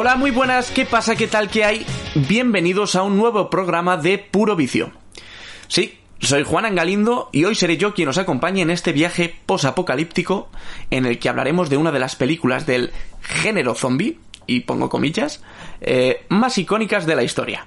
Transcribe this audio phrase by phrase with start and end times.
[0.00, 1.16] Hola, muy buenas, ¿qué pasa?
[1.16, 1.50] ¿Qué tal?
[1.50, 1.84] ¿Qué hay?
[2.14, 4.92] Bienvenidos a un nuevo programa de Puro Vicio.
[5.66, 10.50] Sí, soy Juan Angalindo y hoy seré yo quien os acompañe en este viaje posapocalíptico
[10.92, 12.92] en el que hablaremos de una de las películas del
[13.22, 15.42] género zombie, y pongo comillas,
[15.80, 17.66] eh, más icónicas de la historia.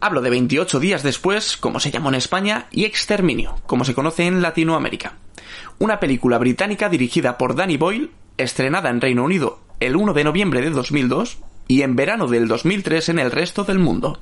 [0.00, 4.24] Hablo de 28 días después, como se llamó en España, y Exterminio, como se conoce
[4.24, 5.14] en Latinoamérica.
[5.80, 10.60] Una película británica dirigida por Danny Boyle, estrenada en Reino Unido el 1 de noviembre
[10.60, 14.20] de 2002 y en verano del 2003 en el resto del mundo.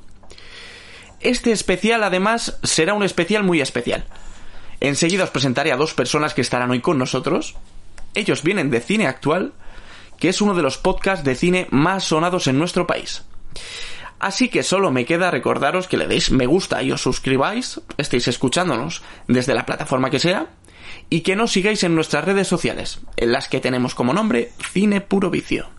[1.19, 4.05] Este especial además será un especial muy especial.
[4.79, 7.55] Enseguida os presentaré a dos personas que estarán hoy con nosotros.
[8.13, 9.51] Ellos vienen de Cine Actual,
[10.17, 13.23] que es uno de los podcasts de cine más sonados en nuestro país.
[14.19, 18.27] Así que solo me queda recordaros que le deis me gusta y os suscribáis, estéis
[18.27, 20.47] escuchándonos desde la plataforma que sea,
[21.09, 25.01] y que nos sigáis en nuestras redes sociales, en las que tenemos como nombre Cine
[25.01, 25.69] Puro Vicio.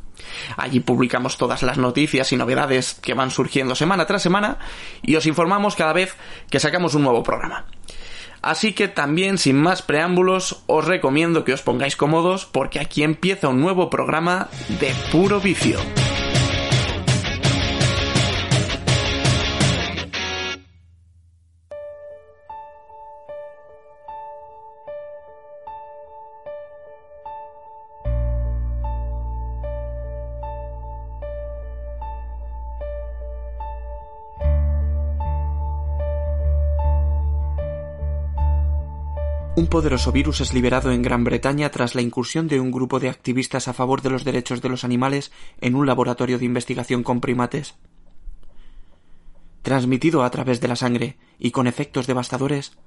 [0.56, 4.58] Allí publicamos todas las noticias y novedades que van surgiendo semana tras semana
[5.02, 6.16] y os informamos cada vez
[6.50, 7.66] que sacamos un nuevo programa.
[8.42, 13.48] Así que también sin más preámbulos os recomiendo que os pongáis cómodos porque aquí empieza
[13.48, 14.48] un nuevo programa
[14.80, 15.78] de Puro Vicio.
[39.60, 43.10] Un poderoso virus es liberado en Gran Bretaña tras la incursión de un grupo de
[43.10, 47.20] activistas a favor de los derechos de los animales en un laboratorio de investigación con
[47.20, 47.74] primates.
[49.60, 52.78] Transmitido a través de la sangre y con efectos devastadores,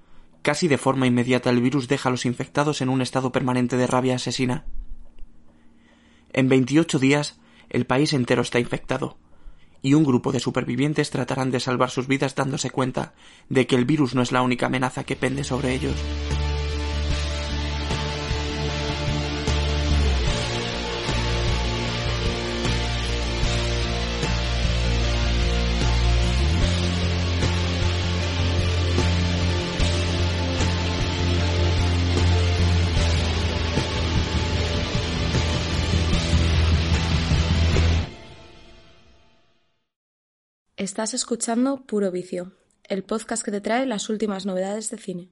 [0.42, 3.86] casi de forma inmediata el virus deja a los infectados en un estado permanente de
[3.86, 4.66] rabia asesina.
[6.32, 9.20] En 28 días, el país entero está infectado,
[9.84, 13.14] y un grupo de supervivientes tratarán de salvar sus vidas dándose cuenta
[13.50, 15.94] de que el virus no es la única amenaza que pende sobre ellos.
[40.84, 42.52] Estás escuchando Puro Vicio,
[42.90, 45.30] el podcast que te trae las últimas novedades de cine.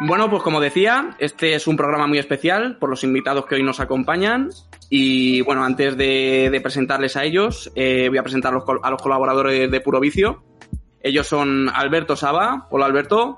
[0.00, 3.62] Bueno, pues como decía, este es un programa muy especial por los invitados que hoy
[3.62, 4.50] nos acompañan.
[4.90, 9.80] Y bueno, antes de, presentarles a ellos, eh, voy a presentar a los colaboradores de
[9.80, 10.42] Puro Vicio.
[11.00, 12.66] Ellos son Alberto Saba.
[12.70, 13.36] Hola Alberto.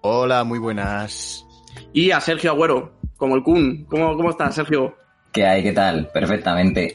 [0.00, 1.46] Hola, muy buenas.
[1.92, 3.84] Y a Sergio Agüero, como el Kun.
[3.84, 4.96] ¿Cómo, cómo estás, Sergio?
[5.32, 5.62] ¿Qué hay?
[5.62, 6.08] ¿Qué tal?
[6.12, 6.94] Perfectamente.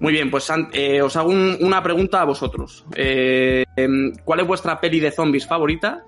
[0.00, 2.84] Muy bien, pues eh, os hago una pregunta a vosotros.
[2.96, 6.04] Eh, em, ¿Cuál es vuestra peli de zombies favorita?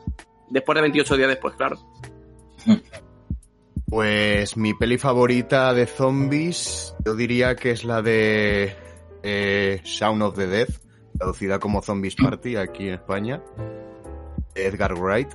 [0.51, 1.79] Después de 28 días después, claro.
[3.87, 8.75] Pues mi peli favorita de zombies, yo diría que es la de
[9.23, 10.69] eh, Shaun of the Dead,
[11.17, 13.41] traducida como Zombies Party aquí en España.
[14.55, 15.29] Edgar Wright.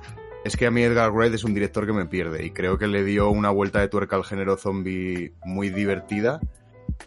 [0.44, 2.86] Es que a mí Edgar Wright es un director que me pierde y creo que
[2.86, 6.40] le dio una vuelta de tuerca al género zombie muy divertida,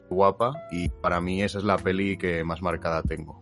[0.10, 3.42] guapa y para mí esa es la peli que más marcada tengo.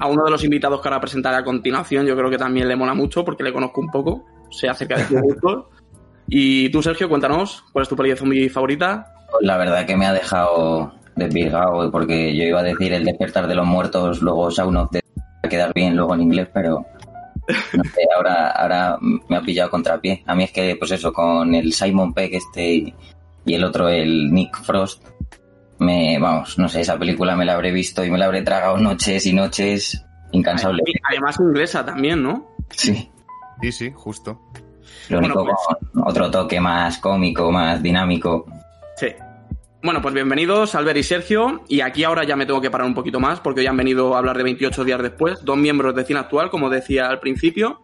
[0.00, 2.76] A uno de los invitados que ahora presentaré a continuación yo creo que también le
[2.76, 5.70] mola mucho porque le conozco un poco, sé acerca de su gusto.
[6.28, 9.12] y tú Sergio, cuéntanos, ¿cuál es tu peli de zombie favorita?
[9.30, 13.48] Pues la verdad que me ha dejado desvirgado porque yo iba a decir El despertar
[13.48, 15.00] de los muertos, luego Shaun of the
[15.42, 16.84] a quedar bien luego en inglés, pero
[17.72, 20.22] no sé, ahora, ahora me ha pillado contrapié.
[20.26, 22.94] A mí es que, pues eso, con el Simon Peck este
[23.44, 25.06] y el otro, el Nick Frost,
[25.78, 28.76] me, vamos, no sé, esa película me la habré visto y me la habré tragado
[28.76, 30.82] noches y noches incansable.
[31.10, 32.48] Además inglesa también, ¿no?
[32.70, 33.10] Sí.
[33.60, 34.40] Sí, sí, justo.
[35.08, 35.56] Lo único pues
[35.92, 38.46] con otro toque más cómico, más dinámico.
[38.96, 39.08] Sí.
[39.80, 41.62] Bueno, pues bienvenidos Albert y Sergio.
[41.68, 44.14] Y aquí ahora ya me tengo que parar un poquito más porque hoy han venido
[44.16, 47.82] a hablar de 28 días después, dos miembros de Cine Actual, como decía al principio,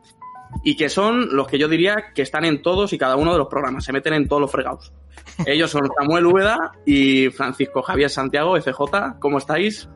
[0.65, 3.39] y que son los que yo diría que están en todos y cada uno de
[3.39, 4.93] los programas, se meten en todos los fregados.
[5.47, 9.21] Ellos son Samuel Úbeda y Francisco Javier Santiago, FJ.
[9.21, 9.89] ¿Cómo estáis?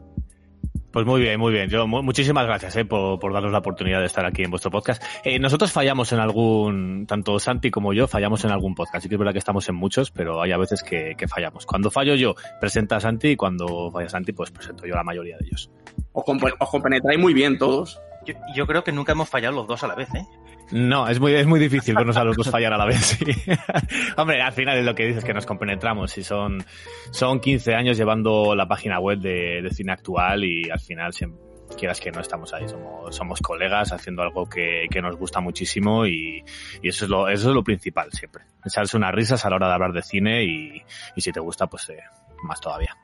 [0.99, 1.69] Pues muy bien, muy bien.
[1.69, 5.01] Yo muchísimas gracias eh, por, por, darnos la oportunidad de estar aquí en vuestro podcast.
[5.23, 8.97] Eh, nosotros fallamos en algún, tanto Santi como yo, fallamos en algún podcast.
[8.97, 11.67] Así que es verdad que estamos en muchos, pero hay a veces que, que fallamos.
[11.67, 15.05] Cuando fallo yo, presenta a Santi y cuando falla Santi, pues presento yo a la
[15.05, 15.71] mayoría de ellos.
[16.15, 18.01] Os, os compenetráis muy bien todos.
[18.27, 20.27] Yo, yo creo que nunca hemos fallado los dos a la vez, ¿eh?
[20.71, 23.19] No, es muy, es muy difícil vernos a los dos fallar a la vez.
[24.17, 26.65] Hombre, al final es lo que dices, que nos compenetramos y son,
[27.11, 31.41] son 15 años llevando la página web de, de cine actual y al final siempre,
[31.77, 36.07] quieras que no estamos ahí, somos, somos colegas haciendo algo que, que nos gusta muchísimo
[36.07, 36.45] y,
[36.83, 38.45] y eso, es lo, eso es lo principal siempre.
[38.65, 40.83] Echarse unas risas a la hora de hablar de cine y,
[41.17, 41.99] y si te gusta, pues eh,
[42.43, 42.97] más todavía.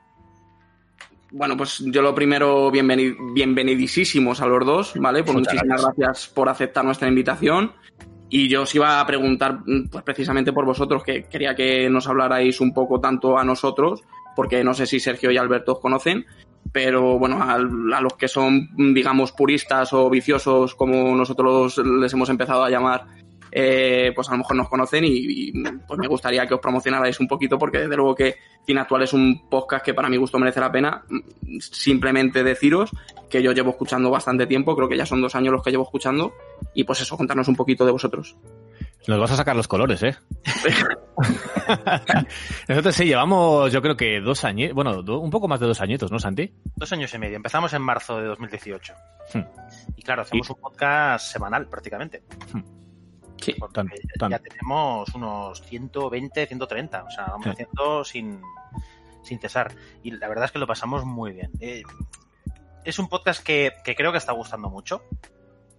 [1.37, 5.21] Bueno, pues yo lo primero, bienveni- bienvenidísimos a los dos, ¿vale?
[5.21, 6.27] Pues Muchas muchísimas gracias.
[6.33, 7.73] por aceptar nuestra invitación.
[8.29, 12.07] Y yo os iba a preguntar, mm, pues precisamente por vosotros, que quería que nos
[12.07, 14.01] hablarais un poco tanto a nosotros,
[14.33, 16.25] porque no sé si Sergio y Alberto os conocen,
[16.71, 22.29] pero bueno, al- a, los que son, digamos, puristas o viciosos, como nosotros les hemos
[22.29, 23.07] empezado a llamar,
[23.57, 25.53] eh, pues a lo mejor nos conocen y, y,
[25.87, 28.35] pues me gustaría que os promocionarais un poquito, porque desde luego que
[28.65, 31.05] Cine Actual es un podcast que para mi gusto merece la pena.
[31.59, 32.91] Simplemente deciros
[33.29, 35.83] que yo llevo escuchando bastante tiempo, creo que ya son dos años los que llevo
[35.83, 36.33] escuchando,
[36.73, 38.35] y pues eso, contarnos un poquito de vosotros.
[39.07, 40.15] Nos vas a sacar los colores, ¿eh?
[42.67, 45.81] Nosotros sí, llevamos yo creo que dos años, bueno, do- un poco más de dos
[45.81, 46.51] añitos, ¿no, Santi?
[46.75, 47.35] Dos años y medio.
[47.37, 48.93] Empezamos en marzo de 2018.
[49.33, 49.39] Hmm.
[49.95, 52.23] Y claro, hacemos un podcast semanal prácticamente.
[53.45, 53.53] Sí.
[53.59, 54.31] Porque Tan- ya- tan.
[54.31, 57.03] ya tenemos unos 120, 130.
[57.03, 57.49] O sea, vamos Sí.
[57.51, 58.41] haciendo sin,
[59.23, 59.73] sin cesar.
[60.03, 61.51] Y la verdad es que lo pasamos muy bien.
[61.59, 61.83] Eh,
[62.83, 65.01] es un podcast que, que creo que está gustando mucho.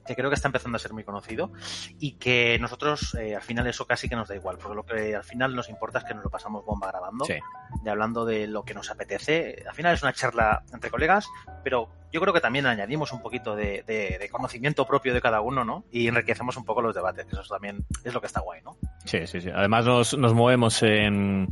[0.07, 1.53] Que creo que está empezando a ser muy conocido.
[1.99, 4.59] Y que nosotros, eh, al final, eso casi que nos da igual.
[4.59, 7.35] Porque lo que al final nos importa es que nos lo pasamos bomba grabando Sí.
[7.83, 9.65] de hablando de lo que nos apetece.
[9.69, 11.27] Al final es una charla entre colegas,
[11.65, 15.41] pero yo creo que también añadimos un poquito de, de- de conocimiento propio de cada
[15.41, 15.85] uno, ¿no?
[15.91, 18.77] Y enriquecemos un poco los debates, que eso también es lo que está guay, ¿no?
[19.05, 19.51] Sí, sí, sí.
[19.51, 21.49] Además nos, nos movemos en,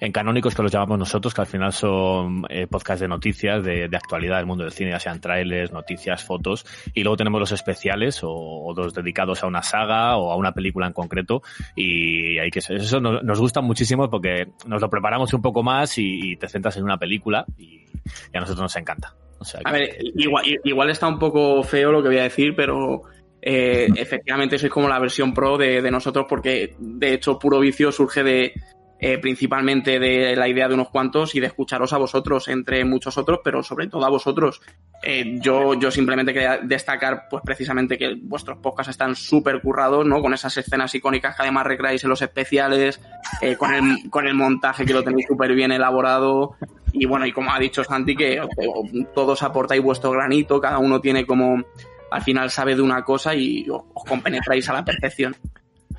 [0.00, 3.88] en canónicos que los llamamos nosotros, que al final son eh, podcasts de noticias, de,
[3.88, 7.52] de actualidad del mundo del cine, ya sean trailers, noticias, fotos, y luego tenemos los
[7.52, 11.42] especiales o, o los dedicados a una saga o a una película en concreto,
[11.74, 15.98] y hay que eso nos, nos gusta muchísimo porque nos lo preparamos un poco más
[15.98, 17.84] y, y te centras en una película y,
[18.32, 19.14] y a nosotros nos encanta.
[19.38, 22.54] O sea, A ver, igual, igual está un poco feo lo que voy a decir,
[22.56, 23.02] pero
[23.42, 27.92] eh, efectivamente sois como la versión pro de, de nosotros, porque de hecho Puro Vicio
[27.92, 28.52] surge de
[28.98, 33.18] eh, principalmente de la idea de unos cuantos y de escucharos a vosotros, entre muchos
[33.18, 34.62] otros, pero sobre todo a vosotros.
[35.02, 40.22] Eh, yo, yo simplemente quería destacar, pues precisamente que vuestros podcasts están súper currados, ¿no?
[40.22, 43.00] Con esas escenas icónicas que además recreáis en los especiales,
[43.42, 46.56] eh, con, el, con el montaje que lo tenéis súper bien elaborado.
[46.92, 51.00] Y bueno, y como ha dicho Santi, que eh, todos aportáis vuestro granito, cada uno
[51.00, 51.62] tiene como,
[52.10, 55.36] al final sabe de una cosa y os, os compenetráis a la perfección.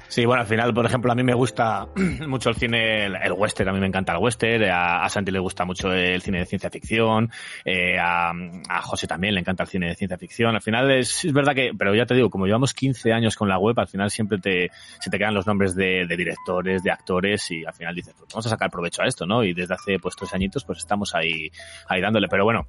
[0.09, 1.87] Sí, bueno, al final, por ejemplo, a mí me gusta
[2.27, 5.39] mucho el cine, el, western, a mí me encanta el western, a, a Santi le
[5.39, 7.29] gusta mucho el cine de ciencia ficción,
[7.65, 8.31] eh, a,
[8.69, 10.55] a José también le encanta el cine de ciencia ficción.
[10.55, 13.49] Al final es, es verdad que, pero ya te digo, como llevamos 15 años con
[13.49, 16.91] la web, al final siempre te, se te quedan los nombres de, de directores, de
[16.91, 19.43] actores y al final dices, pues vamos a sacar provecho a esto, ¿no?
[19.43, 21.51] Y desde hace pues tres añitos pues estamos ahí,
[21.87, 22.27] ahí dándole.
[22.29, 22.67] Pero bueno,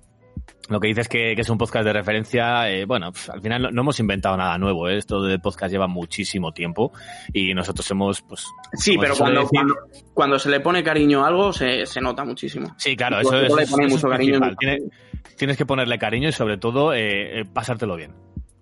[0.68, 3.62] lo que dices que, que es un podcast de referencia, eh, bueno, pues, al final
[3.62, 4.98] no, no hemos inventado nada nuevo, ¿eh?
[4.98, 6.92] esto del podcast lleva muchísimo tiempo
[7.32, 8.46] y nosotros hemos, pues...
[8.74, 9.74] Sí, pero cuando, decir- cuando,
[10.14, 12.74] cuando se le pone cariño a algo, se, se nota muchísimo.
[12.76, 14.38] Sí, claro, eso, eso le es, eso es mucho cariño.
[14.40, 14.56] principal.
[14.58, 14.78] Tiene-
[15.36, 18.12] tienes que ponerle cariño y sobre todo eh, pasártelo bien.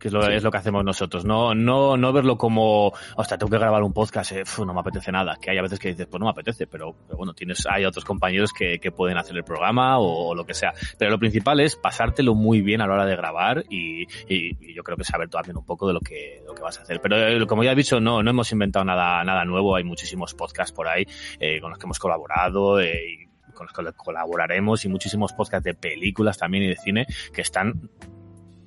[0.06, 0.32] Que es lo, Sí.
[0.34, 1.25] es lo que hacemos nosotros.
[1.25, 5.10] No, no, no verlo como, hostia, tengo que grabar un podcast, eh, no me apetece
[5.10, 5.36] nada.
[5.40, 7.84] Que hay a veces que dices, pues no me apetece, pero, pero bueno, tienes, hay
[7.84, 10.72] otros compañeros que, que pueden hacer el programa o, lo que sea.
[10.96, 14.75] Pero lo principal es pasártelo muy bien a la hora de grabar y, y- y
[14.75, 17.00] yo creo que saber también un poco de lo que, lo que vas a hacer.
[17.00, 19.75] Pero eh, como ya he dicho, no, no hemos inventado nada, nada nuevo.
[19.75, 21.04] Hay muchísimos podcasts por ahí
[21.40, 25.75] eh, con los que hemos colaborado y con los que colaboraremos y muchísimos podcasts de
[25.75, 27.90] películas también y de cine que están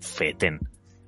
[0.01, 0.59] feten.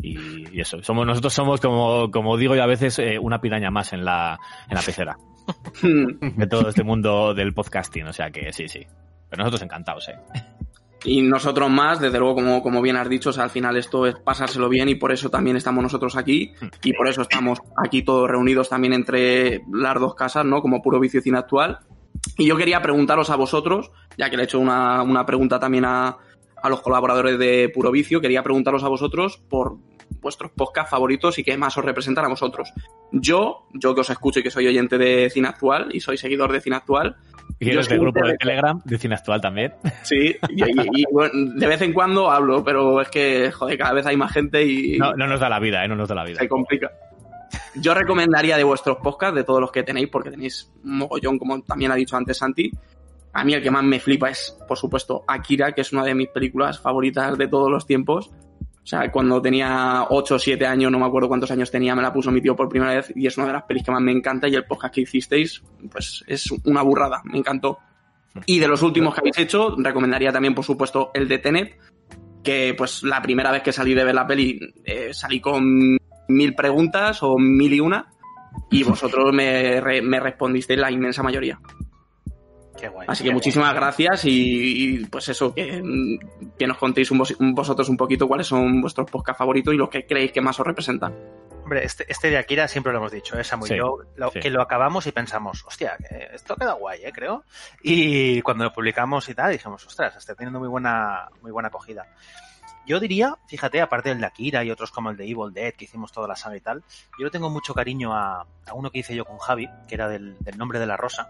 [0.02, 0.18] Y,
[0.52, 3.94] y eso, somos, nosotros somos como, como digo yo a veces, eh, una piraña más
[3.94, 5.18] en la, en la pecera
[5.84, 8.08] de todo este mundo del podcasting.
[8.08, 8.86] O sea que sí, sí.
[9.30, 10.16] Pero nosotros encantados, eh.
[11.04, 14.06] Y nosotros más, desde luego, como, como bien has dicho, o sea, al final esto
[14.06, 16.54] es pasárselo bien y por eso también estamos nosotros aquí
[16.84, 20.62] y por eso estamos aquí todos reunidos también entre las dos casas, ¿no?
[20.62, 21.80] Como puro vicio cine actual.
[22.38, 25.86] Y yo quería preguntaros a vosotros, ya que le he hecho una, una pregunta también
[25.86, 26.18] a,
[26.62, 29.78] a los colaboradores de Puro Vicio, quería preguntaros a vosotros por
[30.22, 32.72] vuestros podcasts favoritos y qué más os representan a vosotros.
[33.12, 36.52] Yo, yo que os escucho y que soy oyente de cine actual y soy seguidor
[36.52, 37.16] de cine actual,
[37.60, 39.74] Y eres del grupo de Telegram de Cine Actual también.
[40.04, 43.94] Sí, y, y- y, bueno, de vez en cuando hablo, pero es que, joder, cada
[43.94, 46.16] vez hay más gente y No, no nos da la vida, eh, no nos da
[46.16, 46.40] la vida.
[46.40, 46.90] se complica.
[47.76, 51.62] Yo recomendaría de vuestros podcasts, de todos los que tenéis, porque tenéis un mogollón, como
[51.62, 52.72] también ha dicho antes Santi.
[53.34, 56.14] A mí el que más me flipa es, por supuesto, Akira, que es una de
[56.16, 58.30] mis películas favoritas de todos los tiempos.
[58.84, 62.02] O sea, cuando tenía 8 o 7 años, no me acuerdo cuántos años tenía, me
[62.02, 64.02] la puso mi tío por primera vez y es una de las pelis que más
[64.02, 65.62] me encanta y el podcast que hicisteis,
[65.92, 67.78] pues es una burrada, me encantó.
[68.46, 71.78] Y de los últimos que habéis hecho, recomendaría también, por supuesto, el de Tenet,
[72.44, 75.98] que pues la primera vez que salí de ver la peli eh, salí con
[76.28, 78.08] mil preguntas o mil y una
[78.72, 81.60] y vosotros me, re- me respondisteis la inmensa mayoría.
[82.82, 83.06] Qué guay.
[83.10, 83.36] Así qué que guay.
[83.36, 84.32] muchísimas gracias y,
[85.02, 88.48] y, pues eso, que, mm, que nos contéis un vos- un vosotros un poquito cuáles
[88.48, 91.16] son vuestros podcast favoritos y los que creéis que más os representan.
[91.64, 93.44] Hombre, este, este de Akira siempre lo hemos dicho, ¿eh?
[93.44, 94.40] Samu y yo, lo- sí.
[94.40, 97.12] que lo acabamos y pensamos, hostia, que esto queda guay, ¿eh?
[97.14, 97.44] Creo.
[97.84, 102.08] Y cuando lo publicamos y tal, dijimos, ostras, está teniendo muy buena, muy buena acogida.
[102.88, 105.86] Yo diría, fíjate, aparte del de Akira y otros como el de Evil Dead, que
[105.86, 106.84] hicimos toda la saga y tal,
[107.20, 110.10] yo le tengo mucho cariño a, a uno que hice yo con Javi, que era
[110.10, 111.30] del, del nombre de la rosa.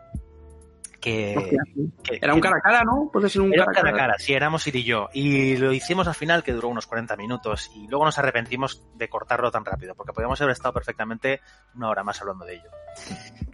[1.02, 1.64] Que, Hostia,
[2.04, 3.10] que- Era un cara a cara, ¿no?
[3.12, 4.08] Puede ser un era cara un a cara a cara.
[4.14, 5.10] cara, sí, éramos Siri y yo.
[5.14, 7.72] Y lo hicimos al final, que duró unos 40 minutos.
[7.76, 11.42] Y luego nos arrepentimos de cortarlo tan rápido, porque podíamos haber estado perfectamente
[11.76, 12.70] una hora más hablando de ello.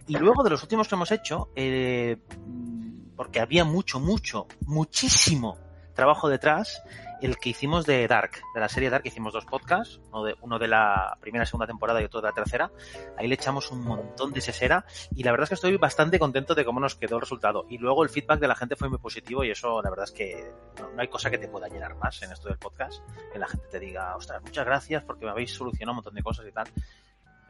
[0.06, 5.58] Y luego de los últimos que hemos hecho, eh, mm, porque había mucho, mucho, muchísimo
[5.94, 6.82] trabajo detrás,
[7.26, 10.58] el que hicimos de Dark, de la serie Dark, hicimos dos podcasts, uno de, uno
[10.58, 12.70] de la primera segunda temporada y otro de la tercera.
[13.16, 14.84] Ahí le echamos un montón de sesera
[15.14, 17.66] y la verdad es que estoy bastante contento de cómo nos quedó el resultado.
[17.68, 20.12] Y luego el feedback de la gente fue muy positivo y eso la verdad es
[20.12, 23.38] que no, no hay cosa que te pueda llenar más en esto del podcast, que
[23.38, 26.46] la gente te diga, ostras, muchas gracias porque me habéis solucionado un montón de cosas
[26.46, 26.68] y tal.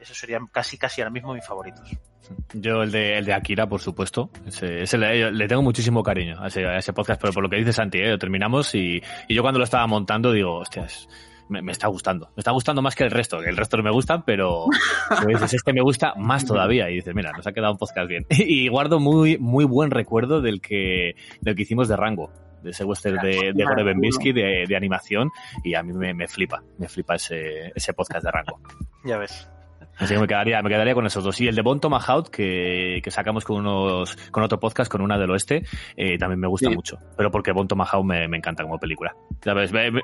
[0.00, 1.90] Esos serían casi, casi ahora mismo mis favoritos.
[2.52, 4.30] Yo el de, el de Akira, por supuesto.
[4.46, 7.48] Ese, ese le, le tengo muchísimo cariño a ese, a ese podcast, pero por lo
[7.48, 8.10] que dice Santi, ¿eh?
[8.10, 11.08] lo terminamos y, y yo cuando lo estaba montando digo, hostias,
[11.48, 12.26] me, me está gustando.
[12.36, 14.66] Me está gustando más que el resto, que el resto no me gustan, pero
[15.08, 16.90] pero dices, este me gusta más todavía.
[16.90, 18.26] Y dices, mira, nos ha quedado un podcast bien.
[18.30, 22.30] Y guardo muy, muy buen recuerdo del que, del que hicimos de Rango.
[22.62, 25.30] De ese western de, de Gore de, de animación,
[25.62, 28.60] y a mí me, me flipa, me flipa ese, ese podcast de Rango.
[29.04, 29.48] Ya ves.
[29.98, 31.40] Así que me quedaría, me quedaría con esos dos.
[31.40, 35.18] Y el de Bon Tomahawk, que, que sacamos con unos, con otro podcast, con una
[35.18, 35.64] del oeste,
[35.96, 36.74] eh, también me gusta Sí.
[36.74, 36.98] mucho.
[37.16, 39.14] Pero porque Bon Tomahawk me, me encanta como película.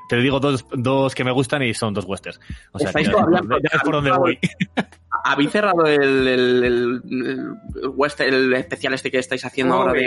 [0.09, 2.41] Te digo dos, dos que me gustan y son dos westerns.
[2.73, 4.39] O sea, que Estáis ya, ves todavía- por- ya por dónde voy.
[5.25, 7.03] ¿Habéis cerrado el, el, el, el,
[7.83, 9.93] el western, el especial este que estáis haciendo ahora?
[9.93, 10.07] De...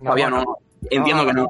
[0.00, 0.44] Todavía no.
[0.90, 1.48] Entiendo que no.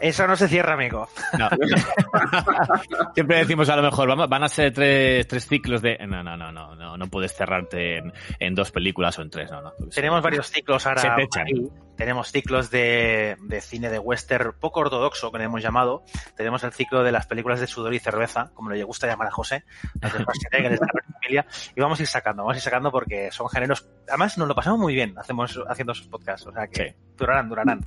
[0.00, 1.08] Eso no se cierra, amigo.
[1.38, 1.48] No.
[3.14, 5.98] Siempre decimos a lo mejor, van a ser tres, tres ciclos de...
[6.06, 9.50] No, no, no, no, no, no puedes cerrarte en, en dos películas o en tres,
[9.50, 9.72] no, no.
[9.94, 11.00] Tenemos varios ciclos ahora.
[11.02, 11.46] Se te echan.
[11.46, 11.68] ahí.
[11.96, 16.04] Tenemos ciclos de, de cine de western poco ortodoxo, que le hemos llamado.
[16.36, 19.30] Tenemos el ciclo de las películas de sudor y cerveza, como le gusta llamar a
[19.32, 19.64] José,
[20.00, 20.78] las de Schwarzenegger,
[21.20, 21.46] familia.
[21.74, 23.88] Y vamos a ir sacando, vamos a ir sacando porque son géneros.
[24.08, 26.46] Además, nos lo pasamos muy bien hacemos, haciendo esos podcasts.
[26.46, 26.96] O sea que Sí.
[27.16, 27.80] durarán, durarán.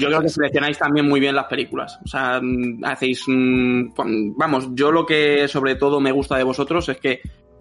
[0.00, 1.98] Yo creo que seleccionáis también muy bien las películas.
[2.04, 3.22] O sea, mm, hacéis.
[3.26, 3.92] mm,
[4.36, 7.20] Vamos, yo lo que sobre todo me gusta de vosotros es que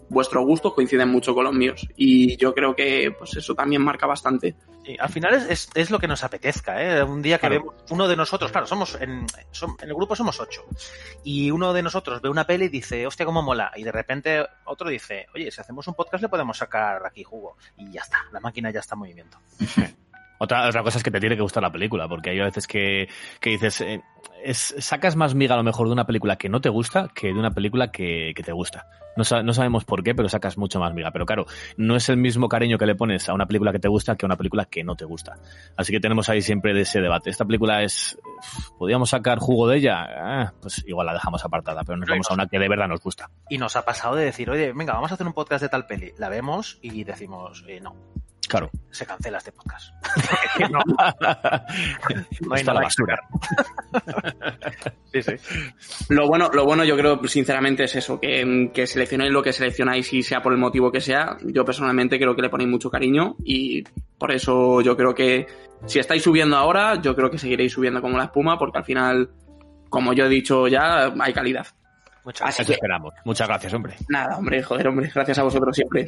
[0.10, 1.88] vuestros gustos coinciden mucho con los míos.
[1.98, 4.56] Y yo creo que pues eso también marca bastante.
[4.86, 7.04] Sí, al final es, es, es lo que nos apetezca, ¿eh?
[7.04, 7.56] Un día que Claro.
[7.62, 10.64] vemos uno de nosotros, claro, somos en, som- en el grupo somos ocho,
[11.26, 14.46] y uno de nosotros ve una peli y dice, hostia, cómo mola, y de repente
[14.64, 18.20] otro dice, oye, si hacemos un podcast le podemos sacar aquí jugo, y ya está,
[18.32, 19.38] la máquina ya está en movimiento.
[20.40, 23.08] Otra, otra cosa es que te tiene que gustar la película, porque hay veces que,
[23.40, 24.02] que dices, eh,
[24.44, 27.28] es, sacas más miga a lo mejor de una película que no te gusta que
[27.28, 28.86] de una película que, que te gusta.
[29.16, 31.10] No, sa- no sabemos por qué, pero sacas mucho más miga.
[31.10, 33.88] Pero claro, no es el mismo cariño que le pones a una película que te
[33.88, 35.40] gusta que a una película que no te gusta.
[35.76, 37.32] Así que tenemos ahí siempre ese debate.
[37.32, 38.16] Esta película es,
[38.78, 40.06] ¿podríamos sacar jugo de ella?
[40.06, 43.02] Ah, pues igual la dejamos apartada, pero nos vamos a una que de verdad nos
[43.02, 43.32] gusta.
[43.50, 45.88] Y nos ha pasado de decir, oye, venga, vamos a hacer un podcast de tal
[45.88, 47.96] peli, la vemos y decimos, eh, no,
[48.48, 48.70] Claro.
[48.92, 49.92] se cancela este podcast.
[50.72, 53.20] no, no hay Está nada la que basura.
[55.14, 55.34] sí, sí.
[56.10, 60.12] Lo bueno, lo bueno yo creo, sinceramente, es eso, que, que seleccionéis lo que seleccionáis
[60.14, 61.38] y sea por el motivo que sea.
[61.44, 63.84] Yo personalmente creo que le ponéis mucho cariño y
[64.18, 65.48] por eso yo creo que
[65.86, 69.30] si estáis subiendo ahora, yo creo que seguiréis subiendo como la espuma, porque al final,
[69.90, 71.68] como yo he dicho ya, hay calidad.
[72.28, 73.14] Muchas Así que- esperamos.
[73.24, 73.96] Muchas gracias, hombre.
[74.10, 76.06] Nada, hombre, joder, hombre, gracias a vosotros siempre.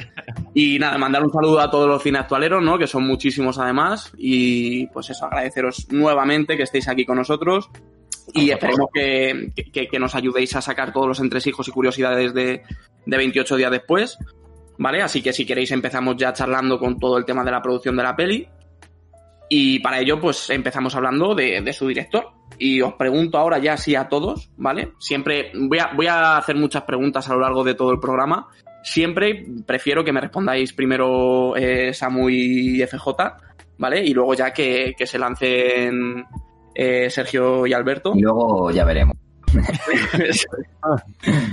[0.52, 2.76] Y nada, mandar un saludo a todos los cine actualeros, ¿no?
[2.76, 4.12] Que son muchísimos además.
[4.18, 7.70] Y pues eso, agradeceros nuevamente que estéis aquí con nosotros.
[8.34, 12.62] Y esperemos que, que- que nos ayudéis a sacar todos los entresijos y curiosidades de,
[13.06, 14.18] de 28 días después.
[14.76, 15.00] ¿Vale?
[15.02, 18.02] Así que si queréis empezamos ya charlando con todo el tema de la producción de
[18.02, 18.46] la peli.
[19.52, 22.28] Y para ello, pues empezamos hablando de, de su director.
[22.56, 24.92] Y os pregunto ahora ya sí a todos, ¿vale?
[25.00, 28.46] Siempre voy a, voy a hacer muchas preguntas a lo largo de todo el programa.
[28.84, 33.10] Siempre prefiero que me respondáis primero eh, Samu y FJ,
[33.76, 34.04] ¿vale?
[34.04, 36.24] Y luego ya que, que se lancen
[36.74, 38.12] eh, Sergio y Alberto.
[38.14, 39.16] Y luego ya veremos.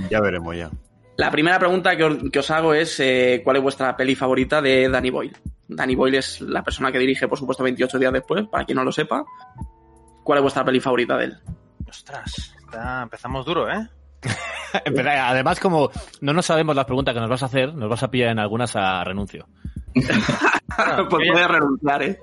[0.08, 0.70] Ya veremos ya.
[1.16, 4.62] La primera pregunta que os, que os hago es eh, ¿cuál es vuestra peli favorita
[4.62, 5.36] de Danny Boyle?
[5.68, 8.84] Danny Boyle es la persona que dirige, por supuesto, 28 días después, para quien no
[8.84, 9.24] lo sepa.
[10.24, 11.38] ¿Cuál es vuestra peli favorita de él?
[11.88, 13.88] Ostras, está- empezamos duro, ¿eh?
[15.22, 18.10] Además, como no nos sabemos las preguntas que nos vas a hacer, nos vas a
[18.10, 19.46] pillar en algunas a renuncio.
[21.10, 22.20] Pues voy a renunciar, ¿eh?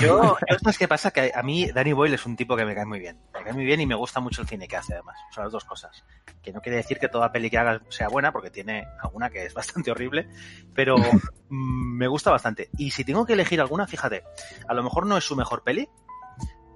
[0.00, 1.10] Yo, ¿sabes qué pasa?
[1.10, 3.18] Que a mí Danny Boyle es un tipo que me cae muy bien.
[3.32, 5.16] Me cae muy bien y me gusta mucho el cine que hace, además.
[5.30, 6.04] Son las dos cosas.
[6.42, 9.44] Que no quiere decir que toda peli que haga sea buena, porque tiene alguna que
[9.44, 10.28] es bastante horrible,
[10.74, 10.96] pero
[11.48, 12.70] mm, me gusta bastante.
[12.76, 14.24] Y si tengo que elegir alguna, fíjate,
[14.66, 15.88] a lo mejor no es su mejor peli,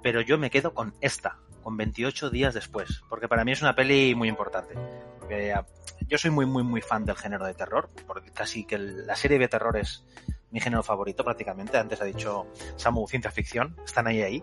[0.03, 3.75] pero yo me quedo con esta, con 28 días después, porque para mí es una
[3.75, 4.75] peli muy importante.
[5.19, 5.67] Porque ah,
[6.07, 9.39] yo soy muy, muy, muy fan del género de terror, porque casi que la serie
[9.39, 10.05] de terror es
[10.51, 11.77] mi género favorito prácticamente.
[11.79, 14.43] Antes ha dicho Samu, ciencia ficción, están ahí ahí.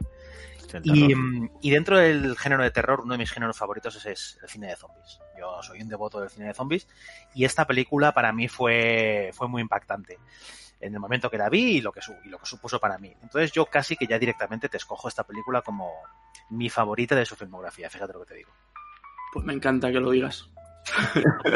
[0.74, 4.06] El Y, mm, y dentro del género de terror, uno de mis géneros favoritos es,
[4.06, 5.20] es el cine de zombies.
[5.40, 6.88] Yo soy un devoto del cine de zombies
[7.34, 10.18] y esta película para mí fue, fue muy impactante
[10.80, 12.98] en el momento que la vi y lo que, su- y lo que supuso para
[12.98, 13.16] mí.
[13.24, 15.92] Entonces yo casi que ya directamente te escojo esta película como
[16.50, 18.52] mi favorita de su filmografía, fíjate lo que te digo.
[19.34, 20.50] Pues me encanta que lo digas.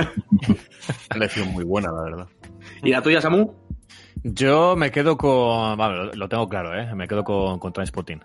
[1.09, 2.27] Una lección muy buena, la verdad.
[2.83, 3.53] ¿Y la tuya, Samu?
[4.23, 5.77] Yo me quedo con.
[5.77, 6.93] Vamos, lo tengo claro, ¿eh?
[6.95, 8.23] Me quedo con, con Trainspotting.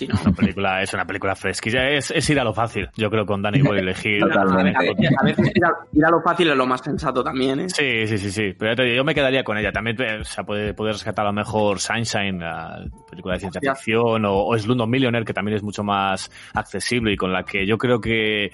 [0.00, 0.18] Sí, no.
[0.24, 1.90] Una película, es una película fresquilla.
[1.90, 4.20] Es, es ir a lo fácil, yo creo, con Danny Boyle elegir.
[4.20, 4.78] Totalmente.
[4.78, 7.68] A veces, ir, a, ir a lo fácil es lo más sensato también, ¿eh?
[7.68, 8.54] Sí, sí, sí, sí.
[8.58, 9.72] Pero ya te digo, yo me quedaría con ella.
[9.72, 13.60] También eh, o sea, puede, puede rescatar a lo mejor Sunshine, la película de ciencia
[13.60, 17.66] ficción, o, o Slumdog Millionaire, que también es mucho más accesible y con la que
[17.66, 18.50] yo creo que,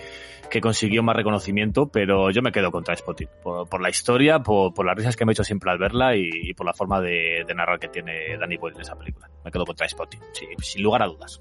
[0.51, 3.29] que consiguió más reconocimiento, pero yo me quedo con Trainspotting.
[3.41, 6.17] Por, por la historia, por, por las risas que me he hecho siempre al verla
[6.17, 9.29] y, y por la forma de, de narrar que tiene Danny Boyle en esa película.
[9.45, 11.36] Me quedo con Trainspotting, sí, sin lugar a dudas.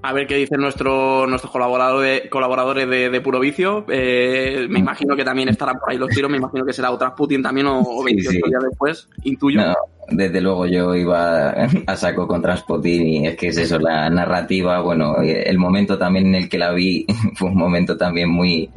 [0.00, 3.84] A ver qué dicen nuestro, nuestros colaboradores, colaboradores de, de Puro Vicio.
[3.88, 6.30] Eh, me imagino que también estarán por ahí los tiros.
[6.30, 8.40] Me imagino que será otra Putin también o, o 28 sí.
[8.48, 9.08] días después.
[9.24, 9.60] Intuyo.
[9.60, 9.74] No,
[10.10, 14.80] desde luego yo iba a saco con Transpotting y es que es eso, la narrativa,
[14.80, 18.70] bueno, el momento también en el que la vi fue un momento también muy,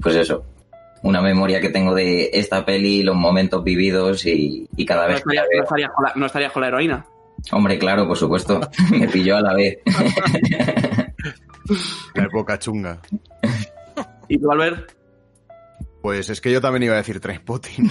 [0.00, 0.44] pues eso,
[1.02, 5.24] una memoria que tengo de esta peli, los momentos vividos y, y cada No vez
[5.24, 7.06] que la no estarías con la, no estarías con la heroína.
[7.52, 9.78] Hombre, claro, por supuesto, me pilló a la vez.
[12.14, 12.98] La época chunga.
[14.28, 14.92] ¿Y tú, Albert?
[16.02, 17.90] Pues es que yo también iba a decir Trainspotting.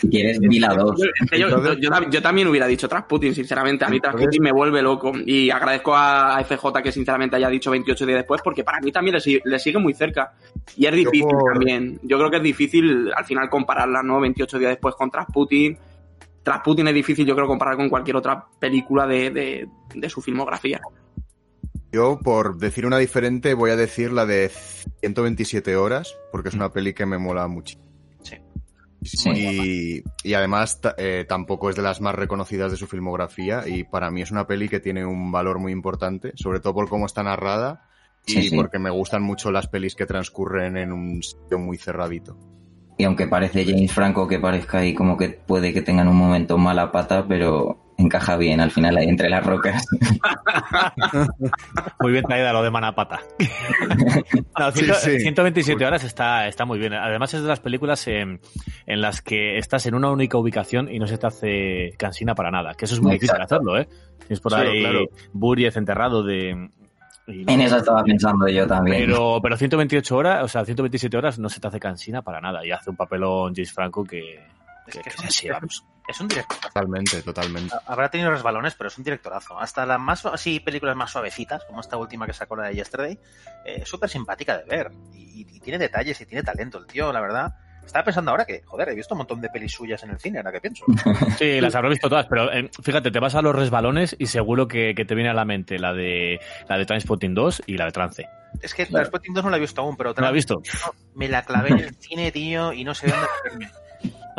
[0.00, 1.00] Si quieres, vi la 2.
[1.32, 3.82] Yo, yo- yo tam- yo también hubiera dicho Trasputin, sinceramente.
[3.86, 5.12] A mí Trasputin me vuelve loco.
[5.24, 9.14] Y agradezco a FJ que sinceramente haya dicho 28 días después, porque para mí también
[9.14, 10.34] le, sigue- le sigue muy cerca.
[10.76, 11.98] Y es difícil por- también.
[12.02, 14.20] Yo creo que es difícil al final compararla, ¿no?
[14.20, 15.78] 28 días después con Trasputin.
[16.42, 20.80] Trasputin es difícil, yo creo, comparar con cualquier otra película de, de- de su filmografía.
[21.92, 24.50] Yo, por decir una diferente, voy a decir la de
[25.00, 27.78] 127 horas, porque es una peli que me mola mucho.
[29.00, 29.30] Sí.
[29.30, 34.10] Y, y además eh, tampoco es de las más reconocidas de su filmografía y para
[34.10, 37.22] mí es una peli que tiene un valor muy importante, sobre todo por cómo está
[37.22, 37.88] narrada
[38.26, 38.56] y Sí, sí.
[38.56, 42.36] porque me gustan mucho las pelis que transcurren en un sitio muy cerradito.
[42.98, 46.58] Y aunque parece James Franco que parezca ahí como que puede que tengan un momento
[46.58, 49.86] mala pata, pero encaja bien al final ahí entre las rocas.
[52.00, 53.20] Muy bien traída lo de Manapata.
[54.58, 55.20] No, Sí, ciento- sí.
[55.20, 56.92] 127 horas está, está muy bien.
[56.92, 58.40] Además es de las películas en,
[58.86, 62.50] en las que estás en una única ubicación y no se te hace cansina para
[62.50, 62.74] nada.
[62.74, 63.54] Que eso es muy difícil Exacto.
[63.56, 63.88] hacerlo, ¿eh?
[64.18, 65.00] Tienes por Claro, ahí claro.
[65.32, 66.70] Buriez enterrado de...
[67.28, 69.06] y- En eso estaba pensando yo también.
[69.06, 72.64] pero, pero 128 horas, o sea, 127 horas no se te hace cansina para nada.
[72.66, 74.34] Y hace un papelón James Franco que...
[74.86, 75.84] Es que- que que es un- sí, vamos.
[76.08, 76.58] Es un director.
[76.60, 77.74] Totalmente, totalmente.
[77.86, 79.58] Habrá tenido resbalones, pero es un directorazo.
[79.60, 83.12] Hasta las más así películas más suavecitas, como esta última que sacó la de Yesterday,
[83.66, 84.90] eh, es súper simpática de ver.
[85.12, 87.54] Y, y tiene detalles y tiene talento el tío, la verdad.
[87.88, 90.38] Estaba pensando ahora que, joder, he visto un montón de pelis suyas en el cine,
[90.38, 90.84] ahora que pienso.
[91.38, 94.68] Sí, las habré visto todas, pero eh, fíjate, te vas a los resbalones y seguro
[94.68, 97.86] que, que te viene a la mente la de la de Transpotting 2 y la
[97.86, 98.28] de Trance.
[98.62, 99.04] Es que Claro.
[99.04, 100.62] Transpotting 2 no la he visto aún, pero ¿No la otra visto?
[101.14, 103.70] me la clavé en el cine, tío, y no sé dónde meterme.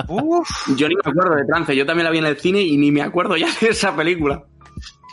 [0.07, 1.75] Uf, Yo ni me acuerdo de Trance.
[1.75, 4.43] Yo también la vi en el cine y ni me acuerdo ya de esa película.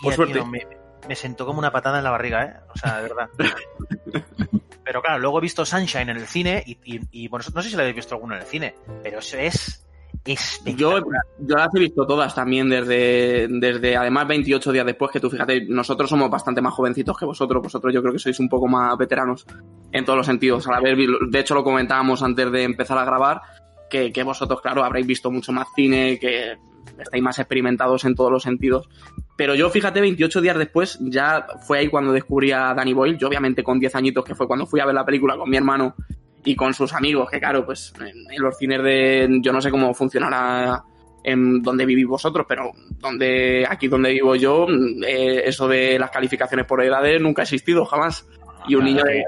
[0.02, 0.34] Por tía, suerte.
[0.34, 0.60] tío, me,
[1.08, 2.54] me sentó como una patada en la barriga, ¿eh?
[2.74, 3.28] O sea, de verdad.
[4.86, 7.70] Pero claro, luego he visto Sunshine en el cine y, y, y, bueno, no sé
[7.70, 9.84] si la habéis visto alguno en el cine, pero eso es
[10.64, 11.22] Yo, espectacular.
[11.38, 15.66] yo las he visto todas también desde, desde, además, 28 días después, que tú fíjate,
[15.68, 17.64] nosotros somos bastante más jovencitos que vosotros.
[17.64, 19.44] Vosotros yo creo que sois un poco más veteranos
[19.90, 20.66] en todos los sentidos.
[20.68, 23.40] Al haber, de hecho, lo comentábamos antes de empezar a grabar,
[23.90, 26.56] que, que vosotros, claro, habréis visto mucho más cine, que
[26.98, 28.88] estáis más experimentados en todos los sentidos.
[29.36, 33.18] Pero yo, fíjate, 28 días después, ya fue ahí cuando descubrí a Danny Boyle.
[33.18, 35.56] Yo, obviamente, con 10 añitos, que fue cuando fui a ver la película con mi
[35.56, 35.94] hermano
[36.44, 39.40] y con sus amigos, que claro, pues en, los cines de.
[39.42, 40.82] Yo no sé cómo funcionará
[41.24, 44.66] en donde vivís vosotros, pero donde aquí donde vivo yo,
[45.06, 48.26] eh, eso de las calificaciones por edades nunca ha existido jamás.
[48.68, 49.24] Y un niño de.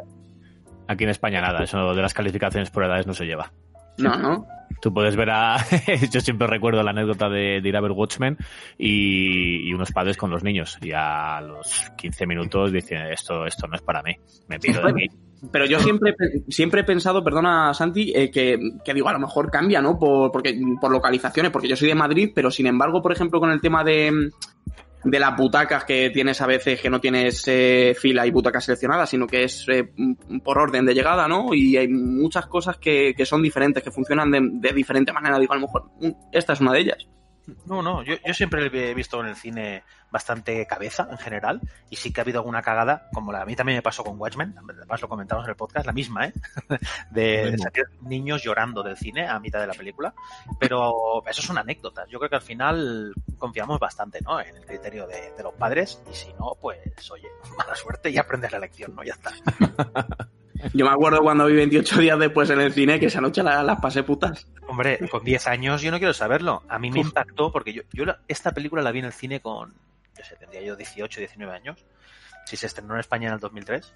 [0.87, 3.53] Aquí en España nada, eso de las calificaciones por edades no se lleva.
[3.99, 4.47] No, no.
[4.81, 5.57] Tú puedes ver a.
[6.13, 8.37] Yo siempre recuerdo la anécdota de, de ir a ver Watchmen
[8.79, 10.79] y, y, unos padres con los niños.
[10.81, 14.17] Y a los 15 minutos dicen: Esto, esto no es para mí.
[14.47, 15.07] Me pido de mí.
[15.53, 16.15] Pero yo siempre,
[16.49, 19.99] siempre he pensado, perdona Santi, eh, que, que, digo, a lo mejor cambia, ¿no?
[19.99, 23.51] Por, porque, por localizaciones, porque yo soy de Madrid, pero sin embargo, por ejemplo, con
[23.53, 24.31] el tema de,
[25.05, 29.11] de las butacas que tienes a veces que no tienes eh, fila y butacas seleccionadas,
[29.11, 29.91] sino que es eh,
[30.43, 31.55] por orden de llegada, ¿no?
[31.55, 35.39] Y hay muchas cosas que, que son diferentes, que funcionan de, de, diferente manera.
[35.39, 37.07] Digo, a lo mejor mm, esta es una de ellas.
[37.67, 41.97] No, no, yo, yo siempre he visto en el cine bastante cabeza en general y
[41.97, 44.55] sí que ha habido alguna cagada, como la, a mí también me pasó con Watchmen,
[44.57, 46.33] además lo comentamos en el podcast, la misma, ¿eh?
[47.11, 50.15] De, de salir niños llorando del cine a mitad de la película,
[50.59, 52.09] pero eso son anécdotas.
[52.09, 54.41] Yo creo que al final confiamos bastante, ¿no?
[54.41, 56.79] En el criterio de, de los padres y si no, pues
[57.11, 59.03] oye, mala suerte y aprendes la lección, ¿no?
[59.03, 59.33] Ya está.
[60.75, 63.65] Yo me acuerdo cuando vi 28 días después en el cine que esa noche las,
[63.65, 64.47] las pasé putas.
[64.67, 66.63] Hombre, con 10 años yo no quiero saberlo.
[66.69, 69.41] A mí me impactó porque yo, yo la, esta película la vi en el cine
[69.41, 69.75] con,
[70.17, 71.85] yo sé, tendría yo 18, 19 años.
[72.45, 73.95] Si se estrenó en España en el 2003.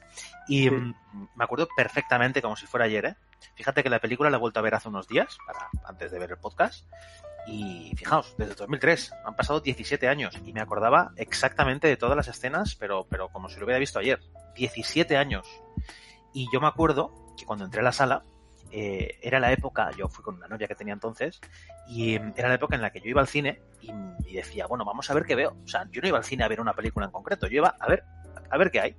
[0.49, 0.71] Y sí.
[0.71, 3.17] me acuerdo perfectamente como si fuera ayer, ¿eh?
[3.55, 6.19] Fíjate que la película la he vuelto a ver hace unos días, para, antes de
[6.19, 6.87] ver el podcast.
[7.47, 12.29] Y fijaos, desde 2003, han pasado 17 años y me acordaba exactamente de todas las
[12.29, 14.21] escenas, pero, pero como si lo hubiera visto ayer.
[14.55, 15.47] 17 años.
[16.33, 18.25] Y yo me acuerdo que cuando entré a la sala,
[18.71, 21.41] eh, era la época, yo fui con una novia que tenía entonces,
[21.87, 23.91] y eh, era la época en la que yo iba al cine y,
[24.27, 25.57] y, decía, bueno, vamos a ver qué veo.
[25.63, 27.77] O sea, yo no iba al cine a ver una película en concreto, yo iba
[27.79, 28.05] a ver,
[28.51, 28.97] a ver qué hay.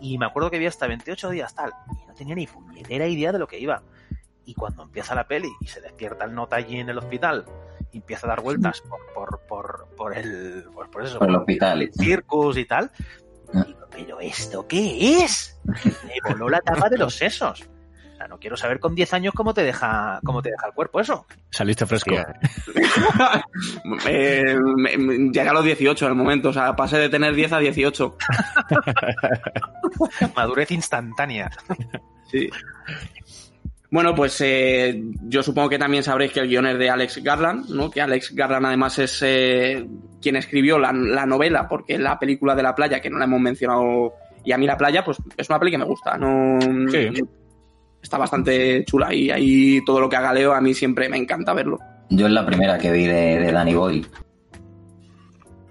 [0.00, 3.32] Y me acuerdo que vi hasta 28 días tal, y no tenía ni puñetera idea
[3.32, 3.82] de lo que iba.
[4.44, 7.44] Y cuando empieza la peli y se despierta el nota allí en el hospital
[7.92, 11.36] y empieza a dar vueltas por, por, por, por el, por, por eso, por el
[11.36, 12.90] hospital, el circus y tal,
[13.52, 15.58] digo, pero ¿esto qué es?
[15.64, 17.68] Me voló la tapa de los sesos.
[18.16, 20.72] O sea, no quiero saber con 10 años cómo te deja cómo te deja el
[20.72, 21.26] cuerpo eso.
[21.50, 22.14] Saliste fresco.
[24.08, 27.58] eh, me, a los 18 en el momento, o sea, pasé de tener 10 a
[27.58, 28.16] 18.
[30.36, 31.50] Madurez instantánea.
[32.30, 32.48] Sí.
[33.96, 37.70] Bueno, pues eh, yo supongo que también sabréis que el guion es de Alex Garland,
[37.70, 37.90] ¿no?
[37.90, 39.86] Que Alex Garland además es eh,
[40.20, 43.40] quien escribió la, la, novela, porque la película de la playa, que no la hemos
[43.40, 44.12] mencionado,
[44.44, 46.58] y a mí la playa, pues es una peli que me gusta, no
[46.90, 47.08] sí.
[48.02, 51.54] está bastante chula y ahí todo lo que haga Leo a mí siempre me encanta
[51.54, 51.78] verlo.
[52.10, 54.06] Yo es la primera que vi de, de Danny Boyle.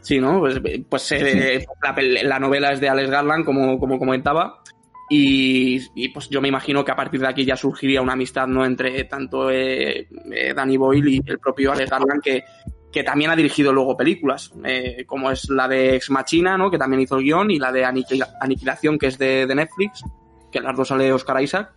[0.02, 0.40] Sí, ¿no?
[0.40, 0.60] Pues,
[0.90, 1.68] pues eh, sí.
[1.84, 4.64] La, la, novela es de Alex Garland, como, como comentaba.
[5.10, 8.48] Y, y, pues yo me imagino que a partir de aquí ya surgiría una amistad
[8.48, 12.44] no entre tanto eh, eh, Danny Boyle y el propio Alex Garland que,
[12.92, 16.72] que también ha dirigido luego películas eh, como es la de Ex Machina ¿no?
[16.72, 20.04] que también hizo el guion y la de Aniquil Aniquilación que es de, de, Netflix
[20.52, 21.72] que las dos sale Oscar Isaac.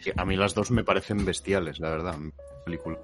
[0.00, 2.16] Sí, a mí las dos me parecen bestiales la verdad
[2.64, 2.98] película.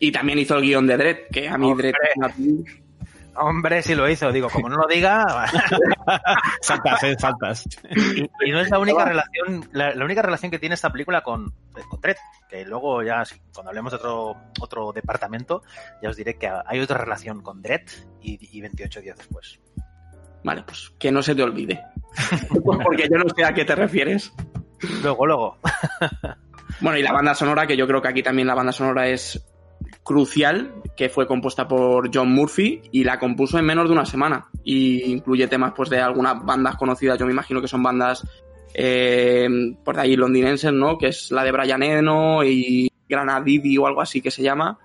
[0.00, 1.94] Y también hizo el guion de Dredd que a mí Dredd
[3.34, 5.24] Hombre, si lo hizo, digo, como no lo diga.
[6.60, 7.64] saltas, eh, saltas.
[7.90, 11.22] Y, y, no es la única relación, la, la, única relación que tiene esta película
[11.22, 11.54] con,
[11.88, 12.16] con Dredd,
[12.48, 13.22] que luego ya,
[13.54, 15.62] cuando hablemos de otro, otro departamento,
[16.02, 17.88] ya os diré que hay otra relación con Dredd
[18.20, 19.60] y, y 28 días después.
[20.44, 21.82] Vale, pues que no se te olvide.
[22.64, 24.32] Porque yo no sé a qué te refieres.
[25.02, 25.58] Luego, luego.
[26.80, 29.40] bueno, y la banda sonora, que yo creo que aquí también la banda sonora es
[30.02, 34.48] crucial que fue compuesta por John Murphy y la compuso en menos de una semana.
[34.64, 37.18] Y incluye temas pues de algunas bandas conocidas.
[37.18, 38.24] Yo me imagino que son bandas
[38.74, 39.48] eh,
[39.84, 44.22] por ahí londinenses no que es la de Brian Eno y Granadidi o algo así
[44.22, 44.78] que se llama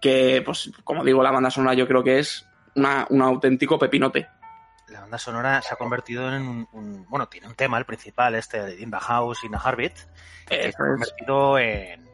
[0.00, 4.28] que pues como digo la banda sonora yo creo que es una, un auténtico pepinote.
[4.88, 8.34] La banda sonora se ha convertido en un, un bueno tiene un tema el principal
[8.34, 9.94] este de In the House in a Heartbeat
[10.46, 12.06] que se ha convertido en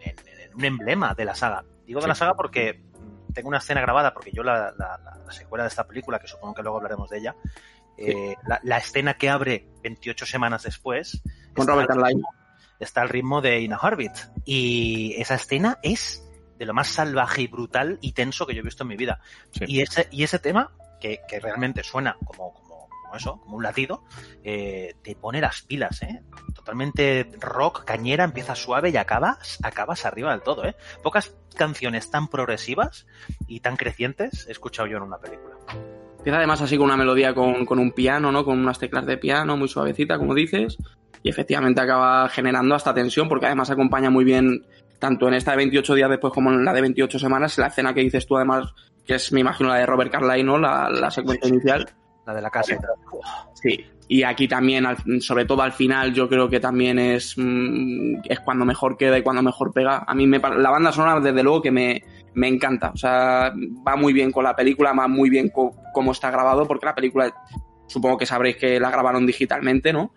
[0.55, 2.09] un emblema de la saga Digo de sí.
[2.11, 2.85] la saga porque
[3.35, 6.55] tengo una escena grabada, porque yo la, la, la, secuela de esta película, que supongo
[6.55, 7.35] que luego hablaremos de ella,
[7.97, 8.05] sí.
[8.05, 11.21] eh, la, la, escena que abre 28 semanas después
[11.53, 12.23] con Robert Carlyle
[12.79, 14.13] está al ritmo de Ina Harvit
[14.45, 16.25] y esa escena es
[16.61, 19.21] de lo más salvaje y brutal y tenso que yo he visto en mi vida
[19.51, 19.65] sí.
[19.67, 22.70] y ese y ese tema que, que realmente suena como, como
[23.11, 24.05] como eso, como un latido,
[24.45, 26.23] eh, te pone las pilas, ¿eh?
[26.55, 30.77] Totalmente rock, cañera, empieza suave y acabas, acabas arriba del todo, ¿eh?
[31.03, 33.09] Pocas canciones tan progresivas
[33.49, 35.57] y tan crecientes he escuchado yo en una película.
[36.19, 38.45] Empieza además así con una melodía con, con un piano, ¿no?
[38.45, 40.79] Con unas teclas de piano muy suavecita, como dices.
[41.25, 44.67] Y efectivamente acaba generando hasta tensión, porque además acompaña muy bien,
[45.01, 47.93] tanto en esta de 28 días después como en la de 28 semanas, la escena
[47.93, 48.73] que dices tú además,
[49.05, 50.59] que es, me imagino, la de Robert Carlyle, ¿no?
[50.59, 51.87] La, la secuencia inicial.
[52.27, 52.77] La de la casa.
[53.55, 53.85] Sí.
[54.09, 54.85] Y aquí también,
[55.21, 59.23] sobre todo al final, yo creo que también es, mm, es cuando mejor queda y
[59.23, 60.05] cuando mejor pega.
[60.07, 62.03] A mí me, la banda sonora, desde luego, que me,
[62.35, 62.91] me encanta.
[62.91, 63.53] O sea,
[63.87, 66.95] va muy bien con la película, va muy bien con cómo está grabado, porque la
[66.95, 67.33] película,
[67.87, 70.13] supongo que sabréis que la grabaron digitalmente, ¿no?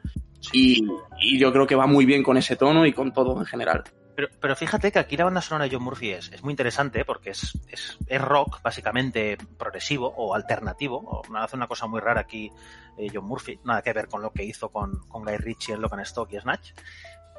[0.51, 0.85] Y,
[1.21, 3.83] y yo creo que va muy bien con ese tono y con todo en general.
[4.15, 7.03] Pero, pero fíjate que aquí la banda sonora de John Murphy es, es muy interesante
[7.03, 10.97] porque es, es, es rock, básicamente progresivo o alternativo.
[10.97, 12.51] O, hace una cosa muy rara aquí
[12.97, 15.81] eh, John Murphy, nada que ver con lo que hizo con, con Guy Ritchie en
[15.81, 16.71] Lock and Stock y Snatch.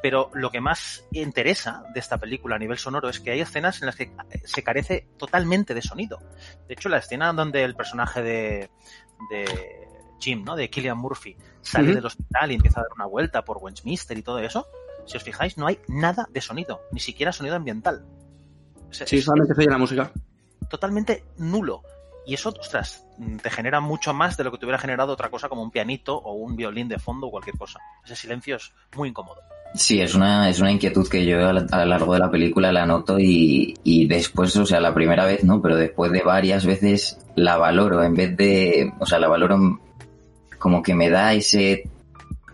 [0.02, 3.80] Pero lo que más interesa de esta película a nivel sonoro es que hay escenas
[3.80, 4.12] en las que
[4.44, 6.18] se carece totalmente de sonido.
[6.68, 8.70] De hecho, la escena donde el personaje de,
[9.30, 9.88] de
[10.20, 10.56] Jim, ¿no?
[10.56, 14.22] De Killian Murphy, sale del hospital y empieza a dar una vuelta por Westminster y
[14.22, 14.66] todo eso.
[15.06, 18.04] Si os fijáis, no hay nada de sonido, ni siquiera sonido ambiental.
[18.90, 20.10] Sí, es solamente se oye la música.
[20.68, 21.82] totalmente nulo.
[22.26, 25.30] Y eso, ostras, mm, te genera mucho más de lo que te hubiera generado otra
[25.30, 27.80] cosa como un pianito o un violín de fondo o cualquier cosa.
[28.04, 29.42] Ese silencio es muy incómodo.
[29.74, 32.86] Sí, es una, es una inquietud que yo a lo largo de la película la
[32.86, 37.18] noto y, y después, o sea, la primera vez no, pero después de varias veces
[37.34, 39.80] la valoro en vez de, o sea, la valoro
[40.58, 41.90] como que me da ese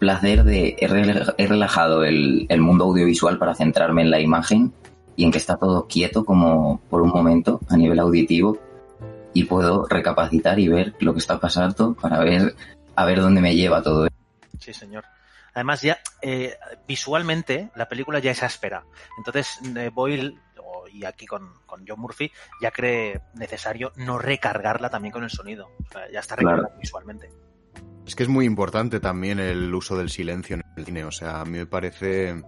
[0.01, 4.73] placer de he rela- he relajado el, el mundo audiovisual para centrarme en la imagen
[5.15, 8.59] y en que está todo quieto como por un momento a nivel auditivo
[9.33, 12.57] y puedo recapacitar y ver lo que está pasando para ver
[12.97, 14.09] a ver dónde me lleva todo
[14.59, 15.05] Sí, señor.
[15.55, 16.57] Además, ya eh,
[16.89, 18.85] visualmente la película ya es áspera.
[19.19, 20.35] Entonces, eh, Boyle,
[20.93, 25.69] y aquí con, con John Murphy, ya cree necesario no recargarla también con el sonido.
[25.89, 26.57] O sea, ya está Claro.
[26.59, 27.31] recargada visualmente.
[28.11, 31.05] Es que es muy importante también el uso del silencio en el cine.
[31.05, 32.43] O sea, a mí me parece,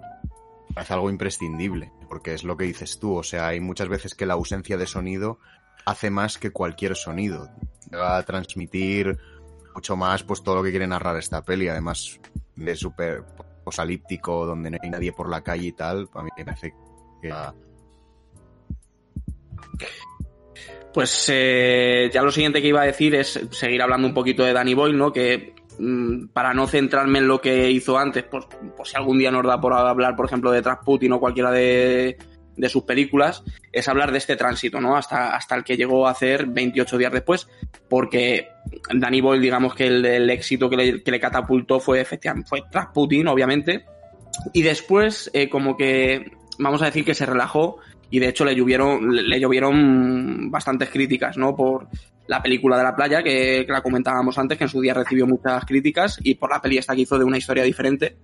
[0.74, 1.92] parece algo imprescindible.
[2.08, 3.14] Porque es lo que dices tú.
[3.14, 5.38] O sea, hay muchas veces que la ausencia de sonido
[5.86, 7.48] hace más que cualquier sonido.
[7.94, 9.16] Va a transmitir
[9.72, 11.68] mucho más pues todo lo que quiere narrar esta peli.
[11.68, 12.18] Además
[12.56, 13.24] de súper
[13.64, 16.10] posalíptico, donde no hay nadie por la calle y tal.
[16.14, 16.74] A mí me parece
[17.22, 17.32] que...
[20.92, 24.52] Pues eh, ya lo siguiente que iba a decir es seguir hablando un poquito de
[24.52, 25.12] Danny Boyle, ¿no?
[25.12, 29.30] Que mm, para no centrarme en lo que hizo antes, pues, pues si algún día
[29.30, 32.18] nos da por hablar, por ejemplo, de Trasputin o cualquiera de,
[32.68, 34.94] sus películas, es hablar de este tránsito, ¿no?
[34.94, 37.48] Hasta, hasta el que llegó a hacer 28 días después,
[37.88, 38.48] porque
[38.94, 43.86] Danny Boyle, digamos que el, éxito que le, catapultó fue efectivamente, Trasputin, obviamente,
[44.52, 47.78] y después eh, como que, vamos a decir que se relajó
[48.12, 51.56] y de hecho le llovieron, le, llovieron bastantes críticas, ¿no?
[51.56, 51.88] Por
[52.26, 55.64] la película de la playa, que, la comentábamos antes, que en su día recibió muchas
[55.64, 58.18] críticas, y por la peli esta que hizo de una historia diferente.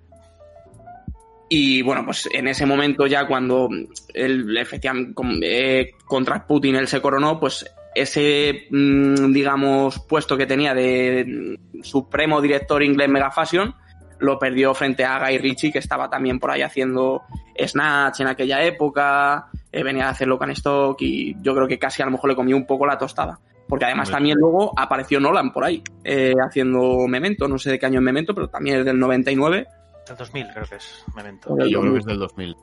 [1.48, 3.70] Y bueno, pues en ese momento ya cuando
[4.12, 10.74] él efectivamente eh, contra Putin él se coronó, pues ese, mm, digamos, puesto que tenía
[10.74, 13.74] de supremo director inglés Mega Fashion,
[14.18, 17.22] lo perdió frente a Guy Ritchie, que estaba también por ahí haciendo
[17.58, 22.02] Snatch en aquella época, eh, venía a hacer Locan Stock y yo creo que casi
[22.02, 23.38] a lo mejor le comió un poco la tostada.
[23.68, 27.84] Porque además también luego apareció Nolan por ahí, eh, haciendo Memento, no sé de qué
[27.84, 29.66] año es Memento, pero también es del 99.
[30.08, 31.50] El 2000 creo que es, Memento.
[31.68, 31.92] Yo creo 2000.
[31.92, 32.56] que es del 2000.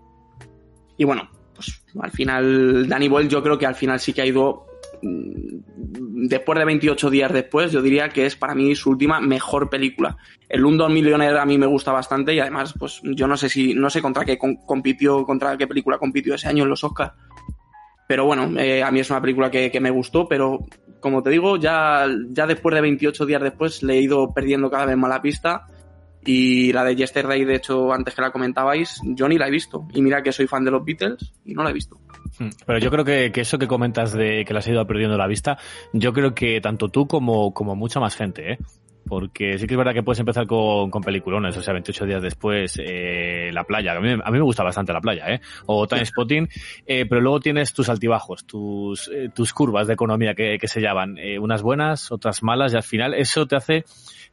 [0.97, 4.25] Y bueno, pues al final, Danny Boyle yo creo que al final sí que ha
[4.25, 4.65] ido,
[6.27, 10.17] después de 28 días después, yo diría que es para mí su última mejor película.
[10.49, 13.73] El Un Millionaire a mí me gusta bastante y además, pues yo no sé si,
[13.73, 17.13] no sé contra qué compitió, contra qué película compitió ese año en los Oscars.
[18.07, 20.59] Pero bueno, eh, a mí es una película que, que me gustó, pero
[20.99, 24.85] como te digo, ya, ya después de 28 días después le he ido perdiendo cada
[24.85, 25.67] vez más la pista.
[26.25, 29.87] Y la de Yesterday, de hecho, antes que la comentabais, yo ni la he visto.
[29.93, 31.99] Y mira que soy fan de los Beatles y no la he visto.
[32.39, 32.49] Hmm.
[32.65, 35.27] Pero yo creo que, que eso que comentas de que le has ido perdiendo la
[35.27, 35.57] vista,
[35.93, 38.57] yo creo que tanto tú como, como mucha más gente, ¿eh?
[39.07, 42.23] Porque sí que es verdad que puedes empezar con, con peliculones, o sea, 28 días
[42.23, 45.41] después, eh, La Playa, a mí, a mí me gusta bastante La Playa, ¿eh?
[45.67, 46.49] O Time Spotting,
[46.87, 50.81] eh, pero luego tienes tus altibajos, tus, eh, tus curvas de economía que, que se
[50.81, 53.85] llaman, eh, unas buenas, otras malas, y al final eso te hace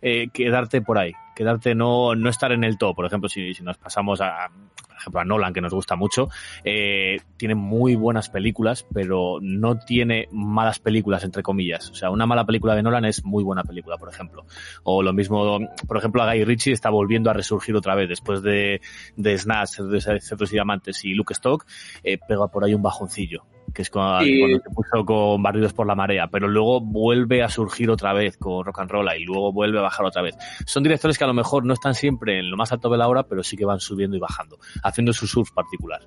[0.03, 1.13] eh, quedarte por ahí.
[1.35, 2.97] quedarte no, no estar en el top.
[2.97, 6.29] Por ejemplo, si, si nos pasamos a, por ejemplo, a Nolan, que nos gusta mucho,
[6.65, 11.91] eh, tiene muy buenas películas, pero no tiene malas películas, entre comillas.
[11.91, 14.45] O sea, una mala película de Nolan es muy buena película, por ejemplo.
[14.83, 18.43] O lo mismo, por ejemplo, a Guy Ritchie está volviendo a resurgir otra vez después
[18.43, 18.81] de,
[19.17, 21.65] de Snatch, de Cerdos y Diamantes y Luke Stock,
[22.03, 25.95] eh, pega por ahí un bajoncillo que es cuando, se puso con Barridos por la
[25.95, 29.79] Marea, pero luego vuelve a surgir otra vez con Rock and Roll y luego vuelve
[29.79, 30.37] a bajar otra vez.
[30.67, 33.09] Son directores que a lo mejor no están siempre en lo más alto de la
[33.09, 36.01] hora, pero sí que van subiendo y bajando, haciendo su surf particular.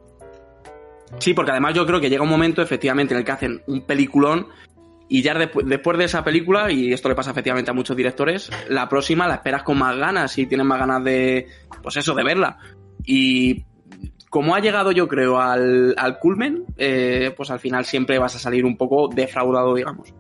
[1.19, 3.81] Sí, porque además yo creo que llega un momento, efectivamente, en el que hacen un
[3.81, 4.47] peliculón
[5.07, 8.49] y ya despu- después de esa película, y esto le pasa efectivamente a muchos directores,
[8.69, 11.47] la próxima la esperas con más ganas y tienes más ganas de,
[11.83, 12.57] pues eso, de verla.
[13.05, 13.63] Y
[14.35, 18.39] como ha llegado yo creo al, al culmen, eh, pues al final siempre vas a
[18.39, 20.13] salir un poco defraudado, digamos.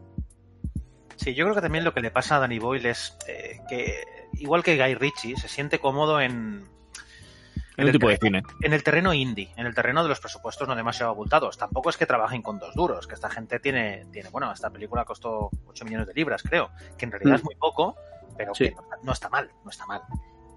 [1.17, 4.05] Sí, yo creo que también lo que le pasa a Danny Boyle es eh, que,
[4.35, 6.63] igual que Guy Ritchie, se siente cómodo en,
[7.75, 8.41] En un tipo de cine.
[8.61, 11.57] en el terreno indie, en el terreno de los presupuestos no demasiado abultados.
[11.57, 15.03] Tampoco es que trabajen con dos duros, que esta gente tiene, tiene bueno, esta película
[15.03, 17.35] costó 8 millones de libras, creo, que en realidad Mm.
[17.35, 17.95] es muy poco,
[18.37, 18.69] pero Sí.
[18.69, 20.01] que no, no está mal, no está mal.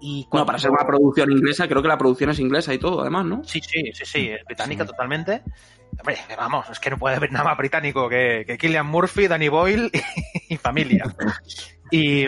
[0.01, 3.01] Y Bueno, para ser una producción inglesa, creo que la producción es inglesa y todo,
[3.01, 3.43] además, ¿no?
[3.43, 5.43] Sí, sí, sí, sí, es británica totalmente.
[5.97, 9.49] Hombre, vamos, es que no puede haber nada más británico que, que Killian Murphy, Danny
[9.49, 9.91] Boyle
[10.49, 11.03] y, familia.
[11.91, 12.25] Y,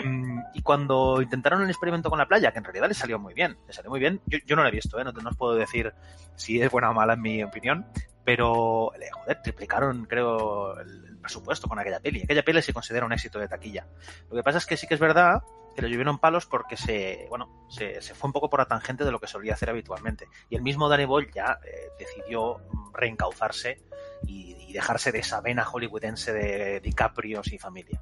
[0.52, 3.56] y cuando intentaron el experimento con la playa, que en realidad les salió muy bien,
[3.66, 5.04] les salió muy bien, yo, yo no lo he visto, ¿eh?
[5.04, 5.92] no, no os puedo decir
[6.34, 7.86] si es buena o mala en mi opinión,
[8.24, 12.22] pero, eh, joder, triplicaron, creo, el presupuesto con aquella peli.
[12.22, 13.86] Aquella peli se considera un éxito de taquilla.
[14.30, 15.42] Lo que pasa es que sí que es verdad
[15.74, 19.04] que le llovieron palos porque se, bueno, se, se fue un poco por la tangente
[19.04, 20.28] de lo que solía hacer habitualmente.
[20.50, 23.82] Y el mismo Boyle ya eh, decidió mm, reencauzarse
[24.26, 28.00] y, dejarse de esa vena hollywoodense de DiCaprios y familia.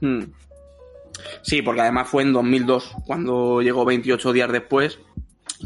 [0.00, 0.22] Hmm.
[1.42, 4.98] Sí, porque además fue en 2002, cuando llegó 28 días después,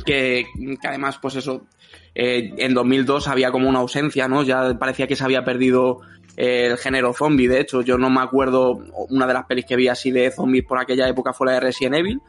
[0.04, 0.46] que,
[0.82, 1.66] además, pues eso,
[2.14, 4.42] eh, en 2002 había como una ausencia, ¿no?
[4.42, 6.00] Ya parecía que se había perdido
[6.36, 9.88] el género zombie, de hecho, yo no me acuerdo, una de las pelis que vi
[9.88, 12.20] así de zombies por aquella época fue la de Resident Evil,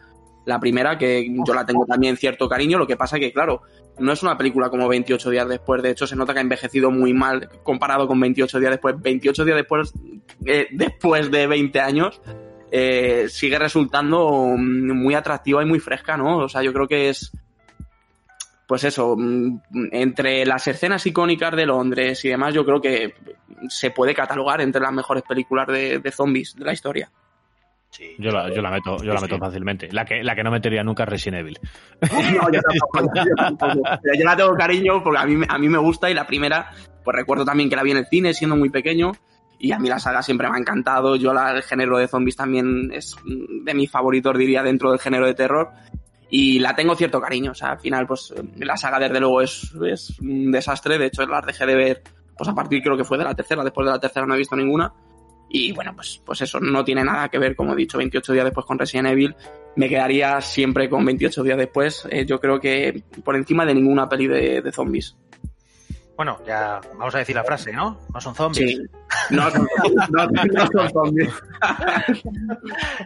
[0.46, 3.62] la primera, que yo la tengo también cierto cariño, lo que pasa que, claro,
[4.00, 6.92] no es una película como 28 días después, de hecho se nota que ha envejecido
[6.92, 9.94] muy mal comparado con 28 días después, 28 días después,
[10.46, 12.22] eh, después de 20 años,
[12.72, 16.39] eh, sigue resultando muy atractiva y muy fresca, ¿no?
[16.39, 17.32] O sea, yo creo que es,
[18.74, 19.60] pues eso, mm,
[19.92, 23.14] entre las escenas icónicas de Londres y demás, yo creo que
[23.70, 27.12] se puede catalogar entre las mejores películas de, de zombies de la historia.
[27.92, 28.16] Sí.
[28.18, 29.90] Yo la, yo la meto, yo la meto fácilmente.
[29.92, 31.60] La que, la que no metería nunca es Resident Evil.
[32.02, 33.82] No, yo tampoco, yo tampoco.
[34.02, 36.26] Pero yo la tengo cariño porque a mí, me- a mí me gusta y la
[36.26, 36.72] primera,
[37.04, 39.12] pues recuerdo también que la vi en el cine siendo muy pequeño
[39.60, 41.16] y a mí la saga siempre me ha encantado.
[41.16, 45.00] Yo la, el género de zombies también es mm, de mis favoritos, diría, dentro del
[45.00, 45.70] género de terror.
[46.36, 49.72] Y la tengo cierto cariño, o sea, al final, pues la saga desde luego es,
[49.86, 50.98] es un desastre.
[50.98, 52.02] De hecho, las dejé de ver,
[52.36, 53.63] pues a partir creo que fue de la tercera.
[53.63, 54.91] Después de la tercera no he visto ninguna.
[55.48, 58.46] Y bueno, pues, pues eso no tiene nada que ver, como he dicho, 28 días
[58.46, 59.36] después con Resident Evil.
[59.76, 62.08] Me quedaría siempre con 28 días después.
[62.10, 65.15] eh, yo creo que por encima de ninguna peli de, de zombies.
[66.24, 68.00] Bueno, ya vamos a decir la frase, ¿no?
[68.14, 68.78] No son zombies.
[68.78, 68.84] Sí.
[69.32, 69.68] No son,
[70.10, 71.34] no, no son zombies.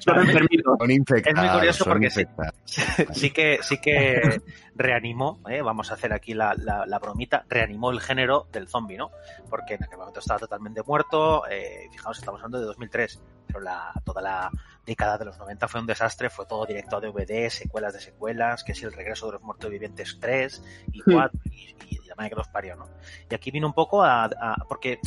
[0.05, 0.75] son enfermitos.
[0.77, 1.35] Son infectados.
[1.39, 2.23] Es muy curioso son porque sí.
[3.13, 4.39] sí que sí que
[4.75, 5.63] reanimó, ¿eh?
[5.63, 9.09] vamos a hacer aquí la, la- la bromita, reanimó el género del zombie, ¿no?
[9.49, 13.91] Porque en aquel momento estaba totalmente muerto, eh, fijaos, estamos hablando de 2003, pero la,
[14.05, 14.51] toda la
[14.85, 18.63] década de los 90 fue un desastre, fue todo directo a DVD, secuelas de secuelas,
[18.63, 22.29] que si el regreso de los muertos vivientes 3 y 4 y, y la madre
[22.29, 22.87] que los parió, ¿no?
[23.29, 24.99] Y aquí vino un poco a, a- porque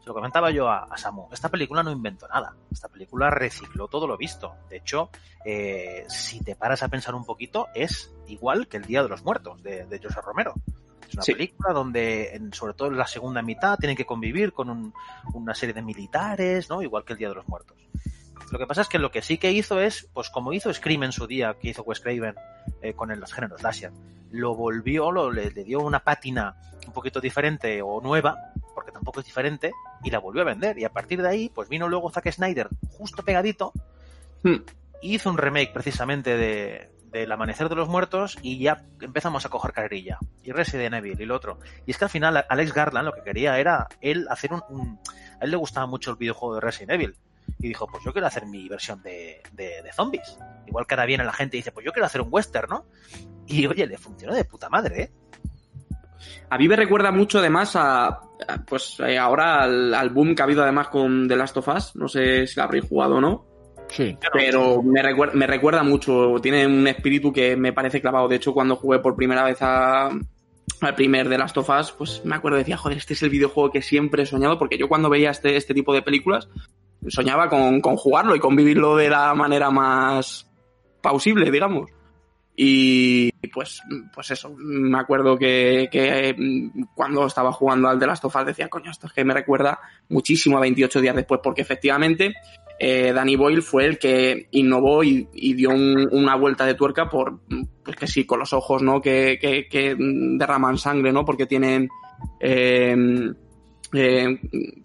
[0.00, 3.86] se lo comentaba yo a, a Samu, esta película no inventó nada, esta película recicló
[3.88, 5.10] todo lo visto, de hecho,
[5.44, 9.22] eh, si te paras a pensar un poquito, es igual que el Día de los
[9.22, 10.54] Muertos de, de José Romero.
[11.12, 11.32] Es una Sí.
[11.34, 14.94] película donde, en- sobre todo en la segunda mitad, tienen que convivir con un-
[15.34, 16.80] una serie de militares, ¿no?
[16.82, 17.76] Igual que el Día de los Muertos.
[18.50, 21.04] Lo que pasa es que lo que sí que hizo es, pues como hizo Scream
[21.04, 22.34] en su día, que hizo Wes Craven
[22.80, 23.92] eh, con el- los géneros slasher,
[24.30, 29.20] lo volvió, lo, le, le dio una pátina un poquito diferente o nueva, porque tampoco
[29.20, 29.72] es diferente,
[30.02, 30.78] y la volvió a vender.
[30.78, 33.72] Y a partir de ahí, pues vino luego Zack Snyder justo pegadito
[34.42, 34.56] Hmm.
[35.02, 39.72] hizo un remake precisamente de del Amanecer de los Muertos y ya empezamos a coger
[39.72, 40.18] carrilla.
[40.42, 41.58] Y Resident Evil y lo otro.
[41.86, 44.98] Y es que al final Alex Garland lo que quería era él hacer un,
[45.40, 47.14] A él le gustaba mucho el videojuego de Resident Evil.
[47.58, 50.38] Y dijo, pues yo quiero hacer mi versión de, de, zombies.
[50.66, 52.86] Igual que ahora viene la gente y dice, pues yo quiero hacer un western, ¿no?
[53.46, 55.12] Y oye, le funcionó de puta madre, ¿eh?
[56.50, 58.20] A mí me recuerda mucho además a, a,
[58.66, 61.96] pues eh, ahora al, al boom que ha habido además con The Last of Us.
[61.96, 63.51] No sé si la habréis jugado o no.
[63.92, 64.16] Sí.
[64.32, 68.26] Pero me recuerda, me recuerda mucho, tiene un espíritu que me parece clavado.
[68.26, 70.08] De hecho, cuando jugué por primera vez a,
[70.80, 73.70] al primer de Last of Us, pues me acuerdo, decía, joder, este es el videojuego
[73.70, 76.48] que siempre he soñado, porque yo cuando veía este, este tipo de películas,
[77.08, 80.50] soñaba con, con jugarlo y con vivirlo de la manera más
[81.02, 81.90] pausible, digamos.
[82.54, 83.80] Y pues,
[84.14, 88.46] pues eso, me acuerdo que, que mm, cuando estaba jugando al The Last of Us
[88.46, 89.78] decía, coño, esto es que me recuerda
[90.08, 92.34] muchísimo a 28 días después, porque efectivamente
[92.84, 97.08] eh, Danny Boyle fue el que innovó y, y dio un- una vuelta de tuerca
[97.08, 97.38] por,
[97.84, 99.00] pues que sí, con los ojos, ¿no?
[99.00, 99.38] Que,
[100.36, 101.24] derraman sangre, ¿no?
[101.24, 101.88] Porque tienen,
[102.40, 102.96] eh,
[103.92, 104.40] eh,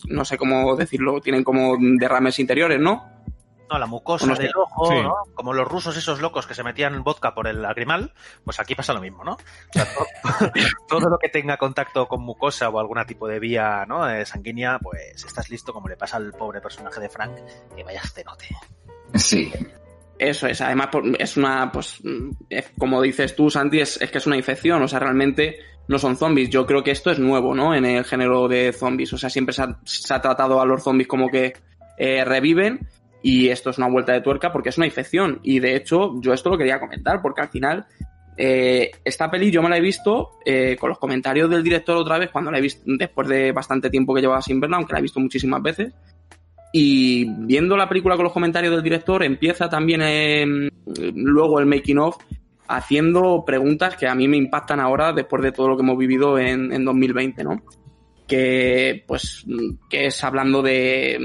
[0.09, 3.03] no sé cómo decirlo, tienen como derrames interiores, ¿no?
[3.69, 4.95] No, la mucosa del ojo, Sí.
[5.01, 5.13] ¿no?
[5.33, 8.13] Como los rusos esos locos que se metían vodka por el lagrimal,
[8.45, 9.33] pues aquí pasa lo mismo, ¿no?
[9.33, 9.39] O
[9.73, 10.05] sea, to-
[10.87, 14.09] todo, lo que tenga contacto con mucosa o algún tipo de vía ¿no?
[14.09, 17.33] eh, sanguínea, pues estás listo como le pasa al pobre personaje de Frank,
[17.75, 18.47] que vaya cenote.
[19.15, 19.51] Sí.
[20.19, 20.87] Eso es, además
[21.19, 22.01] es una, pues,
[22.49, 25.99] es- como dices tú, Santi, es, es que es una infección, o sea, realmente no
[25.99, 26.49] son zombies.
[26.49, 27.75] Yo creo que esto es nuevo, ¿no?
[27.75, 30.83] En el género de zombies, o sea, siempre se ha, se ha tratado a los
[30.83, 31.53] zombies como que
[31.99, 32.87] eh, reviven
[33.21, 35.39] y esto es una vuelta de tuerca porque es una infección.
[35.43, 37.85] Y de hecho, yo esto lo quería comentar porque al final
[38.37, 42.19] eh, esta peli yo me la he visto eh, con los comentarios del director otra
[42.19, 44.99] vez cuando la he visto después de bastante tiempo que llevaba sin verla, aunque la
[44.99, 45.93] he visto muchísimas veces.
[46.71, 50.69] Y viendo la película con los comentarios del director, empieza también eh,
[51.15, 52.17] luego el making of
[52.67, 56.37] haciendo preguntas que a mí me impactan ahora después de todo lo que hemos vivido
[56.37, 57.63] en, en 2020, ¿no?
[58.27, 59.45] Que, pues,
[59.89, 61.17] que es hablando de,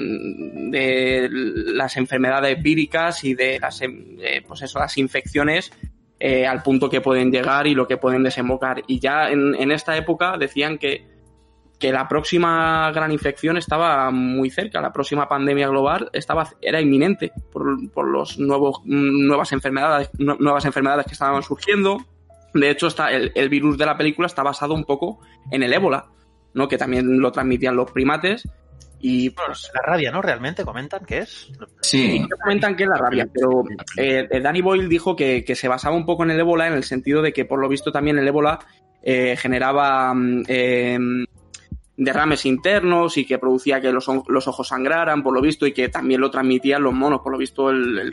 [0.70, 5.72] de las enfermedades víricas y de las, em- eh, pues eso, las infecciones
[6.20, 8.82] eh, al punto que pueden llegar y lo que pueden desembocar.
[8.86, 11.10] Y ya en, esta época decían que
[11.80, 17.32] que la próxima gran infección estaba muy cerca, la próxima pandemia global estaba era inminente
[17.50, 21.96] por, por los nuevos nuevas enfermedades nu- nuevas enfermedades que estaban surgiendo.
[22.54, 25.18] De hecho, está el, el virus de la película está basado un poco
[25.50, 26.06] en el ébola,
[26.54, 26.68] ¿no?
[26.68, 28.48] Que también lo transmitían los primates
[29.00, 30.22] y pues, la rabia, ¿no?
[30.22, 31.50] Realmente comentan que es.
[31.80, 32.24] Sí.
[32.42, 33.64] comentan que es la rabia, pero
[33.96, 36.74] eh, eh, Danny Boyle dijo que, que se basaba un poco en el ébola en
[36.74, 38.58] el sentido de que por lo visto también el ébola
[39.02, 40.98] eh, generaba mm, eh,
[41.96, 45.88] derrames internos y que producía que los, los ojos sangraran, por lo visto, y que
[45.88, 48.12] también lo transmitían los monos, por lo visto el- el-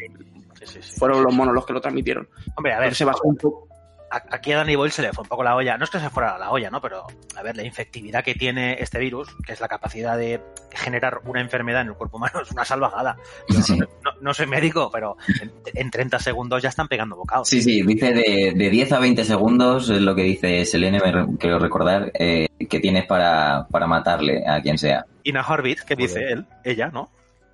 [0.59, 0.99] Sí, sí, sí.
[0.99, 2.27] fueron los monos los que lo transmitieron.
[2.57, 3.68] Hombre, a ver, Entonces se basó un poco...
[4.11, 5.77] aquí a Danny Boyle se le fue un poco la olla.
[5.77, 6.81] No es que se fuera la olla, ¿no?
[6.81, 7.05] Pero,
[7.35, 10.41] a ver, la infectividad que tiene este virus, que es la capacidad de
[10.71, 13.17] generar una enfermedad en el cuerpo humano, es una salvajada.
[13.47, 13.77] Yo Sí.
[13.77, 17.47] no, no- no soy médico, pero en, en 30 segundos ya están pegando bocados.
[17.47, 20.99] Sí, sí, dice de, de 10 a 20 segundos, es lo que dice Selene,
[21.39, 25.05] creo recordar, eh, que tienes para, para matarle a quien sea.
[25.23, 27.11] Ina Harvit, que dice él, ella, ¿no?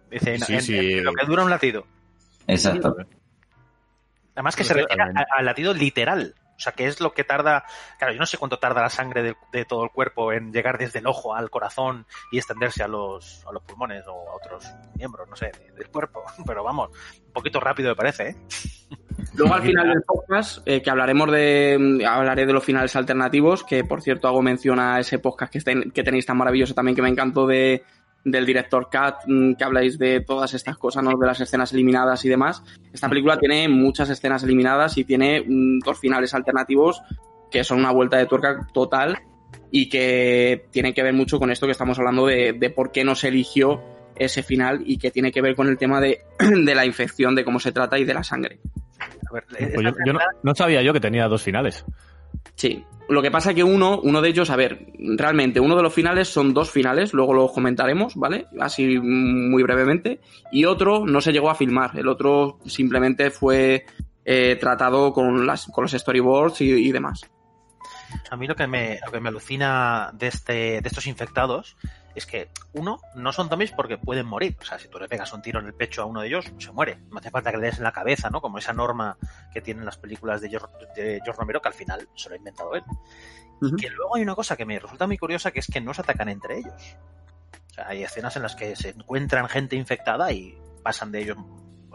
[0.10, 0.78] Dice, Sí, en- sí.
[0.94, 1.86] en lo que dura un latido.
[2.48, 2.96] Exacto.
[4.36, 5.04] Además que se refiere
[5.38, 6.36] al latido literal.
[6.56, 7.66] O sea, que es lo que tarda.
[7.98, 10.78] Claro, yo no sé cuánto tarda la sangre de, de todo el cuerpo en llegar
[10.78, 14.66] desde el ojo al corazón y extenderse a los, a los pulmones o a otros
[14.96, 16.24] miembros, no sé, de- del cuerpo.
[16.46, 16.92] Pero vamos,
[17.26, 18.36] un poquito rápido me parece, ¿eh?
[19.34, 23.84] Luego al final del podcast, eh, que hablaremos de hablaré de los finales alternativos, que
[23.84, 27.02] por cierto hago mención a ese podcast que, ten- que tenéis tan maravilloso también, que
[27.02, 27.84] me encantó de,
[28.26, 31.12] del director Cat, mm, que habláis de todas estas cosas, ¿no?
[31.18, 32.64] de las escenas eliminadas y demás.
[32.92, 37.02] Esta película tiene muchas escenas eliminadas y tiene mm, dos finales alternativos
[37.52, 39.18] que son una vuelta de tuerca total
[39.72, 43.04] y que tiene que ver mucho con esto que estamos hablando de, de por qué
[43.04, 43.82] no se eligió
[44.16, 47.46] ese final y que tiene que ver con el tema de, de la infección, de
[47.46, 48.60] cómo se trata y de la sangre.
[49.30, 51.86] A ver, Pues esta yo, yo no, no sabía yo que tenía dos finales.
[52.56, 52.84] Sí.
[53.08, 56.28] Lo que pasa que uno, uno de ellos, a ver, realmente uno de los finales
[56.28, 58.48] son dos finales, luego los comentaremos, ¿vale?
[58.60, 60.22] Así mm, muy brevemente.
[60.52, 63.86] Y otro no se llegó a filmar, el otro simplemente fue
[64.24, 67.30] eh, tratado con, las, con los storyboards y, y demás.
[68.32, 71.78] A mí lo que me, lo que me alucina de, este, de estos infectados
[72.16, 74.56] es que, uno, no son zombies porque pueden morir.
[74.60, 76.46] O sea, si tú le pegas un tiro en el pecho a uno de ellos,
[76.58, 77.00] se muere.
[77.12, 78.42] No hace falta que le des en la cabeza, ¿no?
[78.42, 79.18] Como esa norma
[79.54, 82.38] que tienen las películas de George, de George Romero, que al final se lo ha
[82.38, 82.84] inventado él.
[83.62, 85.94] Y que luego hay una cosa que me resulta muy curiosa, que es que no
[85.94, 86.98] se atacan entre ellos.
[87.72, 91.38] O sea, hay escenas en las que se encuentran gente infectada y pasan de ellos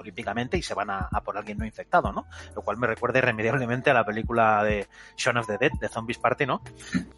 [0.01, 2.27] olímpicamente y se van a, a por alguien no infectado, ¿no?
[2.55, 4.87] Lo cual me recuerda irremediablemente a la película de
[5.17, 6.63] Shaun of the Dead, de Zombies Party, ¿no?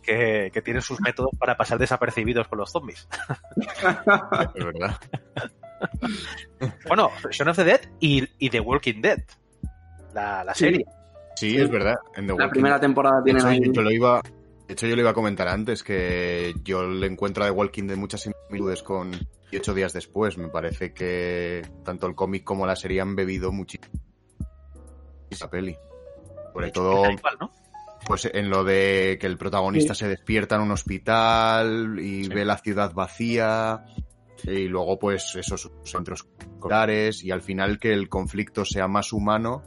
[0.02, 3.08] Que, que tienen sus métodos para pasar desapercibidos con los zombies.
[4.54, 4.96] Es verdad.
[6.86, 9.18] Bueno, Shaun of the Dead y, y The Walking Dead,
[10.14, 10.64] la, la Sí.
[10.66, 10.84] serie.
[11.36, 11.96] Sí, es verdad.
[12.14, 12.82] En The La Walking primera Dead.
[12.82, 13.60] temporada hecho, ahí.
[13.72, 14.20] yo lo iba,
[14.68, 17.86] de hecho, yo lo iba a comentar antes, que yo le encuentro a The Walking
[17.88, 19.10] Dead muchas similitudes con,
[19.52, 20.36] y ocho días después.
[20.38, 23.92] Me parece que tanto el cómic como la serie han bebido muchísimo
[25.30, 25.76] esa peli.
[26.52, 27.50] Sobre hecho, todo, igual, ¿no?
[28.06, 30.00] pues en lo de que el protagonista Sí.
[30.00, 32.28] se despierta en un hospital y Sí.
[32.30, 33.84] ve la ciudad vacía
[34.44, 39.62] y luego pues esos centros escolares y al final que el conflicto sea más humano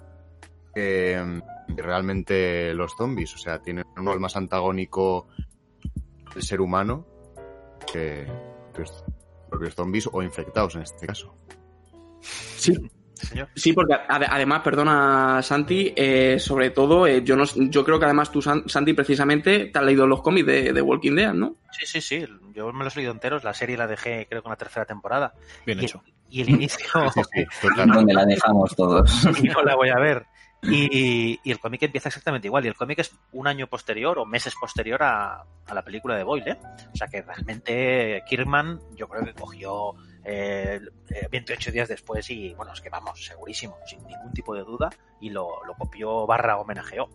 [0.73, 1.41] que,
[1.73, 3.33] que realmente los zombies.
[3.33, 5.29] O sea, tienen un rol más antagónico
[6.35, 7.07] el ser humano
[7.91, 8.27] que,
[9.49, 11.35] propios zombies o infectados en este caso.
[12.21, 12.73] Sí,
[13.17, 13.47] Sí, señor.
[13.55, 18.03] Sí, porque ade- además, perdona Santi, eh, sobre todo, eh, yo no, yo creo que
[18.03, 21.55] además tú, San- Santi, precisamente te has leído los cómics de, de Walking Dead, ¿no?
[21.71, 22.25] Sí, sí, sí.
[22.53, 23.45] Yo me los he leído enteros.
[23.45, 25.33] La serie la dejé, creo, con la tercera temporada.
[25.65, 26.03] Bien y, hecho.
[26.29, 27.45] y el inicio Sí,
[27.93, 29.09] donde la dejamos todos.
[29.41, 30.25] y no la voy a ver.
[30.67, 32.65] Y, y el cómic empieza exactamente igual.
[32.65, 36.47] Y el cómic es un año posterior o meses posterior a, la película de Boyle.
[36.47, 36.57] ¿eh?
[36.93, 39.93] O sea que realmente Kirkman, yo creo que cogió
[40.23, 44.63] eh, eh, 28 días después y, bueno, es que vamos, segurísimo, sin ningún tipo de
[44.63, 44.89] duda.
[45.19, 47.09] Y lo, lo copió barra homenajeó.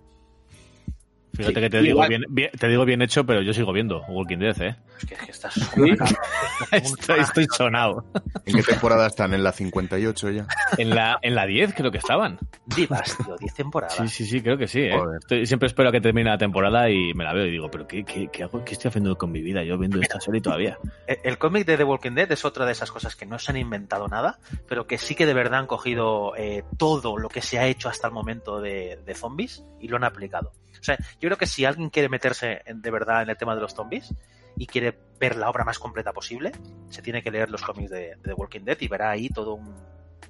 [1.32, 4.02] Fíjate Sí, que te digo, bien, bien- te digo bien hecho, pero yo sigo viendo
[4.08, 4.76] Walking Dead, ¿eh?
[4.98, 5.56] Es que, es que estás...
[6.72, 8.04] Estoy, estoy sonado.
[8.44, 9.32] ¿En qué temporada están?
[9.34, 10.46] ¿En la 58 ya?
[10.76, 12.38] En la, en la 10 creo que estaban.
[12.66, 13.96] Divas, tío, 10 temporadas.
[13.96, 14.94] Sí, sí, sí, creo que sí, ¿eh?
[15.20, 17.86] Estoy- siempre espero a que termine la temporada y me la veo y digo, pero
[17.86, 18.64] ¿qué, qué, qué hago?
[18.64, 19.62] ¿Qué estoy haciendo con mi vida?
[19.64, 20.78] Yo viendo esta serie todavía.
[21.06, 23.50] El, el cómic de The Walking Dead es otra de esas cosas que no se
[23.52, 27.40] han inventado nada, pero que sí que de verdad han cogido eh, todo lo que
[27.40, 30.52] se ha hecho hasta el momento de, de zombies y lo han aplicado.
[30.80, 33.60] O sea, yo creo que si alguien quiere meterse de verdad en el tema de
[33.60, 34.14] los zombies
[34.56, 36.52] y quiere ver la obra más completa posible,
[36.88, 39.54] se tiene que leer los cómics de, de The Walking Dead y verá ahí todo
[39.54, 39.74] un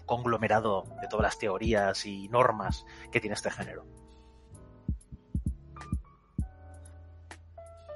[0.07, 3.87] conglomerado de todas las teorías y normas que tiene este género.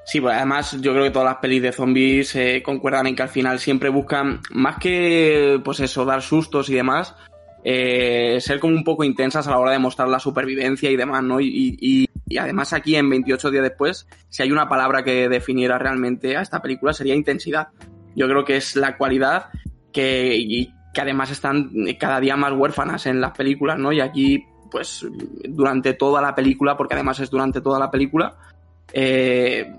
[0.07, 3.22] Sí, pues además yo creo que todas las pelis de zombies eh, concuerdan en que
[3.22, 7.16] al final siempre buscan, más que pues eso, dar sustos y demás,
[7.64, 11.22] eh, ser como un poco intensas a la hora de mostrar la supervivencia y demás,
[11.24, 11.40] ¿no?
[11.40, 15.79] Y, y- y además aquí en 28 días después, si hay una palabra que definiera
[15.79, 17.68] realmente a esta película sería intensidad.
[18.16, 19.47] Yo creo que es la cualidad
[19.93, 23.93] que, y que además están cada día más huérfanas en las películas, ¿no?
[23.93, 25.07] Y aquí, pues,
[25.49, 28.37] durante toda la película, porque además es durante toda la película,
[28.93, 29.70] eh,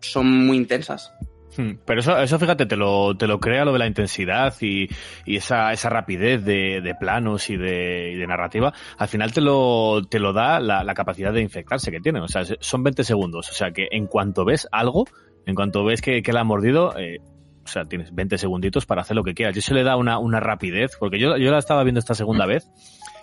[0.00, 1.12] son muy intensas.
[1.56, 4.88] Hmm, Pero eso, eso fíjate, te lo, te lo crea lo de la intensidad y,
[5.26, 8.72] y esa, esa rapidez de, de planos y de, y de narrativa.
[8.98, 12.22] Al final te lo, te lo da la, la capacidad de infectarse que tienen.
[12.22, 13.50] O sea, son 20 segundos.
[13.50, 15.06] O sea, que en cuanto ves algo,
[15.46, 17.18] en cuanto ves que, que la ha mordido, eh,
[17.64, 19.56] o sea, tienes 20 segunditos para hacer lo que quieras.
[19.56, 22.46] Y eso le da una, una rapidez, porque yo, yo la estaba viendo esta segunda
[22.46, 22.68] vez,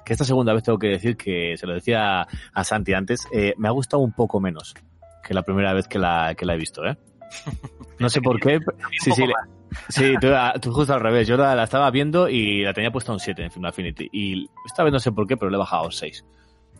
[0.05, 3.27] que esta segunda vez tengo que decir que, se lo decía a, a Santi antes,
[3.31, 4.73] eh, me ha gustado un poco menos
[5.23, 6.97] que la primera vez que la, que la he visto, ¿eh?
[7.99, 8.59] No sé por qué.
[9.01, 9.23] Sí, sí,
[9.89, 11.27] sí tú, ah, tú justo al revés.
[11.27, 14.09] Yo la, la estaba viendo y la tenía puesta un 7 en Film Affinity.
[14.11, 16.25] Y esta vez no sé por qué, pero le he bajado a un 6.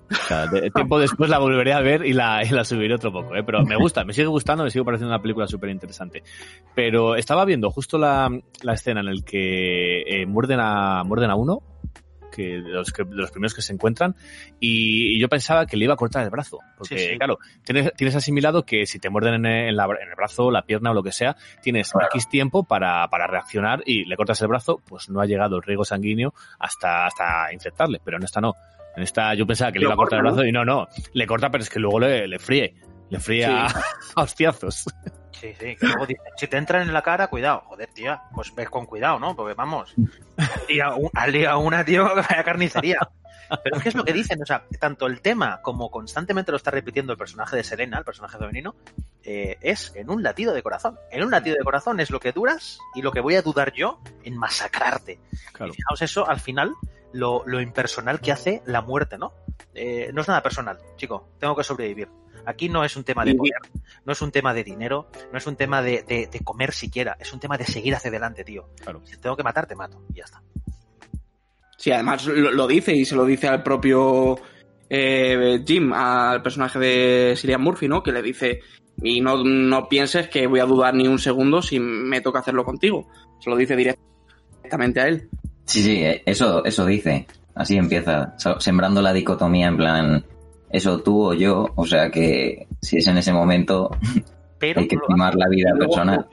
[0.09, 3.11] O sea, de- tiempo después la volveré a ver y la, y la subiré otro
[3.11, 3.43] poco, ¿eh?
[3.43, 6.23] Pero me gusta, me sigue gustando, me sigue pareciendo una película súper interesante.
[6.75, 8.29] Pero estaba viendo justo la,
[8.61, 11.61] la escena en la que eh, muerden, a, muerden a uno,
[12.37, 14.15] que de, los que de los primeros que se encuentran,
[14.59, 16.59] y, y yo pensaba que le iba a cortar el brazo.
[16.77, 17.17] Porque, Sí, sí.
[17.17, 20.51] claro, tienes, tienes asimilado que si te muerden en el, en la- en el brazo,
[20.51, 22.07] la pierna o lo que sea, tienes Claro.
[22.13, 25.63] X tiempo para, para reaccionar y le cortas el brazo, pues no ha llegado el
[25.63, 28.53] riego sanguíneo hasta, hasta infectarle, pero en esta no.
[28.95, 31.27] En esta yo pensaba que le iba a cortar el brazo y no, no, le
[31.27, 32.73] corta, pero es que luego le, le fríe,
[33.09, 33.51] le fríe Sí.
[33.51, 33.67] a
[34.21, 34.85] hostiazos.
[35.39, 37.61] Sí, sí, que luego dicen, si te entran en la cara, cuidado.
[37.67, 39.35] Joder, tía, pues ves con cuidado, ¿no?
[39.35, 39.93] Porque vamos,
[41.13, 42.99] al día una, tío, vaya carnicería.
[43.63, 46.57] Pero es que es lo que dicen, o sea, tanto el tema como constantemente lo
[46.57, 48.75] está repitiendo el personaje de Selena, el personaje femenino,
[49.23, 50.97] eh, es en un latido de corazón.
[51.11, 53.73] En un latido de corazón es lo que duras y lo que voy a dudar
[53.73, 55.19] yo en masacrarte.
[55.53, 55.71] Claro.
[55.71, 56.73] Y fijaos eso, al final,
[57.13, 59.33] lo, lo impersonal que hace la muerte, ¿no?
[59.73, 62.07] Eh, no es nada personal, chico, tengo que sobrevivir.
[62.45, 63.53] Aquí no es un tema de poder,
[64.05, 67.17] no es un tema de dinero, no es un tema de, de- de comer siquiera,
[67.19, 68.69] es un tema de seguir hacia adelante, tío.
[68.81, 69.01] Claro.
[69.05, 70.41] Si tengo que matar, te mato, y ya está.
[71.77, 74.39] Sí, además lo, lo dice y se lo dice al propio
[74.89, 78.01] eh, Jim, al personaje de Cillian Murphy, ¿no?
[78.01, 78.61] Que le dice,
[79.01, 82.63] y no, no pienses que voy a dudar ni un segundo si me toca hacerlo
[82.63, 83.07] contigo.
[83.39, 85.29] Se lo dice directamente a él.
[85.65, 87.27] Sí, sí, eh, eso, eso dice.
[87.57, 90.25] Así empieza, sembrando la dicotomía en plan,
[90.69, 93.89] eso tú o yo, o sea que si es en ese momento
[94.59, 96.27] Pero hay que primar la vida luego- personal.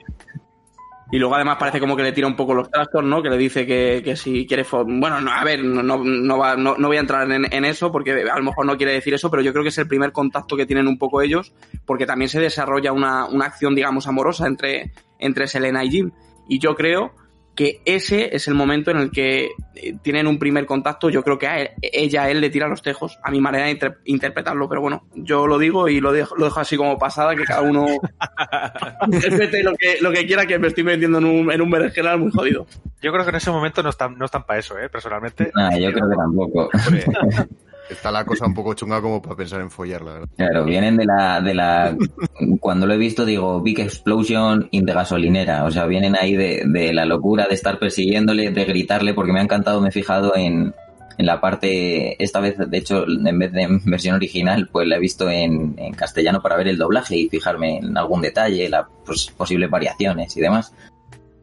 [1.11, 3.21] Y luego además parece como que le tira un poco los trastos, ¿no?
[3.21, 4.65] Que le dice que, que si quiere...
[4.71, 7.63] Bueno, no, a ver, no, no, no, va- no, no voy a entrar en, en
[7.63, 9.87] eso porque a lo mejor no quiere decir eso, pero yo creo que es el
[9.87, 11.53] primer contacto que tienen un poco ellos
[11.85, 16.11] porque también se desarrolla una, una acción, digamos, amorosa entre, entre Selena y Jim.
[16.49, 17.11] Y yo creo
[17.55, 21.09] que ese es el momento en el que eh, tienen un primer contacto.
[21.09, 23.65] Yo creo que a él- ella a él le tira los tejos, a mi manera
[23.65, 26.97] de inter- interpretarlo, pero bueno, yo lo digo y lo dejo, lo dejo así como
[26.99, 27.85] pasada, que cada uno
[29.11, 32.19] interprete lo que, lo que quiera, que me estoy metiendo en un, en un berenjenal
[32.19, 32.67] muy jodido.
[33.01, 34.89] Yo creo que en ese momento no están, no están para eso, ¿eh?
[34.89, 35.51] personalmente.
[35.55, 36.69] Nah, yo creo que tampoco.
[37.89, 40.29] Está la cosa un poco chunga como para pensar en follar, la verdad.
[40.35, 41.95] Claro, vienen de la, de la,
[42.59, 46.63] cuando lo he visto digo, Big Explosion in the gasolinera, o sea, vienen ahí de,
[46.65, 50.35] de la locura de estar persiguiéndole, de gritarle, porque me ha encantado, me he fijado
[50.35, 50.73] en,
[51.17, 54.97] en la parte, esta vez, de hecho, en vez de en versión original, pues la
[54.97, 58.85] he visto en, en castellano para ver el doblaje y fijarme en algún detalle, las
[59.05, 60.73] pues, posibles variaciones y demás.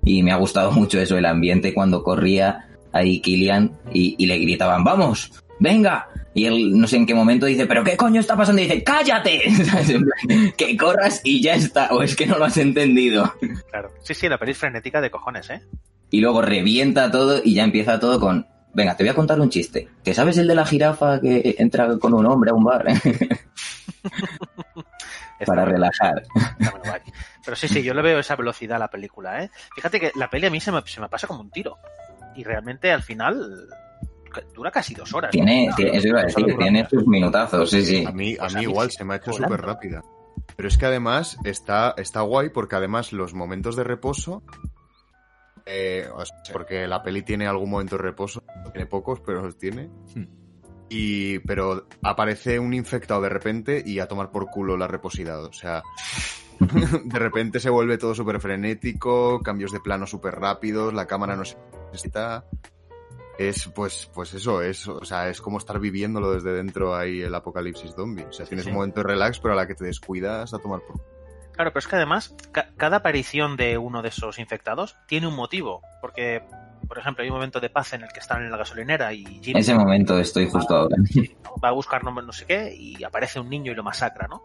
[0.05, 4.39] Y me ha gustado mucho eso, el ambiente cuando corría ahí Killian y, y le
[4.39, 6.09] gritaban, vamos, venga.
[6.35, 8.63] Y él no sé en qué momento dice, pero ¿qué coño está pasando?
[8.63, 9.43] Y dice, cállate,
[10.57, 13.35] que corras y ya está, o es que no lo has entendido.
[13.71, 13.91] Claro.
[14.03, 15.63] Sí, sí, la peli es frenética de cojones, ¿eh?
[16.11, 19.51] Y luego revienta todo y ya empieza todo con, venga, te voy a contar un
[19.51, 19.89] chiste.
[20.03, 22.85] ¿Te sabes el de la jirafa que entra con un hombre a un bar?
[25.47, 26.23] Para relajar.
[27.45, 29.51] Pero sí, sí, yo le veo esa velocidad a la película, ¿eh?
[29.75, 31.79] Fíjate que la peli a mí se me, se me pasa como un tiro.
[32.37, 33.69] Y realmente al final
[34.55, 35.31] dura casi dos horas.
[35.31, 35.75] Tiene, ¿no?
[35.77, 38.05] tiene- eso iba a decir, que tiene sus minutazos, sí, sí.
[38.07, 40.03] A mí, a Pues mí igual se me ha hecho súper rápida.
[40.57, 44.43] Pero es que además está, está guay porque además los momentos de reposo.
[45.67, 49.57] eh, o sea, porque la peli tiene algún momento de reposo, tiene pocos, pero los
[49.59, 49.89] tiene.
[50.15, 50.25] Hmm.
[50.89, 55.43] Y, pero aparece un infectado de repente y a tomar por culo la reposidad.
[55.45, 55.83] O sea,
[57.05, 61.45] de repente se vuelve todo súper frenético, cambios de plano súper rápidos, la cámara no
[61.45, 61.57] se
[61.93, 62.45] necesita.
[63.49, 67.35] Es pues, pues eso, es, o sea, es como estar viviéndolo desde dentro ahí el
[67.35, 68.25] apocalipsis zombie.
[68.25, 68.71] O sea, tienes sí.
[68.71, 71.01] un momento de relax, pero a la que te descuidas a tomar por
[71.53, 75.35] Claro, pero es que además, ca- cada aparición de uno de esos infectados tiene un
[75.37, 75.83] motivo.
[76.01, 76.43] Porque,
[76.89, 79.25] por ejemplo, hay un momento de paz en el que están en la gasolinera y
[79.43, 80.97] Jim Ese momento estoy justo ahora.
[81.63, 84.43] va a buscar no, no sé qué y aparece un niño y lo masacra, ¿no?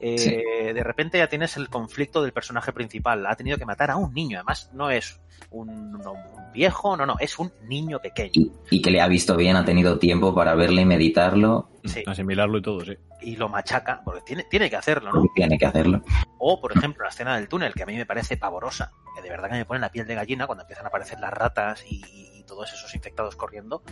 [0.00, 0.30] Eh, Sí.
[0.72, 3.26] De repente ya tienes el conflicto del personaje principal.
[3.26, 4.38] Ha tenido que matar a un niño.
[4.38, 5.20] Además, no es
[5.50, 8.30] un, no, un viejo, no, no, es un niño pequeño.
[8.34, 12.02] Y, y que le ha visto bien, ha tenido tiempo para verle y meditarlo, Sí.
[12.06, 12.96] Asimilarlo y todo, sí.
[13.22, 15.20] Y lo machaca, porque tiene, tiene que hacerlo, ¿no?
[15.20, 16.02] porque tiene que hacerlo.
[16.38, 19.28] O, por ejemplo, la escena del túnel, que a mí me parece pavorosa, que de
[19.28, 22.02] verdad que me pone la piel de gallina cuando empiezan a aparecer las ratas y,
[22.06, 23.82] y todos esos infectados corriendo.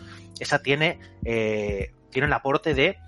[0.41, 2.99] Esa tiene, eh, tiene el aporte de,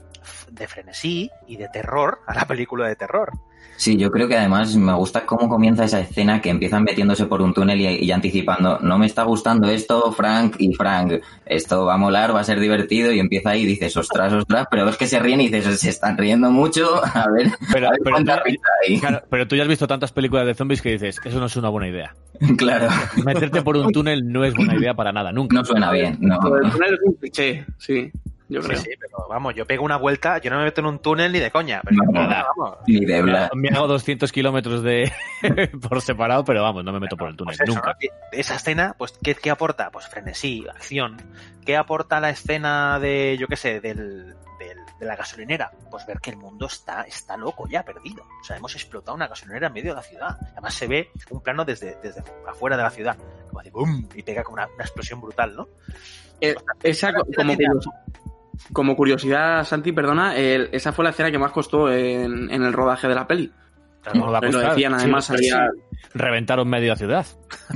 [0.51, 3.31] de frenesí y de terror a la película de terror.
[3.77, 7.41] Sí, yo creo que además me gusta cómo comienza esa escena que empiezan metiéndose por
[7.41, 11.15] un túnel y, y anticipando, no me está gustando esto, Frank y Frank,
[11.47, 14.67] esto va a molar, va a ser divertido y empieza ahí y dices, ostras, ostras,
[14.71, 17.91] pero ves que se ríen y dices, se están riendo mucho, a ver, Pero, a
[17.93, 20.93] ver pero, cuánta tú, claro, pero tú ya has visto tantas películas de zombies que
[20.93, 22.15] dices, eso no es una buena idea.
[22.59, 22.89] Claro,
[23.25, 25.57] Meterte por un túnel no es buena idea para nada, nunca.
[25.57, 26.39] no suena bien, no.
[26.39, 28.11] Del túnel es un cliché, sí,
[28.51, 28.81] yo Sí, creo.
[28.81, 31.39] sí, pero vamos, yo pego una vuelta, yo no me meto en un túnel ni
[31.39, 31.81] de coña.
[31.85, 32.63] Pero No, nada, no.
[32.65, 32.79] vamos.
[32.87, 33.51] Ni de bla.
[33.55, 35.11] Me hago 200 kilómetros de
[35.89, 37.93] por separado, pero vamos, no me meto por el túnel, Pues eso, nunca.
[37.93, 38.09] ¿no?
[38.33, 39.91] Esa escena, pues, ¿qué, qué aporta?
[39.91, 41.17] Pues frenesí, acción.
[41.65, 45.71] ¿Qué aporta la escena de, yo qué sé, del, del- de la gasolinera?
[45.91, 48.25] Pues ver que el mundo está, está loco ya, perdido.
[48.41, 50.37] O sea, hemos explotado una gasolinera en medio de la ciudad.
[50.53, 53.17] Además se ve un plano desde, desde afuera de la ciudad.
[53.49, 54.09] Como hace ¡bum!
[54.15, 55.69] Y pega como una, una explosión brutal, ¿no?
[56.41, 57.13] Eh, esa,
[58.73, 62.73] como curiosidad, Santi, perdona, el- esa fue la escena que más costó en, en el
[62.73, 63.51] rodaje de la peli.
[64.03, 65.69] Claro, No va a Lo decían, además, Sí, había
[66.15, 67.27] Reventaron media ciudad.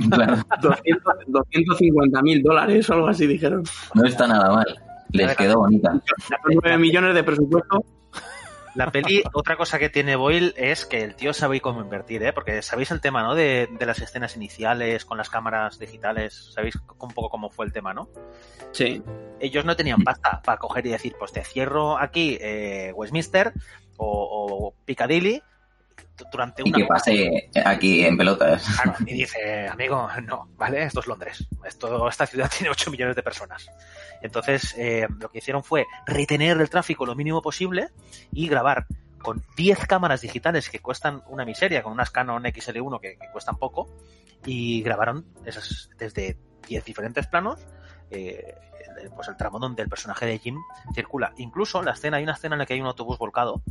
[0.09, 3.63] Claro, 200 250 mil dólares o algo así, dijeron.
[3.93, 4.65] no está nada mal.
[5.11, 5.93] Les quedó bonita.
[6.45, 7.85] 9 millones de presupuesto.
[8.75, 12.33] La peli, otra cosa que tiene Boyle es que el tío sabe cómo invertir, ¿eh?
[12.33, 13.33] Porque sabéis el tema, ¿no?
[13.33, 16.51] De, de las escenas iniciales con las cámaras digitales.
[16.53, 18.09] Sabéis un poco cómo fue el tema, ¿no?
[18.73, 19.01] Sí.
[19.39, 23.53] Ellos no tenían pasta para coger y decir, pues te cierro aquí eh, Westminster
[23.97, 25.41] o, o Piccadilly
[26.31, 26.93] durante Y una que hora.
[26.95, 28.65] pase aquí en pelotas.
[28.81, 30.83] Claro, y dice, amigo, no, ¿vale?
[30.83, 31.47] Esto es Londres.
[31.63, 33.67] Esto, esta ciudad tiene 8 millones de personas.
[34.21, 37.89] Entonces, eh, lo que hicieron fue retener el tráfico lo mínimo posible
[38.31, 38.87] y grabar
[39.19, 43.57] con 10 cámaras digitales que cuestan una miseria, con unas Canon XL1 que, que cuestan
[43.57, 43.89] poco,
[44.45, 46.37] y grabaron esas, desde
[46.67, 47.59] 10 diferentes planos,
[48.11, 48.55] eh,
[49.15, 50.57] pues el tramo donde el personaje de Jim
[50.93, 51.33] circula.
[51.37, 53.61] Incluso la escena, hay una escena en la que hay un autobús volcado,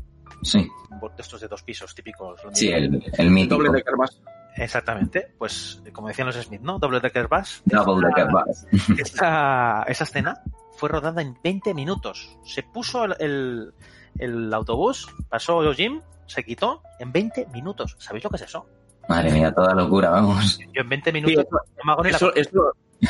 [0.43, 2.41] Sí, un bo- de estos de dos pisos típicos.
[2.53, 3.57] sí, el, el mítico.
[3.57, 4.21] Doble de Carvas.
[4.57, 6.79] Exactamente, pues como decían los Smith, ¿no?
[6.79, 7.63] Double Decker Bus.
[7.65, 8.99] Double Esta- decker bus.
[9.01, 10.43] esta, esa escena
[10.77, 12.37] fue rodada en 20 minutos.
[12.45, 13.73] Se puso el, el,
[14.19, 17.97] el autobús, pasó Jim, se quitó en 20 minutos.
[17.99, 18.67] ¿Sabéis lo que es eso?
[19.09, 20.59] Madre mía, toda locura, vamos.
[20.73, 22.33] Yo en 20 minutos Sí, la eso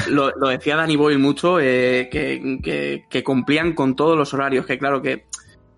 [0.09, 4.67] lo, lo decía Danny Boyle mucho, eh, que, que- que cumplían con todos los horarios,
[4.67, 5.27] que claro que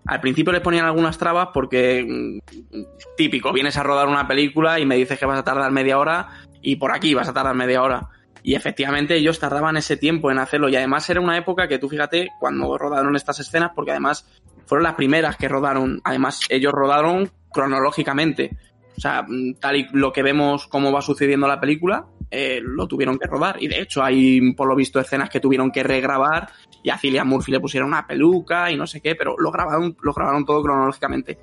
[0.07, 2.79] al principio les ponían algunas trabas porque mm,
[3.17, 6.29] típico, vienes a rodar una película y me dices que vas a tardar media hora
[6.61, 8.09] y por aquí vas a tardar media hora.
[8.41, 11.89] Y efectivamente ellos tardaban ese tiempo en hacerlo y además era una época que tú
[11.89, 14.25] fíjate cuando rodaron estas escenas porque además
[14.65, 18.55] fueron las primeras que rodaron, además ellos rodaron cronológicamente.
[18.97, 22.87] O sea, mm, tal y lo que vemos cómo va sucediendo la película, eh, lo
[22.87, 23.57] tuvieron que rodar.
[23.61, 26.49] Y de hecho hay, por lo visto, escenas que tuvieron que regrabar
[26.83, 29.95] y a Cillian Murphy le pusieron una peluca y no sé qué, pero lo grabaron,
[30.01, 31.37] lo grabaron todo cronológicamente.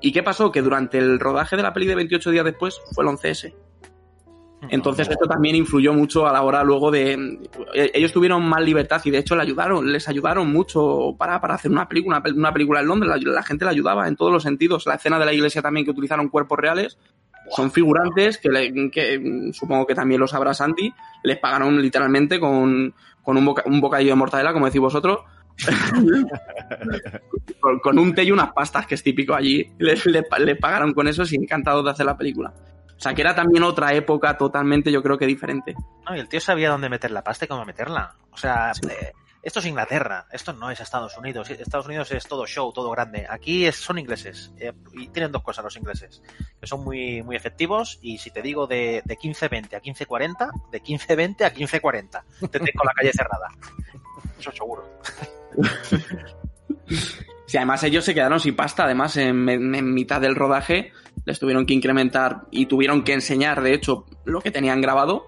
[0.00, 0.50] ¿Y qué pasó?
[0.50, 3.54] Que durante el rodaje de la peli de 28 días después fue el 11S.
[4.68, 7.12] Entonces esto también influyó mucho a la hora luego de...
[7.72, 11.54] eh, Ellos tuvieron más libertad y de hecho le ayudaron, les ayudaron mucho para, para
[11.54, 14.16] hacer una película, una, pel- una película en Londres, la, la gente le ayudaba en
[14.16, 14.84] todos los sentidos.
[14.86, 16.98] La escena de la iglesia también que utilizaron cuerpos reales,
[17.50, 20.92] son figurantes que, le- que, supongo que también lo sabrá Santi,
[21.22, 25.20] les pagaron literalmente con, con un, boca- un bocadillo de mortadela, como decís vosotros,
[27.60, 29.70] con, con un té y unas pastas, que es típico allí.
[29.78, 32.52] Le, le- le pagaron con eso y encantados de hacer la película.
[32.96, 35.74] O sea, que era también otra época totalmente, yo creo que diferente.
[36.08, 38.14] No, y el tío sabía dónde meter la pasta y cómo meterla.
[38.30, 39.12] O sea, eh,
[39.42, 41.48] esto es Inglaterra, esto no es Estados Unidos.
[41.50, 43.26] Estados Unidos es todo show, todo grande.
[43.28, 44.52] Aquí son ingleses.
[44.58, 46.22] eh, y tienen dos cosas los ingleses,
[46.60, 47.98] que son muy, muy efectivos.
[48.02, 52.84] Y si te digo de, de 15-20 a 15-40, de 15-20 a 15-40, te tengo
[52.84, 53.48] la calle cerrada.
[54.38, 55.00] Eso seguro.
[57.46, 59.44] Sí, además ellos se quedaron sin pasta, además en,
[59.92, 60.92] mitad del rodaje
[61.24, 65.26] les tuvieron que incrementar y tuvieron que enseñar, de hecho, lo que tenían grabado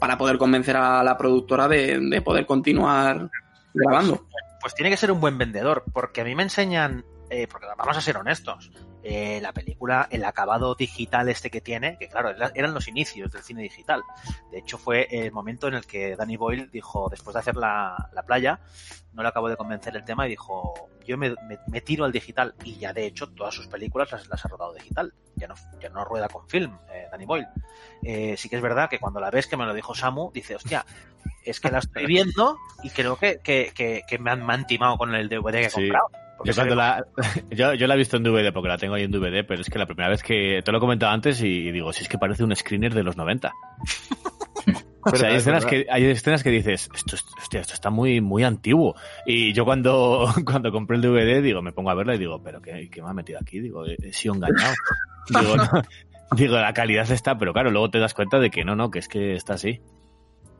[0.00, 3.30] para poder convencer a la productora de poder continuar
[3.74, 4.26] grabando.
[4.60, 7.96] Pues tiene que ser un buen vendedor, porque a mí me enseñan, eh, porque vamos
[7.96, 8.70] a ser honestos,
[9.02, 13.32] eh, la película, el acabado digital este que tiene, que claro, era- eran los inicios
[13.32, 14.02] del cine digital.
[14.50, 18.10] De hecho, fue el momento en el que Danny Boyle dijo, después de hacer la,
[18.12, 18.60] la playa,
[19.12, 20.74] no le acabó de convencer el tema y dijo,
[21.06, 22.54] yo me, me- me tiro al digital.
[22.64, 25.12] Y ya de hecho, todas sus películas las, las ha rodado digital.
[25.36, 27.48] Ya no, ya no rueda con film, eh, Danny Boyle.
[28.02, 30.56] Eh, sí que es verdad que cuando la ves, que me lo dijo Samu, dice,
[30.56, 30.84] hostia,
[31.44, 34.66] es que la estoy viendo y creo que, que, que, que me, han, me han
[34.66, 35.80] timado con el DVD que he Sí.
[35.88, 36.10] comprado.
[36.44, 37.04] Yo, cuando la,
[37.50, 39.68] yo, yo la he visto en DVD porque la tengo ahí en DVD, pero es
[39.68, 42.18] que la primera vez que te lo he comentado antes y digo, si es que
[42.18, 43.52] parece un screener de los 90.
[45.02, 48.44] O sea, hay escenas, que, hay escenas que dices, esto, hostia, esto está muy, muy
[48.44, 48.94] antiguo.
[49.24, 52.60] Y yo cuando, cuando compré el DVD, digo, me pongo a verla y digo, pero
[52.60, 53.60] ¿qué, qué me ha metido aquí?
[53.60, 54.74] Digo, he, he sido engañado.
[55.30, 55.82] digo, no,
[56.36, 58.98] digo, la calidad está, pero claro, luego te das cuenta de que no, no, que
[58.98, 59.80] es que está así.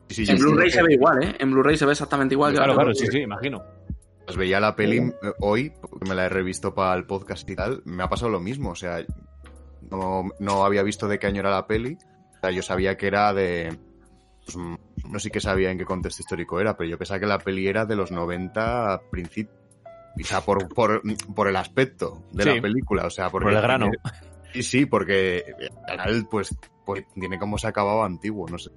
[0.09, 1.35] Sí, sí, En Blu-ray se ve igual, ¿eh?
[1.39, 2.51] En Blu-ray se ve exactamente igual.
[2.51, 3.63] que Claro, la claro, sí, sí, imagino.
[4.37, 7.81] Veía la peli eh, hoy, porque me la he revisto para el podcast y tal,
[7.85, 9.03] me ha pasado lo mismo, o sea,
[9.89, 11.97] no, no había visto de qué año era la peli,
[12.37, 13.77] o sea, yo sabía que era de...
[14.45, 14.75] pues, mm,
[15.11, 17.67] no sé qué sabía en qué contexto histórico era, pero yo pensaba que la peli
[17.67, 19.55] era de los 90 a principios,
[20.21, 21.01] o sea, por, por,
[21.35, 22.55] por el aspecto de Sí.
[22.55, 23.45] la película, o sea, porque...
[23.45, 23.89] Por el grano.
[24.53, 25.45] Sí, sí, porque
[25.87, 26.55] al final, pues,
[26.85, 28.69] pues tiene como se acababa antiguo, no sé.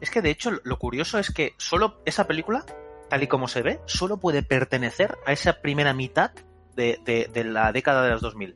[0.00, 2.64] Es que de hecho lo curioso es que solo esa película,
[3.12, 6.30] tal y como se ve, solo puede pertenecer a esa primera mitad
[6.74, 8.54] de, de- de la década de los 2000.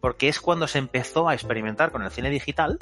[0.00, 2.80] Porque es cuando se empezó a experimentar con el cine digital.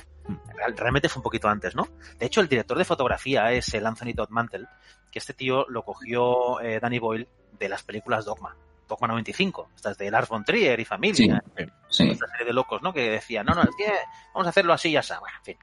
[0.57, 1.89] Real- Realmente fue un poquito antes, ¿no?
[2.19, 4.67] De hecho, el director de fotografía es el Anthony Todd Mantle,
[5.13, 8.57] que este tío lo cogió eh, Danny Boyle de las películas Dogma.
[8.89, 11.43] Dogma 95, estas de Lars von Trier y familia
[11.91, 12.95] Sí, esta serie de locos, ¿no?
[12.95, 13.93] Que decían, no, no, es que
[14.33, 15.21] vamos a hacerlo así y ya está.
[15.21, 15.59] Bueno, en fin.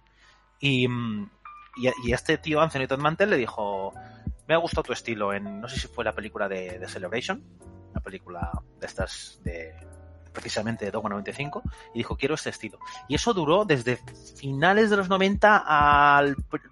[0.59, 1.29] Y, mm,
[1.77, 3.91] y, y este tío, Anthony Todd Mantel, le dijo,
[4.47, 7.43] me ha gustado tu estilo en, no sé si fue la película de, de Celebration,
[7.93, 9.73] la película de estas, de
[10.37, 11.63] precisamente de Dogma 95,
[11.95, 12.77] y dijo, quiero este estilo.
[13.07, 13.97] Y eso duró desde
[14.35, 16.23] finales de los 90 a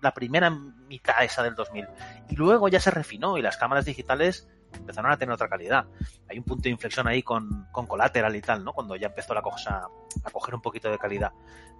[0.01, 1.87] la primera mitad esa del 2000.
[2.29, 5.87] Y luego ya se refinó y las cámaras digitales empezaron a tener otra calidad.
[6.29, 7.87] Hay un punto de inflexión ahí con, con
[8.35, 8.71] y tal, ¿no?
[8.71, 9.87] Cuando ya empezó la cosa
[10.23, 11.31] a coger un poquito de calidad.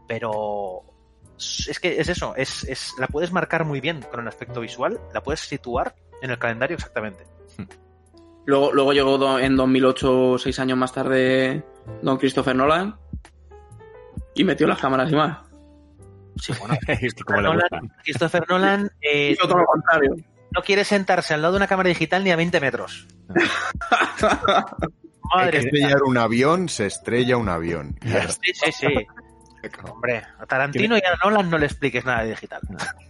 [0.07, 0.94] Pero
[1.37, 4.99] es que es eso, es, es, la puedes marcar muy bien con el aspecto visual,
[5.13, 7.25] la puedes situar en el calendario exactamente.
[8.45, 11.63] Luego, luego llegó en 2008, seis años más tarde,
[12.01, 12.95] Don Christopher Nolan
[14.35, 15.39] y metió las cámaras y más.
[16.37, 17.09] Sí, bueno, que
[17.41, 17.91] Nolan-.
[18.03, 20.15] Christopher Nolan eh, Hizo todo lo contrario.
[20.51, 23.07] no quiere sentarse al lado de una cámara digital ni a 20 metros.
[25.33, 25.87] Hay Madre que mía.
[25.87, 27.97] estrellar un avión, se estrella un avión.
[28.01, 28.29] Está.
[28.29, 28.87] Sí, sí,
[29.89, 32.61] Hombre, a Tarantino y a Nolan no le expliques nada de digital.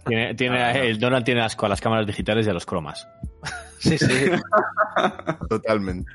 [0.06, 3.06] Tiene, tiene, el Donald tiene asco a las cámaras digitales y a los cromas.
[3.78, 4.06] Sí, sí.
[5.48, 6.10] Totalmente.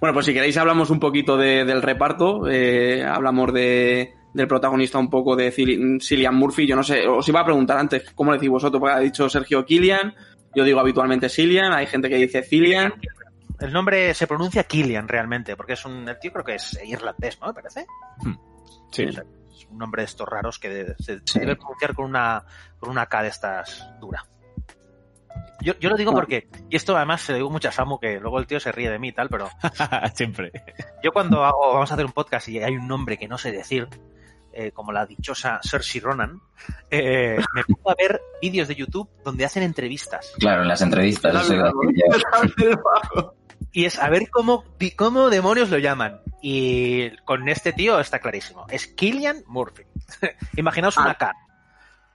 [0.00, 2.48] Bueno, pues si queréis hablamos un poquito de- del reparto.
[2.48, 6.66] Eh, hablamos de, del protagonista un poco de Cil- Cillian Murphy.
[6.66, 9.28] Yo no sé, os iba a preguntar antes cómo le decís vosotros, porque ha dicho
[9.28, 10.14] Sergio Killian,
[10.54, 12.94] yo digo habitualmente Cillian, hay gente que dice Cillian.
[13.60, 16.08] El nombre se pronuncia Killian realmente, porque es un.
[16.08, 17.48] El tío creo que es irlandés, ¿no?
[17.48, 17.84] Me parece.
[18.90, 19.04] Sí.
[19.04, 21.38] Es un nombre de estos raros que de- se Sí.
[21.40, 22.44] debe pronunciar con una,
[22.78, 24.24] con una K de estas dura.
[25.62, 26.14] Yo, yo lo digo Ah.
[26.14, 28.72] porque, y esto además se lo digo mucho a Samu, que luego el tío se
[28.72, 29.48] ríe de mí y tal, pero
[30.14, 30.52] Siempre.
[31.02, 33.52] yo cuando hago, vamos a hacer un podcast y hay un nombre que no sé
[33.52, 33.86] decir,
[34.52, 36.40] eh, como la dichosa Cersei Ronan,
[36.90, 40.32] eh, me pongo a ver vídeos de YouTube donde hacen entrevistas.
[40.38, 41.48] Claro, en las entrevistas.
[41.48, 41.54] eso.
[43.72, 44.64] Y es a ver cómo,
[44.96, 46.20] cómo demonios lo llaman.
[46.42, 48.66] Y con este tío está clarísimo.
[48.68, 49.84] Es Killian Murphy.
[50.56, 51.18] Imaginaos una Ah.
[51.18, 51.32] K.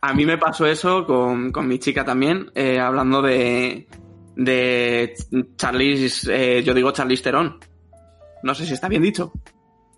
[0.01, 3.87] A mí me pasó eso con, con mi chica también, eh, hablando de,
[4.35, 5.15] de
[5.55, 7.59] Charlize, eh, yo digo Charlize Theron.
[8.43, 9.31] No sé si está bien dicho.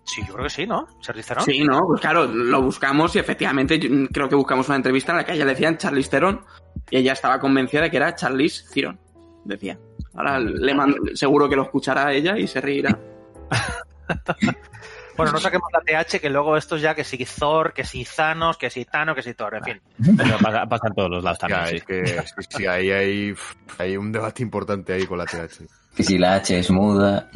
[0.04, 0.86] Sí, yo creo que sí, ¿no?
[1.02, 1.44] Charlize Theron.
[1.44, 5.18] Sí, no, pues claro, lo buscamos y efectivamente yo creo que buscamos una entrevista en
[5.18, 6.40] la que a ella le decían Charlize Theron
[6.90, 8.98] y ella estaba convencida de que era Charlize Theron,
[9.44, 9.78] decía.
[10.14, 12.98] Ahora le mando- seguro que lo escuchará ella y se reirá.
[15.16, 18.56] Bueno, no saquemos la TH, que luego estos ya que si Thor, que si Thanos,
[18.56, 19.80] que si Thanos, que si Thor, en fin.
[20.16, 21.76] Pero pasa, pasa en todos los lados también, Ya, sí.
[21.78, 23.34] es que sí, sí, ahí hay,
[23.78, 25.66] hay un debate importante ahí con la TH.
[25.96, 27.28] Que si la H es muda.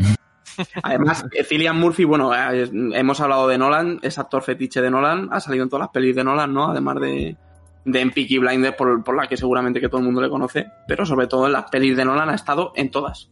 [0.85, 5.31] Además, eh, Cillian Murphy, bueno, eh, hemos hablado de Nolan, es actor fetiche de Nolan,
[5.33, 6.71] ha salido en todas las pelis de Nolan, ¿no?
[6.71, 7.37] Además de,
[7.85, 10.67] de en Peaky Blinders, por, por la que seguramente que todo el mundo le conoce,
[10.87, 13.31] pero sobre todo en las pelis de Nolan ha estado en todas.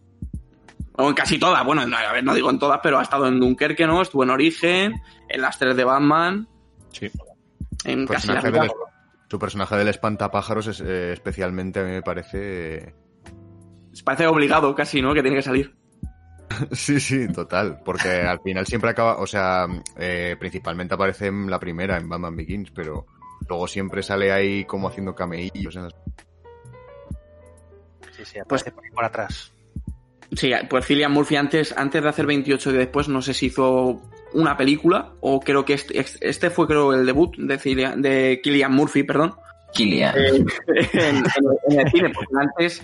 [0.96, 3.26] O en casi todas, bueno, no, a ver, no digo en todas, pero ha estado
[3.26, 4.02] en Dunkerque, ¿no?
[4.02, 6.48] Estuvo en Origen, en las tres de Batman,
[6.92, 7.08] Sí.
[7.84, 12.88] en casi Personaje del, personaje del espantapájaros es, eh, especialmente a mí me parece...
[12.88, 12.94] eh,
[14.04, 15.14] Parece obligado casi, ¿no?
[15.14, 15.74] Que tiene que salir.
[16.72, 17.80] Sí, sí, total.
[17.84, 22.34] Porque al final siempre acaba, o sea, eh, principalmente aparece en la primera, en Batman
[22.36, 23.06] Begins, pero
[23.48, 25.76] luego siempre sale ahí como haciendo cameillos.
[25.76, 25.94] en las-
[28.16, 29.52] Sí, sí, aparece por ahí por atrás.
[30.36, 34.00] Sí, pues Cillian Murphy antes, antes de hacer 28 y después, no sé si hizo
[34.32, 38.72] una película, o creo que este, este fue creo el debut de, Cillian, de Cillian
[38.72, 39.34] Murphy, perdón,
[39.72, 40.14] Killian.
[40.16, 40.46] en,
[40.92, 41.24] en-
[41.68, 42.82] en el cine, porque antes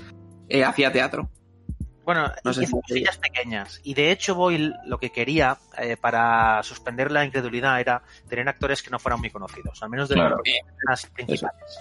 [0.49, 1.31] eh, hacía teatro.
[2.07, 3.81] Bueno, No sé si- cosillas pequeñas.
[3.83, 8.81] Y de hecho, Boyle lo que quería eh, para suspender la incredulidad era tener actores
[8.81, 10.39] que no fueran muy conocidos, al menos de Claro.
[10.89, 11.79] las principales.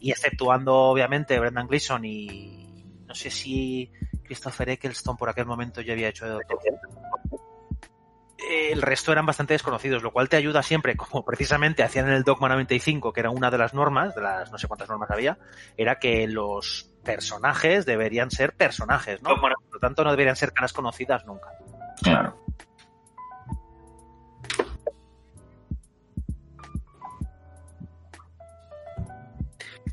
[0.00, 3.88] Y exceptuando, obviamente, Brendan Gleeson y no sé si
[4.24, 6.58] Christopher Eccleston por aquel momento ya había hecho de doctor.
[8.48, 12.22] El resto eran bastante desconocidos, lo cual te ayuda siempre, como precisamente hacían en el
[12.24, 15.38] Dogma 95, que era una de las normas, de las no sé cuántas normas había,
[15.76, 19.40] era que los personajes deberían ser personajes, ¿no?
[19.40, 21.48] Por lo tanto, no deberían ser caras conocidas nunca.
[22.02, 22.36] Claro.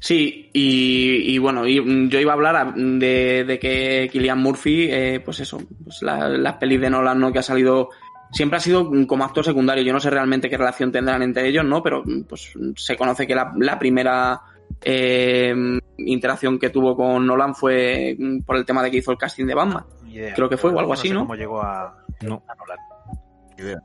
[0.01, 4.87] Sí, y, y bueno, y, mm, yo iba a hablar de, de que Killian Murphy,
[4.89, 7.33] eh, pues eso, pues la- las pelis de Nolan, ¿no?
[7.33, 7.89] Que ha salido,
[8.31, 9.83] siempre ha sido mm, como actor secundario.
[9.83, 11.81] Yo no sé realmente qué relación tendrán entre ellos, ¿no?
[11.83, 14.39] Pero mm, pues se conoce que la, la primera
[14.83, 15.53] eh,
[15.97, 19.45] interacción que tuvo con Nolan fue mm, por el tema de que hizo el casting
[19.45, 19.83] de Batman.
[20.35, 21.21] Creo que fue o algo No así, sé ¿no?
[21.21, 22.43] cómo llegó a, No.
[22.47, 22.77] a Nolan.
[23.57, 23.77] idea.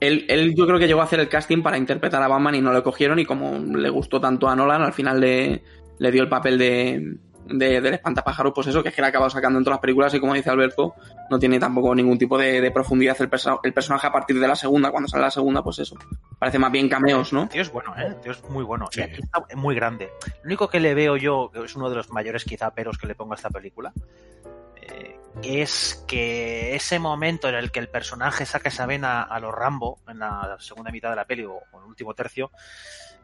[0.00, 2.60] Él, él yo creo que llegó a hacer el casting para interpretar a Batman y
[2.60, 5.62] no le cogieron y como le gustó tanto a Nolan, al final le,
[5.98, 7.16] le dio el papel de,
[7.48, 9.80] de- del espantapájaros, pues eso, que es que le ha acabado sacando en todas las
[9.80, 10.94] películas y como dice Alberto,
[11.30, 14.46] no tiene tampoco ningún tipo de, de profundidad el, perso- el personaje a partir de
[14.48, 15.96] la segunda, cuando sale la segunda, pues eso.
[16.38, 17.42] Parece más bien cameos, ¿no?
[17.42, 18.06] El tío es bueno, ¿eh?
[18.06, 18.86] El tío es muy bueno.
[18.90, 19.00] Sí.
[19.00, 20.10] Y aquí está muy grande.
[20.42, 23.06] Lo único que le veo yo, que es uno de los mayores quizá peros que
[23.06, 23.92] le pongo a esta película,
[24.76, 29.54] eh, es que ese momento en el que el personaje saca esa vena a los
[29.54, 32.50] Rambo, en la segunda mitad de la peli o, o en el último tercio,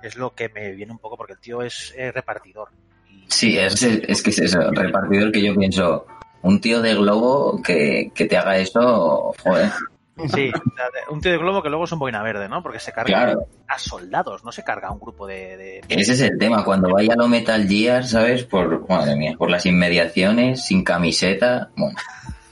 [0.02, 2.68] es lo que me viene un poco porque el tío es eh, repartidor.
[3.28, 6.06] Sí, es, es que es eso, repartidor que yo pienso,
[6.42, 9.70] un tío de globo que, que te haga eso, joder,
[10.32, 10.52] Sí,
[11.10, 12.62] un tío de globo que luego es un boina verde, ¿no?
[12.62, 13.48] Porque se carga claro.
[13.66, 15.56] a soldados, no se carga a un grupo de...
[15.56, 18.44] de- Ese es el tema, cuando vaya a lo Metal Gear, ¿sabes?
[18.44, 21.96] Por, madre mía, por las inmediaciones, sin camiseta, bueno,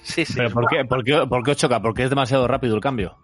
[0.03, 0.33] Sí, sí.
[0.37, 1.81] ¿Pero por qué, por, qué, por qué os choca?
[1.81, 3.17] ¿Porque es demasiado rápido el cambio?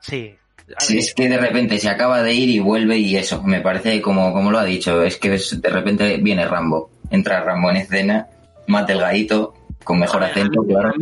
[0.00, 0.32] Sí.
[0.78, 4.00] Si es que de repente se acaba de ir y vuelve y eso, me parece
[4.00, 7.76] como, como lo ha dicho, es que es- de repente viene Rambo, entra Rambo en
[7.76, 8.26] escena,
[8.66, 9.54] mata el gallito,
[9.84, 10.92] con mejor acento, claro.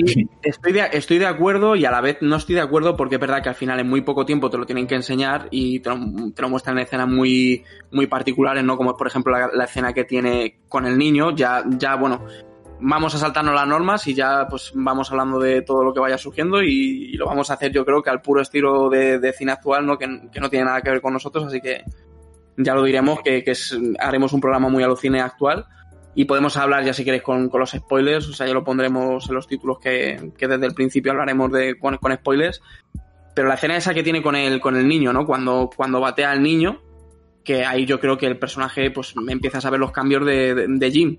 [0.42, 3.20] Estoy de, estoy de acuerdo y a la vez no estoy de acuerdo porque es
[3.20, 5.90] verdad que al final en muy poco tiempo te lo tienen que enseñar y te
[5.90, 5.98] lo,
[6.34, 8.78] te lo muestran en escenas muy, muy particulares, ¿no?
[8.78, 12.24] Como por ejemplo la, la escena que tiene con el niño, ya, ya bueno,
[12.80, 16.18] vamos a saltarnos las normas y ya pues vamos hablando de todo lo que vaya
[16.18, 19.52] surgiendo y, lo vamos a hacer yo creo que al puro estilo de, de cine
[19.52, 19.98] actual, ¿no?
[19.98, 21.84] Que, que, no tiene nada que ver con nosotros, así que
[22.56, 25.66] ya lo diremos, que, es, haremos un programa muy a lo cine actual
[26.14, 29.28] y podemos hablar ya si queréis con, con, los spoilers, o sea, ya lo pondremos
[29.28, 32.60] en los títulos que, que desde el principio hablaremos de con, con, spoilers.
[33.34, 35.24] Pero la escena esa que tiene con el, con el niño, ¿no?
[35.24, 36.82] Cuando, cuando batea al niño,
[37.44, 40.90] que ahí yo creo que el personaje pues empieza a saber los cambios de, de
[40.90, 41.18] Jim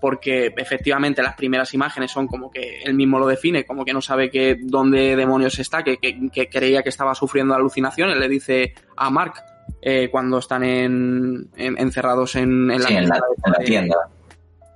[0.00, 4.00] porque efectivamente las primeras imágenes son como que él mismo lo define, como que no
[4.00, 8.74] sabe que dónde demonios está, que, que, que creía que estaba sufriendo alucinaciones, le dice
[8.96, 9.34] a Mark
[9.82, 13.96] eh, cuando están en, en, encerrados en, en, la, sí, en, la, en la tienda.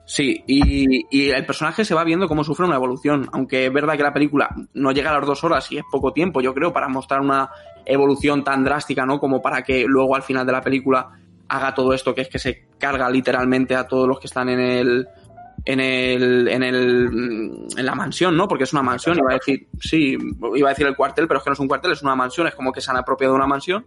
[0.04, 3.96] Sí, y, y, el personaje se va viendo cómo sufre una evolución, aunque es verdad
[3.96, 6.72] que la película no llega a las dos horas y es poco tiempo, yo creo,
[6.72, 7.50] para mostrar una
[7.86, 9.18] evolución tan drástica, ¿no?
[9.18, 11.10] Como para que luego al final de la película
[11.52, 14.58] haga todo esto, que es que se carga literalmente a todos los que están en
[14.58, 15.08] el
[15.66, 18.48] en el en el en la mansión, ¿no?
[18.48, 20.16] Porque es una mansión, iba a decir, sí,
[20.54, 22.46] iba a decir el cuartel, pero es que no es un cuartel, es una mansión,
[22.46, 23.84] es como que se han apropiado de una mansión.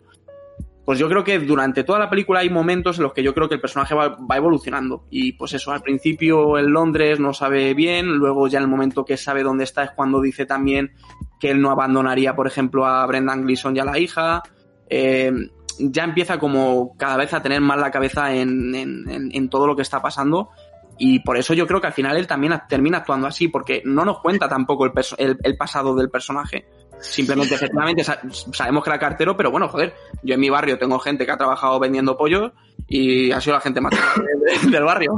[0.86, 3.50] Pues yo creo que durante toda la película hay momentos en los que yo creo
[3.50, 5.08] que el personaje va, va evolucionando.
[5.10, 9.04] Y pues eso, al principio en Londres no sabe bien, luego ya en el momento
[9.04, 10.94] que sabe dónde está es cuando dice también
[11.40, 14.44] que él no abandonaría, por ejemplo, a Brendan Gleeson y a la hija.
[14.88, 15.32] Eh,
[15.80, 19.68] ya empieza como cada vez a tener más la cabeza en, en, en, en, todo
[19.68, 20.50] lo que está pasando
[20.98, 24.06] y por eso yo creo que al final él también termina actuando así, porque no
[24.06, 26.66] nos cuenta tampoco el, el, el pasado del personaje.
[27.00, 28.04] Simplemente, efectivamente,
[28.52, 31.38] sabemos que era cartero, pero bueno, joder, yo en mi barrio tengo gente que ha
[31.38, 32.52] trabajado vendiendo pollos
[32.88, 35.16] y ha sido la gente más de, del barrio.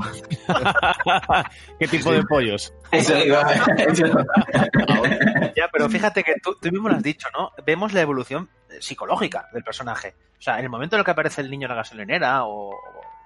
[1.79, 2.73] ¿Qué tipo de pollos?
[2.91, 3.37] Eso digo.
[5.55, 7.51] ya, pero fíjate que tú, tú, mismo lo has dicho, ¿no?
[7.65, 8.49] Vemos la evolución
[8.79, 10.15] psicológica del personaje.
[10.37, 12.71] O sea, en el momento en el que aparece el niño en la gasolinera o,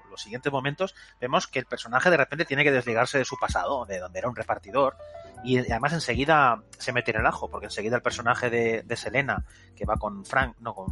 [0.09, 3.85] los siguientes momentos, vemos que el personaje de repente tiene que desligarse de su pasado,
[3.85, 4.97] de donde era un repartidor,
[5.41, 9.45] y además enseguida se mete en el ajo, porque enseguida el personaje de, de Selena,
[9.73, 10.87] que va con Frank, no, con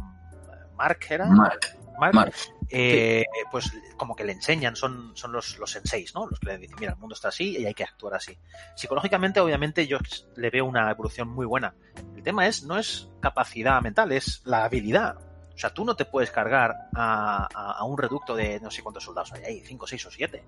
[0.74, 1.26] Mark, ¿era?
[1.26, 1.60] Mark.
[1.98, 2.34] Mark, Mark.
[2.70, 3.40] Eh, sí.
[3.50, 6.26] pues como que le enseñan, son, son los, los senseis, ¿no?
[6.26, 8.38] Los que le dicen, mira, el mundo está así y hay que actuar así.
[8.74, 9.98] Psicológicamente, obviamente, yo
[10.36, 11.74] le veo una evolución muy buena.
[12.16, 15.18] El tema es, no es capacidad mental, es la habilidad.
[15.60, 18.82] O sea, tú no te puedes cargar a, a, a un reducto de no sé
[18.82, 20.42] cuántos soldados hay ahí, cinco, seis o siete.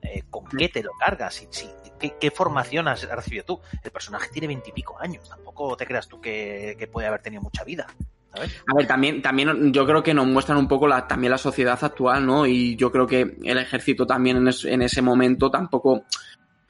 [0.00, 1.34] Eh, ¿Con qué te lo cargas?
[1.34, 1.68] ¿Sí, sí,
[2.00, 3.60] ¿Qué, ¿Qué, formación has recibido tú?
[3.84, 7.64] El personaje tiene veintipico años, tampoco te creas tú que, que puede haber tenido mucha
[7.64, 7.86] vida.
[8.32, 11.78] A ver, también, también yo creo que nos muestran un poco la, también la sociedad
[11.82, 12.46] actual, ¿no?
[12.46, 16.04] Y yo creo que el ejército también en, es, en ese momento tampoco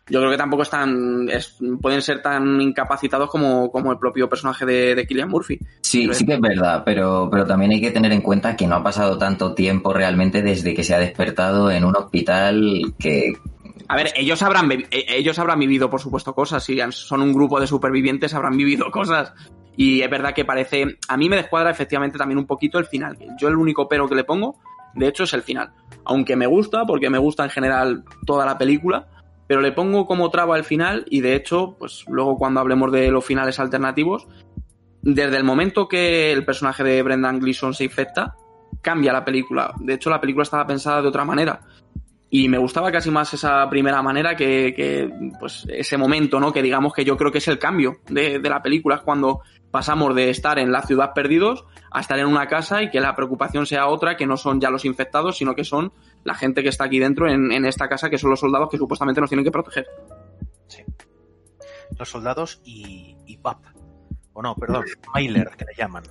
[0.09, 4.65] yo creo que tampoco están es, pueden ser tan incapacitados como, como el propio personaje
[4.65, 5.59] de, de Killian Murphy.
[5.81, 8.77] Sí, sí que es verdad, pero, pero también hay que tener en cuenta que no
[8.77, 13.33] ha pasado tanto tiempo realmente desde que se ha despertado en un hospital que...
[13.89, 16.63] A ver, ellos habrán, ellos habrán vivido, por supuesto, cosas.
[16.63, 19.33] Si son un grupo de supervivientes, habrán vivido cosas.
[19.77, 20.99] Y es verdad que parece...
[21.09, 23.17] A mí me descuadra efectivamente también un poquito el final.
[23.41, 24.57] Yo el único pero que le pongo,
[24.95, 25.73] de hecho, es el final.
[26.05, 29.09] Aunque me gusta, porque me gusta en general toda la película
[29.47, 33.11] pero le pongo como traba al final y de hecho, pues luego cuando hablemos de
[33.11, 34.27] los finales alternativos,
[35.03, 38.35] desde el momento que el personaje de Brendan Gleeson se infecta,
[38.83, 39.73] cambia la película.
[39.79, 41.61] De hecho, la película estaba pensada de otra manera.
[42.29, 46.53] Y me gustaba casi más esa primera manera que, que pues ese momento, ¿no?
[46.53, 49.43] Que digamos que yo creo que es el cambio de, de la película, es cuando
[49.71, 53.15] pasamos de estar en la ciudad perdidos a estar en una casa y que la
[53.15, 55.93] preocupación sea otra, que no son ya los infectados, sino que son
[56.27, 58.77] la gente que está aquí dentro en, en esta casa, que son los soldados que
[58.77, 59.87] supuestamente nos tienen que proteger.
[60.67, 60.83] Sí.
[61.99, 63.65] Los soldados y, y BAP.
[64.33, 66.03] O no, perdón, Mailer, que le llaman.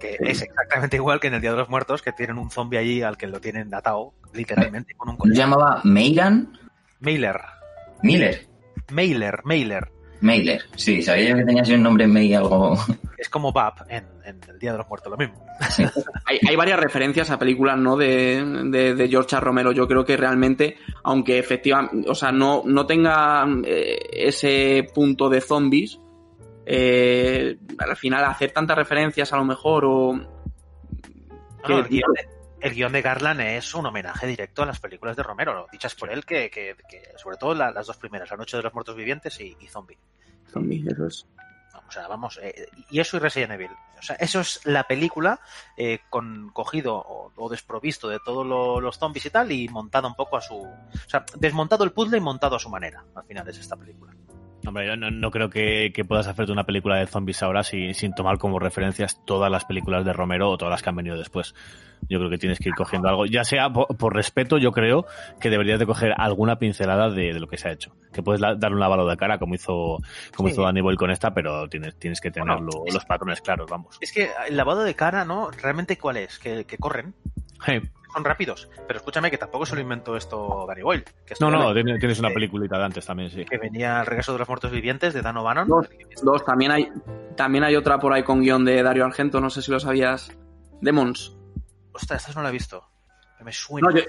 [0.00, 2.78] Que es exactamente igual que en el Día de los Muertos, que tienen un zombie
[2.78, 6.52] allí al que lo tienen atado, literalmente, con un ¿Se llamaba Meiran?
[7.00, 7.40] Mailer.
[8.02, 8.46] Miller.
[8.90, 9.92] Mailer, Mailer.
[10.20, 12.76] Mailer, sí, sabía que tenía así un nombre May algo.
[13.18, 15.44] Es como BAP en, en, El Día de los Muertos, lo mismo.
[15.70, 15.84] Sí.
[16.24, 17.96] hay, hay, varias referencias a películas, ¿no?
[17.96, 19.72] De, de, de, George Romero.
[19.72, 25.40] Yo creo que realmente, aunque efectivamente, o sea, no, no tenga eh, ese punto de
[25.40, 25.98] zombies,
[26.64, 30.12] eh, al final hacer tantas referencias a lo mejor o.
[30.12, 30.28] No,
[31.68, 31.84] no,
[32.60, 36.10] el, guion de, Garland es un homenaje directo a las películas de Romero, dichas por
[36.10, 38.96] él, que, que, que sobre todo la, las dos primeras, La Noche de los Muertos
[38.96, 39.98] Vivientes y, y Zombie.
[40.52, 41.26] Zombie, eso es.
[41.88, 43.70] O sea, vamos, eh, y eso y Resident Evil.
[43.98, 45.40] O sea, eso es la película
[45.76, 50.06] eh, con cogido o, o, desprovisto de todos lo, los zombies y tal y montado
[50.06, 50.54] un poco a su...
[50.54, 53.04] O sea, desmontado el puzzle y montado a su manera.
[53.14, 54.12] Al final es esta película.
[54.66, 57.94] Hombre, yo no, no creo que, que puedas hacerte una película de zombies ahora sin,
[57.94, 61.16] sin tomar como referencias todas las películas de Romero o todas las que han venido
[61.16, 61.54] después.
[62.08, 65.06] Yo creo que tienes que ir cogiendo algo, ya sea por, por respeto, yo creo
[65.40, 67.94] que deberías de coger alguna pincelada de, de lo que se ha hecho.
[68.12, 69.98] Que puedes la- darle un lavado de cara como hizo,
[70.36, 70.52] como Sí.
[70.52, 73.40] hizo Danny Boyle con esta, pero tienes, tienes que tener Bueno, lo- es- los patrones
[73.40, 73.96] claros, vamos.
[74.00, 75.50] Es que el lavado de cara, ¿no?
[75.50, 76.38] ¿Realmente cuál es?
[76.38, 77.14] Que, que corren,
[77.66, 77.80] Hey.
[78.12, 78.68] Son rápidos.
[78.86, 81.04] Pero escúchame que tampoco se lo inventó esto Danny Boyle.
[81.26, 83.44] Que esto No, no, tienes una peliculita de antes también, sí.
[83.44, 85.68] que venía el regreso de los muertos vivientes de Dan O'Bannon.
[85.68, 85.88] Dos,
[86.22, 86.44] dos.
[86.44, 86.92] También hay,
[87.36, 90.32] también hay otra por ahí con guion de Dario Argento, no sé si lo sabías.
[90.80, 91.36] Demons.
[91.92, 92.84] Ostras, esta no la he visto.
[93.44, 93.88] Me suena.
[93.88, 94.02] No, yo,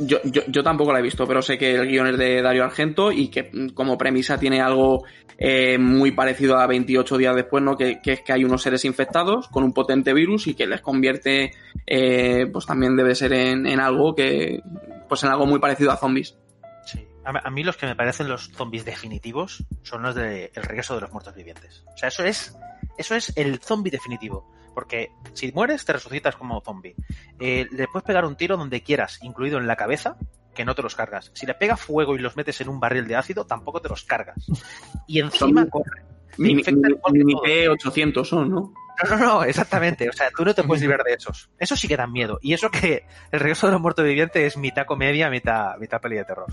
[0.00, 2.64] yo, yo, yo tampoco la he visto, pero sé que el guion es de Dario
[2.64, 5.04] Argento y que mm, como premisa tiene algo
[5.38, 7.76] eh, muy parecido a 28 días después, ¿no?
[7.76, 10.80] Que, que es que hay unos seres infectados con un potente virus y que les
[10.80, 11.52] convierte,
[11.86, 14.60] eh, pues también debe ser en, en algo que,
[15.08, 16.36] pues en algo muy parecido a zombies.
[16.84, 17.06] Sí.
[17.24, 20.94] A, a mí los que me parecen los zombies definitivos son los de El regreso
[20.94, 21.84] de los muertos vivientes.
[21.94, 22.56] O sea, eso es,
[22.98, 24.46] eso es el zombie definitivo.
[24.80, 26.94] Porque si mueres, te resucitas como zombie.
[27.38, 30.16] Eh, le puedes pegar un tiro donde quieras, incluido en la cabeza,
[30.54, 31.30] que no te los cargas.
[31.34, 34.04] Si le pega fuego y los metes en un barril de ácido, tampoco te los
[34.04, 34.46] cargas.
[35.06, 35.66] Y encima
[36.38, 37.46] infectan igual que mini todos.
[37.46, 38.72] P800 son, ¿no?
[39.04, 40.08] No, no, no, exactamente.
[40.08, 41.50] O sea, tú no te puedes librar de esos.
[41.58, 42.38] Eso sí que dan miedo.
[42.40, 46.16] Y eso que el regreso de los muertos vivientes es mitad comedia, mitad, mitad peli
[46.16, 46.46] de terror.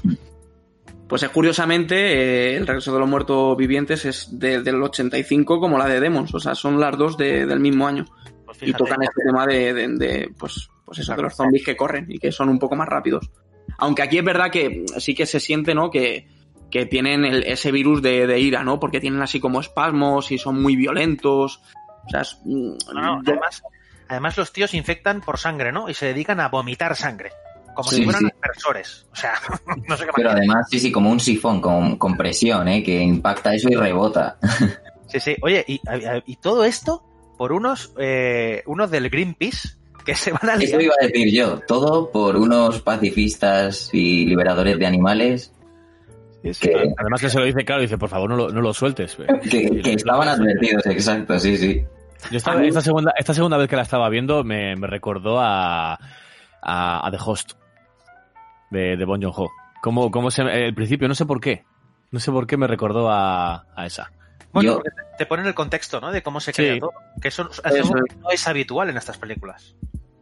[1.08, 5.78] Pues es curiosamente, eh, el regreso de los muertos vivientes es de- del 85 como
[5.78, 8.06] la de Demons, o sea, son las dos de- del mismo año.
[8.46, 12.18] Pues y tocan este tema de, pues, pues eso, de los zombies que corren y
[12.20, 13.30] que son un poco más rápidos.
[13.78, 15.90] Aunque aquí es verdad que sí que se siente, ¿no?
[15.92, 16.28] Que,
[16.72, 18.80] que tienen el- ese virus de, de ira, ¿no?
[18.80, 21.62] Porque tienen así como espasmos y son muy violentos.
[22.06, 23.62] O sea, es- No, no, además,
[24.10, 25.90] además los tíos infectan por sangre, ¿no?
[25.90, 27.32] Y se dedican a vomitar sangre.
[27.78, 28.28] Como Sí, si fueran sí.
[28.34, 29.08] aspersores.
[29.12, 29.34] O sea,
[29.88, 30.38] no sé qué Pero más.
[30.38, 32.82] además, sí, sí, como un sifón con, con presión, ¿eh?
[32.84, 34.38] Que impacta eso y rebota.
[35.10, 35.38] Sí, sí.
[35.42, 35.80] Oye, y,
[36.26, 37.02] y todo esto
[37.38, 39.70] por unos, eh, unos del Greenpeace
[40.04, 40.82] que se van a Eso liar.
[40.82, 41.60] iba a decir yo.
[41.66, 45.54] Todo por unos pacifistas y liberadores de animales
[46.42, 49.16] que, Además que se lo dice claro, dice, por favor, no lo, no lo sueltes.
[49.50, 51.86] que, que estaban advertidos, exacto, sí, sí.
[52.32, 55.94] Yo estaba, esta, segunda, esta segunda vez que la estaba viendo me, me recordó a,
[55.94, 57.54] a, a The Host
[58.72, 59.50] de, de Bon Joon-ho.
[59.82, 61.64] Cómo, cómo se, el principio, no sé por qué.
[62.12, 64.12] No sé por qué me recordó a, a esa.
[64.54, 66.12] Bueno, Yo- te- te ponen el contexto, ¿no?
[66.12, 66.62] De cómo se Sí.
[66.64, 66.92] crea todo.
[67.22, 69.76] Que eso, es Eso algo que no es habitual en estas películas.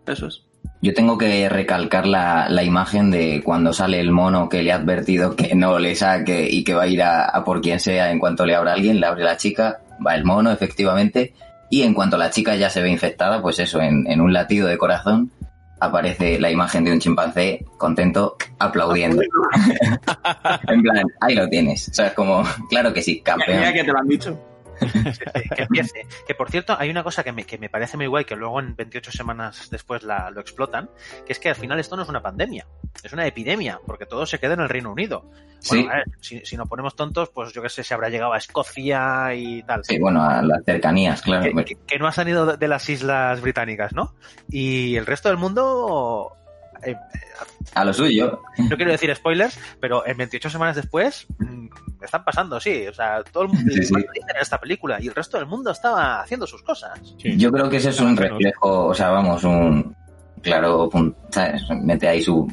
[0.08, 0.44] Eso es.
[0.82, 4.76] Yo tengo que recalcar la, la imagen de cuando sale el mono que le ha
[4.76, 8.12] advertido que no le saque y que va a ir a, a por quien sea
[8.12, 11.34] en cuanto le abra alguien, le abre la chica, va el mono, efectivamente,
[11.72, 14.68] y en cuanto la chica ya se ve infectada, pues eso, en, en un latido
[14.68, 15.32] de corazón,
[15.80, 19.22] aparece la imagen de un chimpancé contento aplaudiendo.
[20.68, 21.90] en plan, ahí lo tienes.
[21.90, 23.60] O sea, es como, claro que sí, campeón.
[23.60, 24.55] Mira que te lo han dicho.
[25.56, 26.06] que empiece.
[26.28, 28.60] Que por cierto, hay una cosa que me, que me parece muy guay, que luego
[28.60, 30.90] en 28 semanas después la, lo explotan,
[31.26, 32.66] que es que al final esto no es una pandemia,
[33.04, 35.30] es una epidemia, porque todo se queda en el Reino Unido.
[35.60, 35.78] Sí.
[35.78, 38.34] Bueno, a ver, si, si nos ponemos tontos, pues yo qué sé, se habrá llegado
[38.34, 39.84] a Escocia y tal.
[39.84, 41.44] Sí, bueno, a las cercanías, claro.
[41.44, 44.14] que, que- que no ha salido de las islas británicas, ¿no?
[44.50, 46.34] Y el resto del mundo,
[46.84, 46.96] eh,
[47.74, 48.42] A lo suyo.
[48.58, 51.68] no quiero decir spoilers, pero en 28 semanas después mm,
[52.04, 52.88] están pasando, sí.
[52.88, 53.94] O sea, todo el mundo Sí, sí.
[53.96, 57.00] en esta película y el resto del mundo estaba haciendo sus cosas.
[57.22, 57.38] Sí.
[57.38, 59.96] Yo creo que ese es un reflejo, o sea, vamos, un
[60.42, 60.90] claro,
[61.32, 61.62] ¿sabes?
[61.82, 62.48] mete ahí su,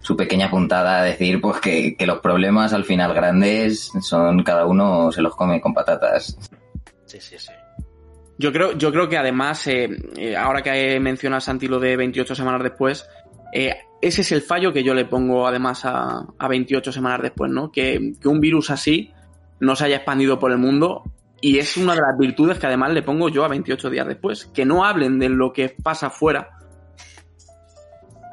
[0.00, 4.64] su pequeña puntada a decir pues que, que los problemas al final grandes son cada
[4.66, 6.38] uno se los come con patatas.
[7.04, 7.50] Sí, sí, sí.
[8.36, 12.34] Yo creo, yo creo que además, eh, eh, ahora que mencionas Santi lo de 28
[12.34, 13.06] semanas después,
[13.54, 17.50] eh, ese es el fallo que yo le pongo además a, a 28 semanas después,
[17.50, 17.72] ¿no?
[17.72, 19.10] Que, que un virus así
[19.60, 21.04] no se haya expandido por el mundo
[21.40, 24.46] y es una de las virtudes que además le pongo yo a 28 días después,
[24.46, 26.50] que no hablen de lo que pasa fuera.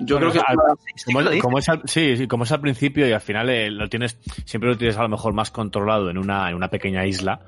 [0.04, 0.58] Yo Bueno, creo que al-
[1.06, 3.88] Como, como es al, sí, sí, como es al principio y al final eh, lo
[3.88, 7.42] tienes, siempre lo tienes a lo mejor más controlado en una, en una pequeña isla.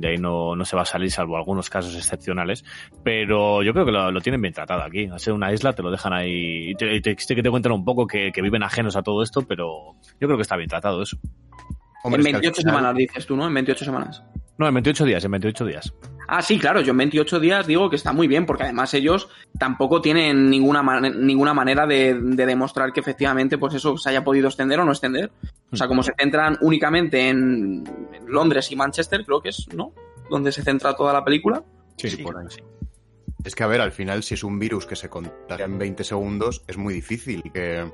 [0.00, 2.64] De ahí no, no se va a salir, salvo algunos casos excepcionales.
[3.04, 5.06] Pero yo creo que lo, lo tienen bien tratado aquí.
[5.06, 6.70] Al ser una isla, te lo dejan ahí.
[6.70, 9.02] Y te, y te, sí que te cuentan un poco que, que viven ajenos a
[9.02, 11.18] todo esto, pero yo creo que está bien tratado eso.
[12.02, 13.46] Hombre, en es que al 28 final- semanas dices tú, ¿no?
[13.46, 14.24] En 28 semanas.
[14.60, 15.94] No, en 28 días, en 28 días.
[16.28, 19.30] Ah, sí, claro, yo en 28 días digo que está muy bien, porque además ellos
[19.58, 24.22] tampoco tienen ninguna, man- ninguna manera de, de demostrar que efectivamente pues eso se haya
[24.22, 25.32] podido extender o no extender.
[25.72, 29.94] O sea, como se centran únicamente en en Londres y Manchester, creo que es, ¿no?
[30.28, 31.62] Donde se centra toda la película.
[31.96, 32.44] Sí, Sí, por ahí.
[32.50, 32.60] sí.
[33.42, 36.04] Es que, a ver, al final, si es un virus que se contagia en 20
[36.04, 37.90] segundos, es muy difícil que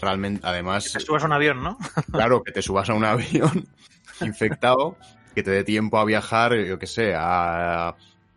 [0.00, 1.78] realmente, además, Te subes a un avión, ¿no?
[2.10, 3.68] claro, que te subas a un avión
[4.20, 4.96] infectado
[5.34, 7.94] que te dé tiempo a viajar, yo qué sé, a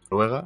[0.09, 0.45] Noruega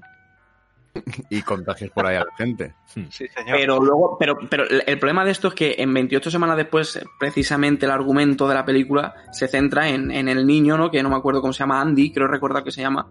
[1.30, 2.74] y contagies por ahí a la gente.
[2.88, 3.58] Sí, señor.
[3.58, 7.86] Pero luego, pero, pero el problema de esto es que en 28 semanas después, precisamente
[7.86, 10.90] el argumento de la película se centra en, en el niño, ¿no?
[10.92, 13.08] Que no me acuerdo cómo se llama, Andy, creo recordar que se llama.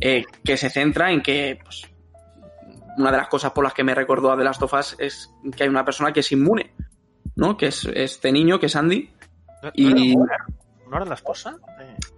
[0.00, 1.82] eh, que se centra en que, pues,
[2.96, 5.30] una de las cosas por las que me recordó a The Last of Us es
[5.56, 6.72] que hay una persona que es inmune,
[7.36, 7.56] ¿no?
[7.56, 9.10] Que es este niño, que es Andy.
[9.62, 10.16] ¿No, no y-?
[10.16, 11.56] ¿No era la esposa?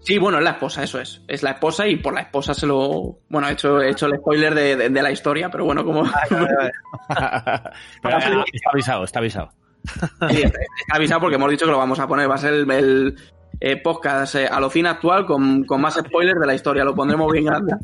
[0.04, 1.22] Sí, bueno, es la esposa, eso es.
[1.26, 3.18] Es la esposa y por la esposa se lo.
[3.28, 6.04] Bueno, he hecho, he hecho el spoiler de, de- de la historia, pero bueno, como.
[6.28, 6.46] Pero,
[8.52, 9.48] está avisado, está avisado.
[10.30, 10.58] Sí, está
[10.96, 12.30] avisado porque hemos dicho que lo vamos a poner.
[12.30, 13.16] Va a ser el, el,
[13.60, 16.84] eh, podcast eh, Alocina actual con, con más spoilers de la historia.
[16.84, 17.74] Lo pondremos bien grande.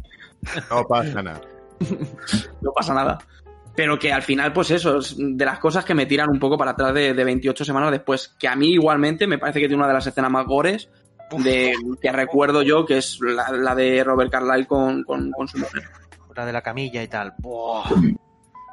[0.71, 1.41] No pasa nada.
[2.61, 3.19] No pasa nada.
[3.75, 6.59] Pero que al final, pues eso, es de las cosas que me tiran un poco
[6.59, 8.35] para atrás de, de 28 semanas después.
[8.39, 10.91] Que a mí igualmente me parece que tiene una de las escenas más gores
[11.39, 15.59] de, que recuerdo yo, que es la, la de Robert Carlyle con, con, con su
[15.59, 15.83] mujer.
[16.35, 17.35] la de la camilla y tal.
[17.39, 17.85] Buah.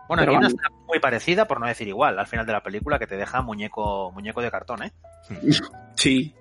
[0.08, 2.54] Bueno, Pero aquí hay una escena muy parecida, por no decir igual, al final de
[2.54, 4.94] la película, que te deja muñeco, muñeco de cartón, ¿eh?
[5.96, 6.34] Sí.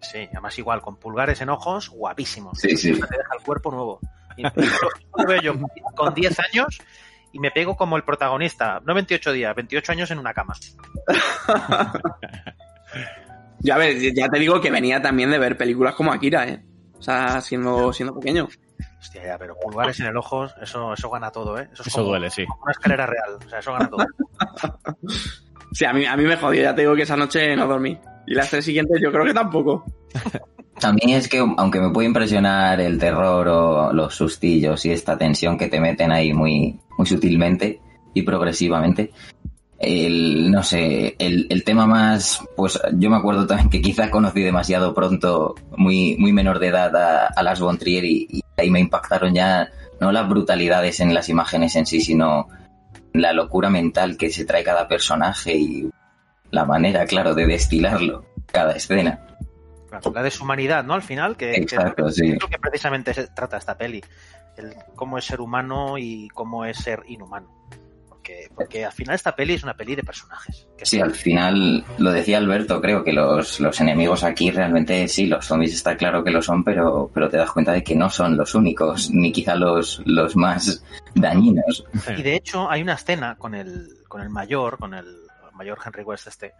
[0.00, 2.58] Sí, además igual, con pulgares en ojos, guapísimos.
[2.58, 2.92] Sí, sí.
[2.92, 3.98] Te deja el cuerpo nuevo.
[4.36, 4.60] Y esto
[5.16, 5.54] lo veo yo
[5.96, 6.78] con 10 años
[7.32, 8.80] y me pego como el protagonista.
[8.84, 10.54] No 28 días, 28 años en una cama.
[13.60, 16.62] Ya ves, ya te digo que venía también de ver películas como Akira, ¿eh?
[16.98, 18.48] O sea, siendo, siendo pequeño.
[18.98, 21.68] Hostia, ya, pero pulgares en el ojo, eso, eso gana todo, ¿eh?
[21.72, 22.44] Eso, es Eso como, duele, sí.
[22.46, 23.38] como una escalera real.
[23.44, 24.06] O sea, eso gana todo.
[25.72, 27.98] Sí, a mí, a mí me jodió, ya te digo que esa noche no dormí.
[28.26, 29.84] Y las tres siguientes yo creo que tampoco.
[30.82, 35.16] A mí es que, aunque me puede impresionar el terror o los sustillos y esta
[35.16, 37.80] tensión que te meten ahí muy, muy sutilmente
[38.12, 39.10] y progresivamente,
[39.78, 44.42] el, no sé, el, el tema más, pues yo me acuerdo también que quizá conocí
[44.42, 48.70] demasiado pronto, muy, muy menor de edad, a, a las Von Trier y, y ahí
[48.70, 49.70] me impactaron ya
[50.00, 52.48] no las brutalidades en las imágenes en sí, sino
[53.12, 55.90] la locura mental que se trae cada personaje y
[56.50, 59.20] la manera, claro, de destilarlo cada escena.
[59.88, 60.94] Claro, la deshumanidad, ¿no?
[60.94, 62.32] Al final, que, que Exacto, sí.
[62.32, 64.02] es lo que precisamente se trata esta peli.
[64.56, 67.48] El cómo es ser humano y cómo es ser inhumano.
[68.26, 70.66] Porque, porque al final esta peli es una peli de personajes.
[70.76, 75.26] Que Sí, al final lo decía Alberto, creo que los, los enemigos aquí realmente sí,
[75.26, 78.10] los zombies está claro que lo son, pero, pero te das cuenta de que no
[78.10, 80.82] son los únicos, ni quizá los, los más
[81.14, 81.84] dañinos.
[82.16, 85.06] Y de hecho hay una escena con el, con el mayor, con el
[85.52, 86.52] mayor Henry West este,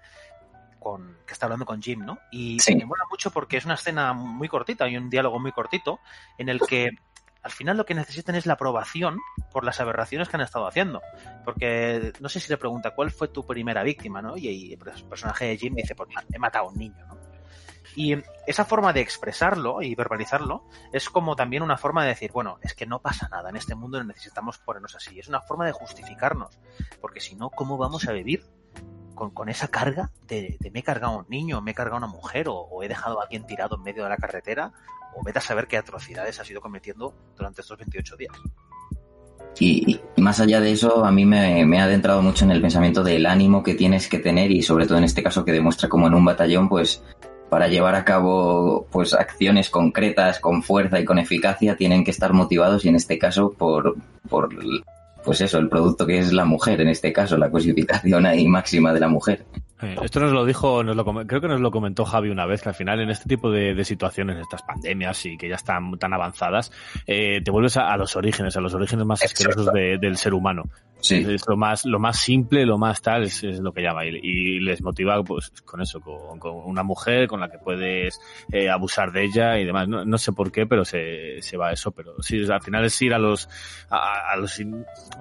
[0.79, 2.19] con, que está hablando con Jim, ¿no?
[2.31, 2.77] Y Sí.
[2.77, 5.99] me mola mucho porque es una escena muy cortita y un diálogo muy cortito
[6.39, 6.91] en el que
[7.47, 9.21] al final lo que necesitan es la aprobación
[9.53, 11.01] por las aberraciones que han estado haciendo.
[11.45, 14.37] Porque no sé si le pregunta cuál fue tu primera víctima, ¿no?
[14.37, 17.17] Y, el personaje de Jim dice, pues he matado a un niño, ¿no?
[17.95, 18.17] Y
[18.49, 22.75] esa forma de expresarlo y verbalizarlo es como también una forma de decir, bueno, es
[22.75, 25.17] que no pasa nada en este mundo, necesitamos ponernos así.
[25.21, 26.59] Es una forma de justificarnos.
[27.01, 28.45] Porque si no, ¿cómo vamos a vivir
[29.15, 31.99] con, esa carga de, de me he cargado a un niño, me he cargado a
[31.99, 34.73] una mujer, o, o he dejado a alguien tirado en medio de la carretera,
[35.17, 38.37] o vete a saber qué atrocidades has ido cometiendo durante estos 28 días?
[39.59, 43.03] Y, más allá de eso, a mí me, me ha adentrado mucho en el pensamiento
[43.03, 46.07] del ánimo que tienes que tener y sobre todo en este caso que demuestra como
[46.07, 47.03] en un batallón, pues
[47.49, 52.33] para llevar a cabo pues acciones concretas con fuerza y con eficacia tienen que estar
[52.33, 53.97] motivados y en este caso por,
[54.29, 54.51] por
[55.27, 58.93] pues eso, el producto que es la mujer, en este caso, la cosificación ahí máxima
[58.93, 59.45] de la mujer.
[59.83, 62.63] Eh, Esto nos lo dijo, nos lo, creo que nos lo comentó Javi una vez,
[62.63, 65.99] que al final en este tipo de, de situaciones, estas pandemias y que ya están
[65.99, 66.73] tan avanzadas,
[67.07, 69.51] eh, te vuelves a, a los orígenes, a los orígenes más Exacto.
[69.51, 70.65] asquerosos de- del ser humano.
[70.99, 74.05] Sí, Es lo más, lo más simple, lo más tal, es, es lo que llama.
[74.07, 78.21] Y, y les motiva, pues, con eso, con, con una mujer con la que puedes
[78.51, 79.87] eh, abusar de ella y demás.
[79.89, 81.93] No, no sé por qué, pero se, se va a eso.
[81.93, 83.49] Pero sí, al final es ir a los,
[83.91, 84.59] a, a los,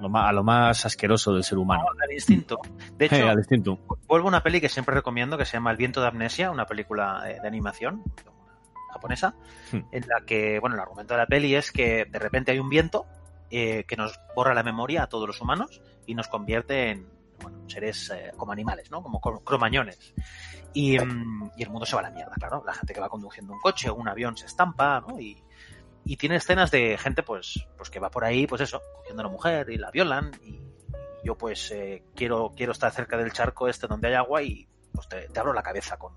[0.00, 1.84] lo más, a lo más asqueroso del ser humano.
[2.02, 2.58] Al instinto.
[2.96, 3.78] De hecho, al instinto.
[4.08, 6.66] vuelvo a una peli que siempre recomiendo que se llama El viento de amnesia, una
[6.66, 8.02] película eh, de animación
[8.92, 9.34] japonesa,
[9.72, 9.80] Hmm.
[9.92, 12.68] en la que, bueno, el argumento de la peli es que de repente hay un
[12.70, 13.04] viento
[13.50, 17.08] eh, que nos borra la memoria a todos los humanos y nos convierte en
[17.40, 19.02] bueno, seres eh, como animales, ¿no?
[19.02, 20.14] Como cro- cromañones.
[20.72, 22.62] Y, mm, y el mundo se va a la mierda, claro.
[22.66, 25.18] La gente que va conduciendo un coche o un avión se estampa, ¿no?
[25.20, 25.42] Y,
[26.04, 29.26] y tiene escenas de gente, pues, pues que va por ahí, pues eso, cogiendo a
[29.26, 30.60] una mujer y la violan y
[31.24, 35.08] yo pues eh, quiero, quiero estar cerca del charco este donde hay agua y pues
[35.08, 36.14] te, te abro la cabeza con,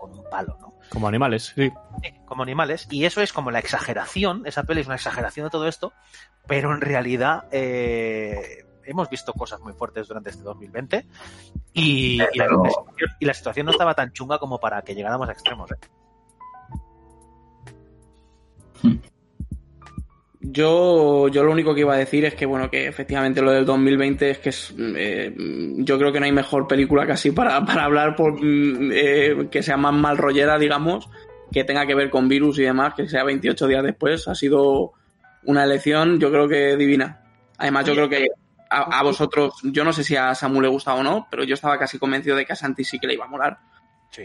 [0.00, 0.74] con un palo, ¿no?
[0.88, 1.70] Como animales, sí.
[2.02, 2.88] Sí, como animales.
[2.90, 5.92] Y eso es como la exageración, esa peli es una exageración de todo esto,
[6.46, 11.06] pero en realidad eh, hemos visto cosas muy fuertes durante este 2020
[11.72, 15.28] y, y, la, situación, y la situación no estaba tan chunga como para que llegáramos
[15.28, 15.70] a extremos.
[15.72, 15.76] ¿eh?
[20.42, 23.66] Yo, yo lo único que iba a decir es que, bueno, que efectivamente lo del
[23.66, 27.84] 2020 es que es, eh, yo creo que no hay mejor película casi para, para
[27.84, 31.10] hablar por mm, eh, que sea más mal rollera, digamos,
[31.52, 34.28] que tenga que ver con virus y demás, que sea 28 días después.
[34.28, 34.92] Ha sido
[35.44, 37.20] una elección, yo creo que divina.
[37.58, 38.28] Además, yo creo que
[38.70, 41.52] a, a vosotros, yo no sé si a Samu le gusta o no, pero yo
[41.52, 43.58] estaba casi convencido de que a Santi sí que le iba a molar.
[44.10, 44.24] Sí.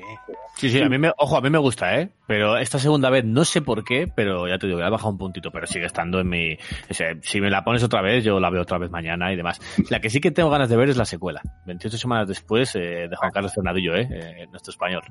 [0.57, 2.09] Sí, sí, a mí me, ojo, a mí me gusta, ¿eh?
[2.27, 5.11] Pero esta segunda vez no sé por qué, pero ya te digo, le ha bajado
[5.11, 6.53] un puntito, pero sigue estando en mi...
[6.89, 9.35] o sea, si me la pones otra vez, yo la veo otra vez mañana y
[9.35, 9.59] demás.
[9.91, 11.41] La que sí que tengo ganas de ver es la secuela.
[11.67, 14.07] 28 semanas después eh, de Juan Carlos Fernadillo, ¿eh?
[14.09, 15.03] eh nuestro español.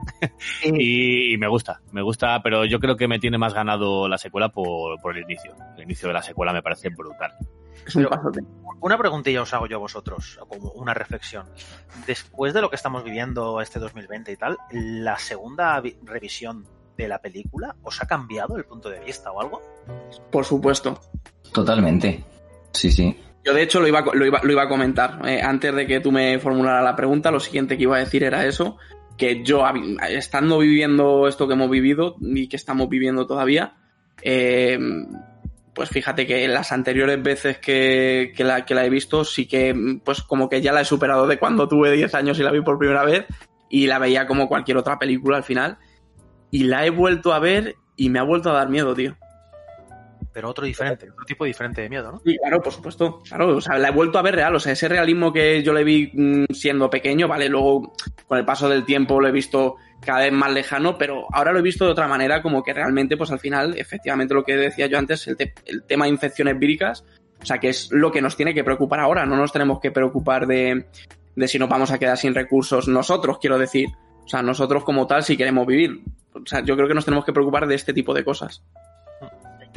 [0.64, 4.18] y, y me gusta, me gusta, pero yo creo que me tiene más ganado la
[4.18, 5.54] secuela por, por el inicio.
[5.76, 7.32] El inicio de la secuela me parece brutal.
[7.86, 8.40] Es un pasote.
[8.80, 11.46] Una preguntilla os hago yo a vosotros, como una reflexión.
[12.06, 17.08] Después de lo que estamos viviendo este 2020 y tal, ¿la segunda vi- revisión de
[17.08, 19.60] la película os ha cambiado el punto de vista o algo?
[20.30, 21.00] Por supuesto.
[21.52, 22.24] Totalmente.
[22.72, 23.18] Sí, sí.
[23.44, 25.20] Yo, de hecho, lo iba, lo iba, lo iba a comentar.
[25.28, 28.24] Eh, antes de que tú me formularas la pregunta, lo siguiente que iba a decir
[28.24, 28.76] era eso,
[29.18, 29.64] que yo,
[30.08, 33.76] estando viviendo esto que hemos vivido y que estamos viviendo todavía,
[34.22, 34.78] eh,
[35.74, 39.74] pues fíjate que las anteriores veces que, la, la he visto, sí que,
[40.04, 42.60] pues como que ya la he superado de cuando tuve 10 años y la vi
[42.60, 43.26] por primera vez,
[43.68, 45.78] y la veía como cualquier otra película al final,
[46.50, 49.16] y la he vuelto a ver y me ha vuelto a dar miedo, tío.
[50.34, 52.18] Pero otro diferente, otro tipo diferente de miedo, ¿no?
[52.24, 53.22] Sí, claro, por supuesto.
[53.22, 54.54] Claro, o sea, la he vuelto a ver real.
[54.56, 57.92] O sea, ese realismo que yo le vi mm, siendo pequeño, vale, luego
[58.26, 61.60] con el paso del tiempo lo he visto cada vez más lejano, pero ahora lo
[61.60, 64.86] he visto de otra manera, como que realmente, pues al final, efectivamente lo que decía
[64.88, 67.04] yo antes, el, te- el tema de infecciones víricas,
[67.40, 69.24] o sea, que es lo que nos tiene que preocupar ahora.
[69.24, 70.86] No nos tenemos que preocupar de,
[71.36, 73.88] de si nos vamos a quedar sin recursos nosotros, quiero decir.
[74.24, 76.02] O sea, nosotros como tal, si queremos vivir.
[76.32, 78.62] O sea, yo creo que nos tenemos que preocupar de este tipo de cosas.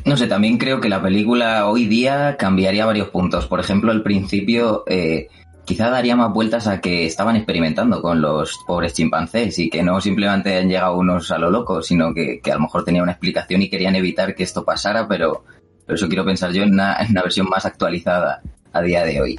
[0.08, 3.46] No sé, también creo que la película hoy día cambiaría varios puntos.
[3.46, 5.28] Por ejemplo, al principio eh,
[5.66, 10.00] quizá daría más vueltas a que estaban experimentando con los pobres chimpancés y que no
[10.00, 13.12] simplemente han llegado unos a lo loco, sino que, que a lo mejor tenía una
[13.12, 15.44] explicación y querían evitar que esto pasara, pero,
[15.86, 19.20] pero eso quiero pensar yo en una, en una versión más actualizada a día de
[19.20, 19.38] hoy.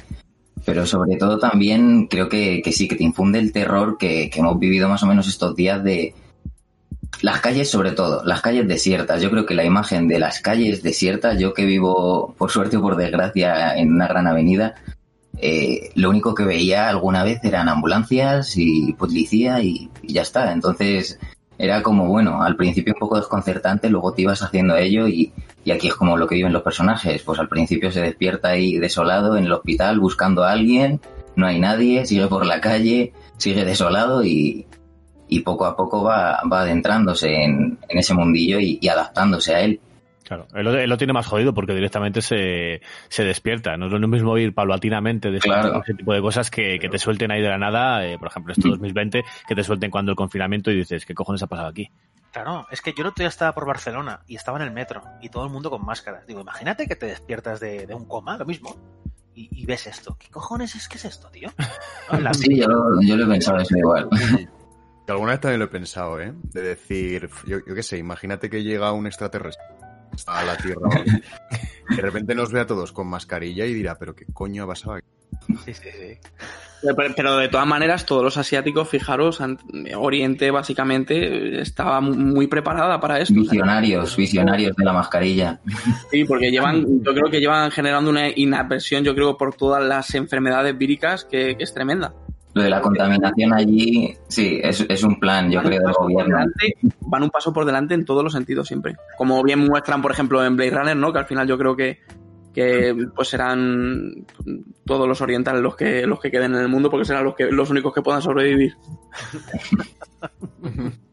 [0.65, 4.39] Pero sobre todo también creo que, que sí, que te infunde el terror que, que
[4.39, 6.13] hemos vivido más o menos estos días de,
[7.21, 9.21] las calles sobre todo, las calles desiertas.
[9.21, 12.81] Yo creo que la imagen de las calles desiertas, yo que vivo por suerte o
[12.81, 14.75] por desgracia en una gran avenida,
[15.41, 20.51] eh, lo único que veía alguna vez eran ambulancias y policía y, ya está.
[20.53, 21.19] Entonces
[21.57, 25.33] era como, bueno, al principio un poco desconcertante, luego te ibas haciendo ello y,
[25.65, 27.21] y aquí es como lo que viven los personajes.
[27.23, 31.01] Pues al principio se despierta ahí desolado en el hospital buscando a alguien,
[31.35, 34.67] no hay nadie, sigue por la calle, sigue desolado y,
[35.29, 39.61] y poco a poco va, va adentrándose en, en ese mundillo y, y adaptándose a
[39.61, 39.79] él.
[40.23, 43.77] Claro, él, lo- él lo tiene más jodido porque directamente se, se despierta.
[43.77, 45.81] No es lo mismo ir paulatinamente de Claro.
[45.83, 48.53] ese tipo de cosas que, que te suelten ahí de la nada, eh, por ejemplo,
[48.53, 51.89] esto 2020, que te suelten cuando el confinamiento y dices, ¿qué cojones ha pasado aquí?
[52.31, 55.01] Claro, es que yo el otro día estaba por Barcelona y estaba en el metro
[55.19, 56.27] y todo el mundo con máscaras.
[56.27, 58.75] Digo, imagínate que te despiertas de, de un coma, lo mismo,
[59.33, 60.15] y, y ves esto.
[60.19, 61.49] ¿Qué cojones es que es esto, tío?
[62.11, 62.19] ¿No?
[62.19, 64.07] La- Sí, yo, lo- yo lo he pensado eso igual.
[65.09, 66.33] Que alguna vez también lo he pensado, ¿eh?
[66.53, 69.65] De decir, yo, yo qué sé, imagínate que llega un extraterrestre
[70.27, 70.81] a la Tierra.
[70.87, 71.23] ¿vale?
[71.95, 74.97] De repente nos ve a todos con mascarilla y dirá, pero qué coño ha pasado
[74.97, 75.07] aquí.
[75.65, 76.17] Sí, sí, sí.
[76.83, 79.39] Pero, pero de todas maneras, todos los asiáticos, fijaros,
[79.95, 83.33] Oriente básicamente estaba mu- muy preparada para esto.
[83.33, 85.59] Visionarios, visionarios de la mascarilla.
[86.11, 90.13] Sí, porque llevan, yo creo que llevan generando una inaversión, yo creo, por todas las
[90.13, 92.13] enfermedades víricas que, que es tremenda.
[92.59, 96.37] Lo de la contaminación allí, sí, es, es un plan, yo Van creo, del gobierno.
[96.37, 98.95] delante- van un paso por delante en todos los sentidos siempre.
[99.17, 101.13] Como bien muestran, por ejemplo, en Blade Runner, ¿no?
[101.13, 101.99] Que al final yo creo que,
[102.53, 104.25] que pues serán
[104.85, 107.51] todos los orientales los que, los que queden en el mundo porque serán los, que,
[107.51, 108.75] los únicos que puedan sobrevivir.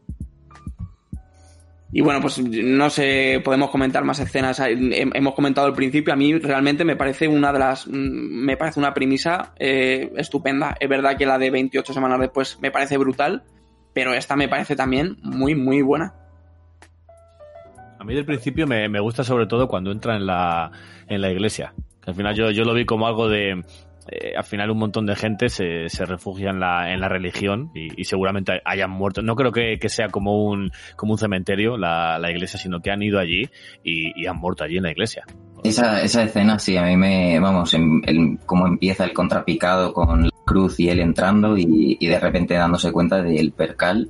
[1.91, 4.59] Y bueno, pues no sé, podemos comentar más escenas.
[4.59, 7.87] Hem- Hemos comentado al principio, a mí realmente me parece una de las.
[7.87, 10.75] mm, Me parece una premisa eh, estupenda.
[10.79, 13.43] Es verdad que la de 28 semanas después me parece brutal,
[13.93, 16.13] pero esta me parece también muy, muy buena.
[17.99, 20.71] A mí del principio me, me gusta sobre todo cuando entra en la,
[21.07, 21.73] en la iglesia.
[22.05, 23.63] Al final yo, yo lo vi como algo de...
[24.09, 27.71] eh, al final un montón de gente se, se refugia en la, en la religión
[27.75, 29.21] y, y seguramente hayan muerto.
[29.21, 32.91] No creo que, que sea como un, como un cementerio la, la iglesia, sino que
[32.91, 33.49] han ido allí
[33.83, 35.25] y, y han muerto allí en la iglesia.
[35.63, 40.23] Esa, esa escena, sí, a mí me, vamos, en, el- cómo empieza el contrapicado con
[40.25, 44.09] la cruz y él entrando y, y de repente dándose cuenta del percal,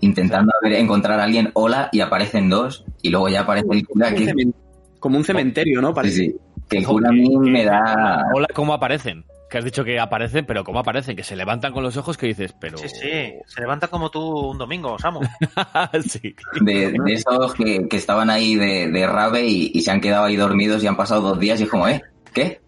[0.00, 4.10] intentando ver- encontrar a alguien, hola, y aparecen dos, Y luego ya aparece el cura
[4.10, 4.52] Como un que...
[4.98, 5.88] Como un cementerio, ¿no?
[5.88, 6.16] Sí, Parece.
[6.16, 6.36] sí.
[6.72, 8.24] Que cura a mí me da...
[8.34, 9.24] Hola, ¿cómo aparecen?
[9.50, 11.14] Que has dicho que aparecen, pero ¿cómo aparecen?
[11.14, 12.78] Que se levantan con los ojos que dices, pero...
[12.78, 13.34] Sí, sí.
[13.46, 14.20] Se levanta como tú
[14.50, 15.20] un domingo, Samu.
[16.08, 16.34] sí.
[16.62, 20.24] De, de esos que, que estaban ahí de, de rave y, y se han quedado
[20.24, 22.02] ahí dormidos y han pasado dos días y es como, ¿eh?
[22.32, 22.62] ¿Qué?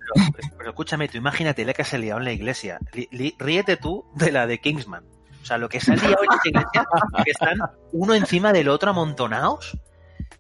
[0.59, 2.79] Pero escúchame, tú imagínate la que se ha liado en la iglesia.
[2.93, 5.05] Li- li- ríete tú de la de Kingsman.
[5.43, 6.85] O sea, lo que se ha liado en esa iglesia,
[7.25, 7.59] que están
[7.93, 9.79] uno encima del otro amontonados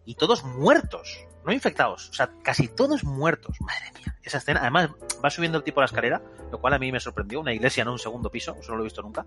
[0.04, 2.10] y todos muertos, no infectados.
[2.10, 3.60] O sea, casi todos muertos.
[3.60, 4.60] Madre mía, esa escena.
[4.60, 4.90] Además,
[5.24, 7.40] va subiendo el tipo la escalera, lo cual a mí me sorprendió.
[7.40, 9.26] Una iglesia en un segundo piso, eso no lo he visto nunca.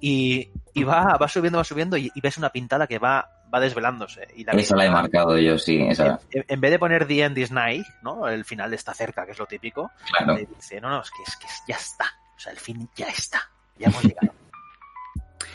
[0.00, 3.60] Y, y va, va subiendo, va subiendo y, y ves una pintada que va, va
[3.60, 4.28] desvelándose.
[4.36, 5.80] Y la Esa la he marcado yo, sí.
[5.82, 8.28] Esa, en, en vez de poner The End is Nigh, ¿no?
[8.28, 9.90] El final está cerca, que es lo típico.
[10.16, 10.34] claro.
[10.34, 12.06] Le dice, no, no, es que, es que ya está.
[12.36, 13.50] O sea, el fin ya está.
[13.78, 14.32] Ya hemos llegado.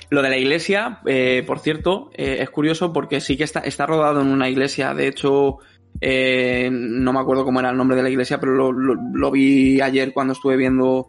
[0.09, 3.87] Lo de la iglesia, eh, por cierto, eh, es curioso porque sí que está, está
[3.87, 4.93] rodado en una iglesia.
[4.93, 5.57] De hecho,
[6.05, 10.11] eh, no me acuerdo cómo era el nombre de la iglesia, pero lo, vi ayer
[10.11, 11.07] cuando estuve viendo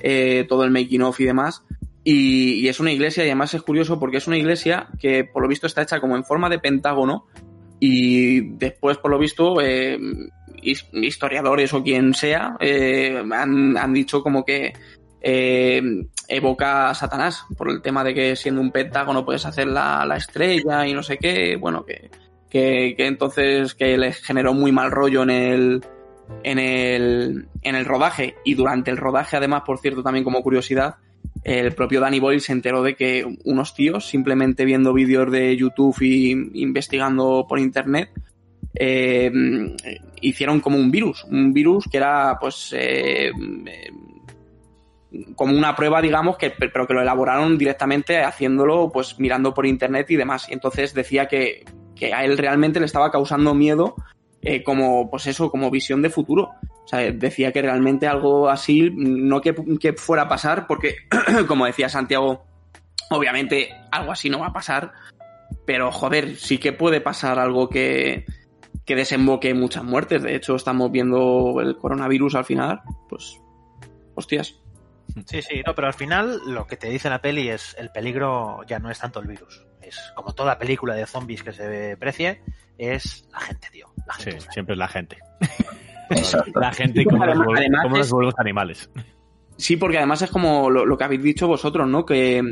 [0.00, 1.62] eh, todo el making of y demás.
[2.04, 5.48] Y, es una iglesia, y además es curioso porque es una iglesia que por lo
[5.48, 7.26] visto está hecha como en forma de pentágono.
[7.80, 9.98] Y después, por lo visto, eh,
[10.62, 14.72] his- historiadores o quien sea eh, han, han dicho como que
[15.22, 20.16] evoca a Satanás por el tema de que siendo un pentágono puedes hacer la, la
[20.16, 22.10] estrella y no sé qué, bueno, que,
[22.50, 25.84] que, entonces que le generó muy mal rollo en el,
[26.42, 30.96] en el, en el rodaje y durante el rodaje además, por cierto, también como curiosidad,
[31.44, 35.96] el propio Danny Boyle se enteró de que unos tíos, simplemente viendo vídeos de YouTube
[36.02, 36.32] y
[36.62, 38.10] investigando por internet,
[38.74, 39.30] eh,
[40.20, 43.30] hicieron como un virus, un virus que era pues eh,
[45.34, 50.10] como una prueba, digamos, que, pero que lo elaboraron directamente haciéndolo, pues mirando por internet
[50.10, 50.48] y demás.
[50.48, 51.64] Y entonces decía que,
[52.00, 53.94] que a él realmente le estaba causando miedo,
[54.40, 56.52] eh, como, pues eso, como visión de futuro.
[56.84, 60.96] O sea, decía que realmente algo así, no que, que fuera a pasar, porque,
[61.46, 62.46] como decía Santiago,
[63.10, 64.92] obviamente algo así no va a pasar,
[65.66, 68.24] pero joder, sí que puede pasar algo que,
[68.86, 70.22] que desemboque muchas muertes.
[70.22, 73.38] De hecho, estamos viendo el coronavirus al final, pues,
[74.14, 74.58] hostias.
[75.26, 78.62] Sí, sí, no, pero al final lo que te dice la peli es el peligro
[78.66, 79.66] ya no es tanto el virus.
[79.90, 82.40] Es como toda película de zombies que se precie,
[82.78, 83.86] es la gente, tío.
[84.06, 85.18] La Sí, siempre es la gente.
[86.10, 86.58] Exacto.
[86.60, 87.46] La gente y cómo, Además-
[88.06, 88.90] es- animales.
[89.56, 92.04] Sí, porque además es como lo, lo que habéis dicho vosotros, ¿no?
[92.06, 92.42] Que,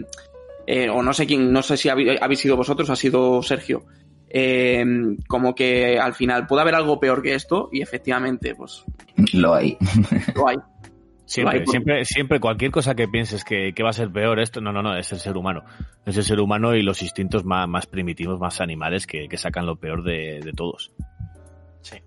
[0.67, 3.87] eh, o no sé quién, no sé si habéis, habéis sido vosotros ha sido Sergio.
[4.29, 4.85] Eh,
[5.27, 8.85] como que al final puede haber algo peor que esto y efectivamente, pues
[9.33, 9.79] Lo hay.
[10.35, 10.57] lo hay.
[11.29, 14.73] Siempre, siempre, siempre cualquier cosa que pienses que, que va a ser peor esto, no,
[14.73, 15.63] no, no, es el ser humano.
[16.07, 19.67] Es el ser humano y los instintos más, más primitivos, más animales que, que sacan
[19.67, 20.91] lo peor de, de todos.
[21.83, 21.99] Sí.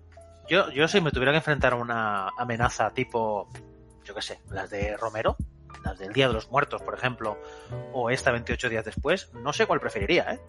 [0.48, 3.48] Yo, yo si me tuviera que enfrentar a una amenaza tipo,
[4.04, 5.36] yo qué sé, las de Romero,
[5.84, 7.38] las del Día de los Muertos, por ejemplo,
[7.92, 10.40] o esta 28 días después, no sé cuál preferiría, ¿eh?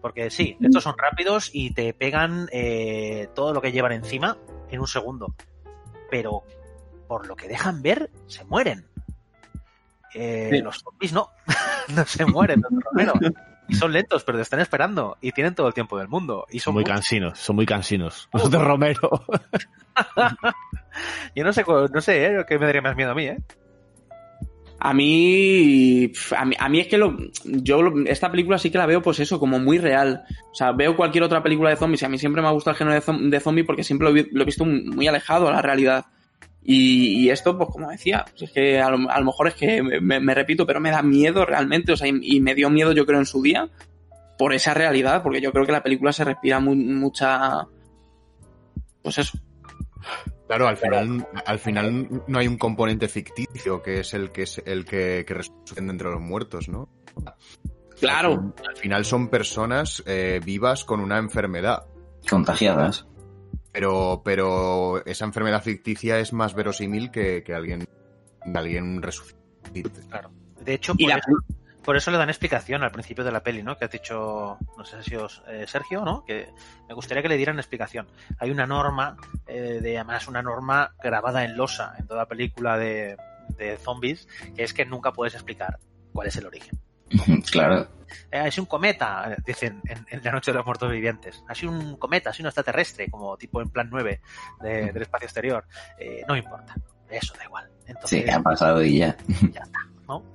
[0.00, 4.38] Porque sí, estos son rápidos y te pegan eh, todo lo que llevan encima
[4.70, 5.34] en un segundo.
[6.10, 6.44] Pero
[7.08, 8.84] por lo que dejan ver, se mueren.
[10.14, 10.60] Eh, Sí.
[10.60, 11.28] Los zombies no,
[11.94, 13.14] no se mueren, los de Romero.
[13.66, 16.44] Y son lentos, pero te están esperando y tienen todo el tiempo del mundo.
[16.50, 16.96] Y Son muy muchos.
[16.96, 18.28] cansinos, son muy cansinos.
[18.34, 19.24] Los de Romero.
[21.34, 22.44] Yo no sé, no sé, ¿eh?
[22.46, 23.38] ¿Qué me daría más miedo a mí, eh?
[24.80, 28.76] A mí, a mí, a mí es que lo, yo lo- esta película sí que
[28.76, 30.24] la veo pues eso, como muy real.
[30.52, 32.72] O sea, veo cualquier otra película de zombies y a mí siempre me ha gustado
[32.72, 35.08] el género de, zom- de zombie porque siempre lo, he vi- lo he visto muy
[35.08, 36.04] alejado a la realidad.
[36.66, 39.54] Y, y esto, pues como decía, pues es que a lo, a lo mejor es
[39.54, 42.54] que me, me- me repito, pero me da miedo realmente, o sea, y, y me
[42.54, 43.68] dio miedo yo creo en su día
[44.38, 47.66] por esa realidad, porque yo creo que la película se respira mu- mucha...
[49.02, 49.38] Pues eso.
[50.48, 54.62] Claro, al final, al final no hay un componente ficticio que es el que es
[54.64, 56.88] el que, que resuciten entre los muertos, ¿no?
[58.00, 58.54] Claro.
[58.68, 61.84] Al final son personas eh, vivas con una enfermedad.
[62.28, 63.06] Contagiadas.
[63.74, 67.88] Pero, pero esa enfermedad ficticia es más verosímil que, que alguien,
[68.54, 69.90] alguien resucite.
[70.08, 70.30] Claro.
[70.60, 71.32] De hecho, por, la, eso,
[71.82, 73.76] por eso le dan explicación al principio de la peli, ¿no?
[73.76, 76.24] Que has dicho, no sé si os, eh, Sergio, ¿no?
[76.24, 76.50] Que
[76.88, 78.06] me gustaría que le dieran explicación.
[78.38, 79.16] Hay una norma,
[79.48, 83.16] eh, de además una norma grabada en losa en toda película de,
[83.58, 85.80] de zombies, que es que nunca puedes explicar
[86.12, 86.78] cuál es el origen.
[87.50, 87.88] Claro.
[88.30, 91.42] Eh, es un cometa, dicen en, en La Noche de los Muertos Vivientes.
[91.48, 94.20] Ha sido un cometa, ha sido un extraterrestre, como tipo en plan 9
[94.62, 95.64] de- del espacio exterior.
[95.98, 96.74] Eh, no importa,
[97.10, 97.68] eso da igual.
[97.86, 99.16] Entonces, Sí, ha pasado y ya.
[100.08, 100.22] ¿no?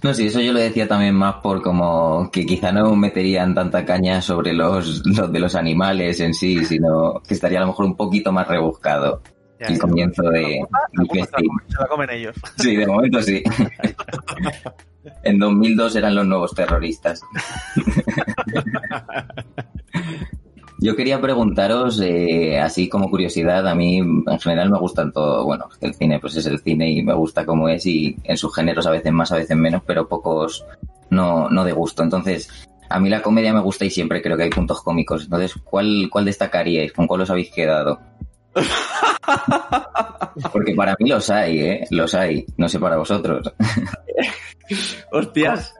[0.00, 3.84] No, sí, eso yo lo decía también más por como que quizá no meterían tanta
[3.84, 7.86] caña sobre los, los de los animales en sí, sino que estaría a lo mejor
[7.86, 9.22] un poquito más rebuscado
[9.60, 9.78] el ya.
[9.78, 10.60] comienzo de
[10.92, 12.36] la se la comen ellos.
[12.58, 13.42] Sí, de momento sí.
[15.22, 17.22] En 2002 eran los nuevos terroristas.
[20.80, 25.68] Yo quería preguntaros, eh, así como curiosidad, a mí en general me gustan todo, bueno,
[25.80, 28.86] el cine pues es el cine y me gusta como es y en sus géneros
[28.86, 30.64] a veces más, a veces menos, pero pocos
[31.10, 32.04] no, no de gusto.
[32.04, 32.48] Entonces,
[32.88, 35.24] a mí la comedia me gusta y siempre creo que hay puntos cómicos.
[35.24, 36.92] Entonces, ¿cuál, cuál destacaríais?
[36.92, 38.00] ¿Con cuál os habéis quedado?
[40.52, 41.84] Porque para mí los hay, ¿eh?
[41.90, 42.44] Los hay.
[42.56, 43.52] No sé para vosotros.
[45.12, 45.74] Hostias.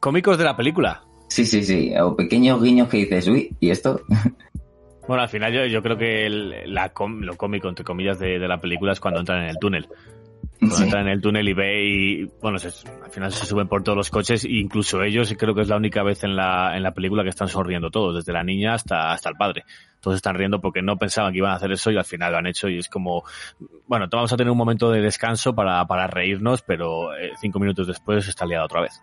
[0.00, 1.02] Cómicos de la película.
[1.28, 1.92] Sí, sí, sí.
[2.00, 4.00] O pequeños guiños que dices, uy, ¿y esto?
[5.06, 8.38] Bueno, al final yo, yo creo que el- la com- lo cómico, entre comillas, de,
[8.38, 9.86] de la película es cuando entran en el túnel.
[10.58, 10.82] Cuando Sí.
[10.84, 13.96] entran en el túnel y ve y, bueno, se- al final se suben por todos
[13.96, 16.82] los coches, e incluso ellos, y creo que es la única vez en la, en
[16.82, 19.64] la película que están sonriendo todos, desde la niña hasta, hasta el padre.
[20.00, 22.38] Todos están riendo porque no pensaban que iban a hacer eso y al final lo
[22.38, 23.24] han hecho y es como,
[23.86, 27.86] bueno, vamos a tener un momento de descanso para, para reírnos, pero eh, cinco minutos
[27.86, 29.02] después está liado otra vez.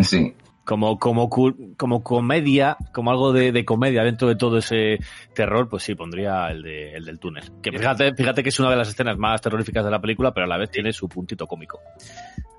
[0.00, 0.34] Sí.
[0.64, 1.28] Como, como,
[1.76, 4.98] como comedia, como algo de, de comedia dentro de todo ese
[5.34, 7.50] terror, pues sí, pondría el, de, el del túnel.
[7.60, 10.44] Que fíjate, fíjate que es una de las escenas más terroríficas de la película, pero
[10.44, 11.80] a la vez tiene su puntito cómico.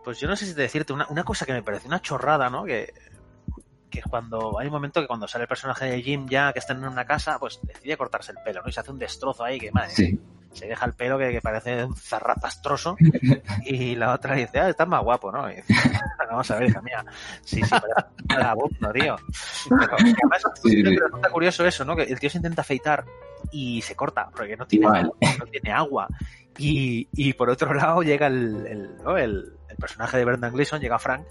[0.03, 2.65] Pues yo no sé si decirte una, una cosa que me parece una chorrada, ¿no?
[2.65, 2.91] Que,
[3.89, 6.73] que cuando hay un momento que cuando sale el personaje de Jim ya que está
[6.73, 8.69] en una casa, pues decide cortarse el pelo, ¿no?
[8.69, 10.19] Y se hace un destrozo ahí que madre, Sí.
[10.53, 12.95] Se deja el pelo que, que parece un zarrapastroso
[13.65, 15.51] y la otra dice, ah, estás más guapo, ¿no?
[15.51, 15.73] Y dice,
[16.29, 17.03] vamos a ver, hija mía,
[17.43, 17.75] sí, sí,
[18.25, 19.15] vagabundo, tío.
[19.69, 20.83] Pero, y además, Sí, sí.
[20.83, 21.95] resulta curioso eso, ¿no?
[21.95, 23.03] Que el tío se intenta afeitar
[23.51, 25.11] y se corta porque no tiene, Igual.
[25.39, 26.07] no tiene agua.
[26.57, 29.17] Y, y por otro lado llega el, el, ¿no?
[29.17, 31.25] el, el personaje de Brendan Gleeson, llega Frank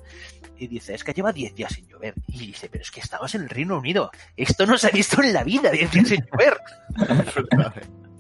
[0.59, 2.15] y dice, es que lleva 10 días sin llover.
[2.29, 4.11] Y dice, pero es que estamos en el Reino Unido.
[4.37, 6.57] Esto no se ha visto en la vida, 10 días sin llover.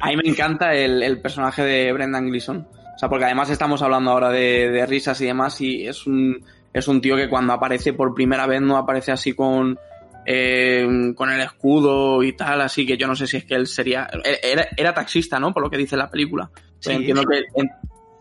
[0.00, 2.66] A mí me encanta el, el personaje de Brendan Gleeson.
[2.94, 6.44] O sea, porque además estamos hablando ahora de, de risas y demás, y es un,
[6.72, 9.78] es un tío que cuando aparece por primera vez no aparece así con,
[10.26, 13.66] eh, con el escudo y tal, así que yo no sé si es que él
[13.66, 14.06] sería.
[14.42, 15.52] Era, era taxista, ¿no?
[15.54, 16.50] Por lo que dice la película.
[16.78, 16.92] Sí.
[16.92, 17.70] Entiendo que, en-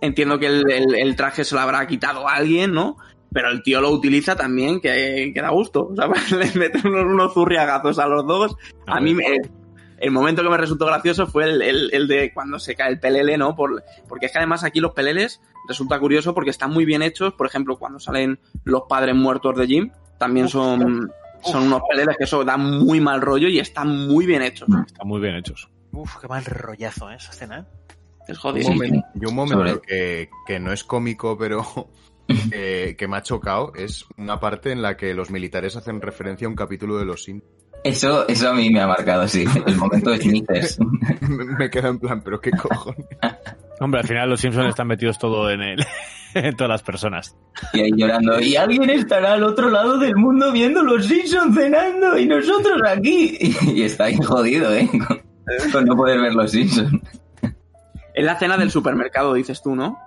[0.02, 2.98] entiendo que el, el- el traje se lo habrá quitado a alguien, ¿no?
[3.32, 5.90] Pero el tío lo utiliza también, que, que da gusto.
[5.92, 6.08] O sea,
[6.38, 8.56] le mete unos, unos zurriagazos a los dos.
[8.88, 9.26] A mí me,
[10.02, 13.00] el momento que me resultó gracioso fue el, el- el de cuando se cae el
[13.00, 13.56] pelele, ¿no?
[13.56, 17.34] Por, porque es que además aquí los peleles resulta curioso porque están muy bien hechos.
[17.34, 21.12] Por ejemplo, cuando salen los padres muertos de Jim, también son,
[21.44, 24.68] son unos peleles que eso da muy mal rollo y están muy bien hechos.
[24.88, 25.70] Están muy bien hechos.
[25.92, 27.16] Uf, qué mal rollazo, ¿eh?
[27.16, 27.66] Esa escena, ¿eh?
[28.28, 28.70] Es jodido.
[29.16, 29.82] Y un momento
[30.46, 31.66] que no es cómico, pero
[32.52, 36.46] eh, que me ha chocado, es una parte en la que los militares hacen referencia
[36.46, 37.52] a un capítulo de Los Simpsons.
[37.84, 39.46] Eso, eso a mí me ha marcado, sí.
[39.66, 40.80] El momento de Smithers.
[41.58, 43.06] me queda en plan, pero qué cojones.
[43.80, 45.86] Hombre, al final los Simpsons están metidos todo en el,
[46.34, 47.36] en todas las personas.
[47.72, 48.40] Y ahí llorando.
[48.42, 53.38] Y alguien estará al otro lado del mundo viendo los Simpsons cenando y nosotros aquí.
[53.74, 54.90] Y está ahí jodido, ¿eh?
[55.08, 55.22] Con,
[55.72, 57.00] con no poder ver los Simpsons.
[58.14, 59.98] Es la cena del supermercado, dices tú, ¿no?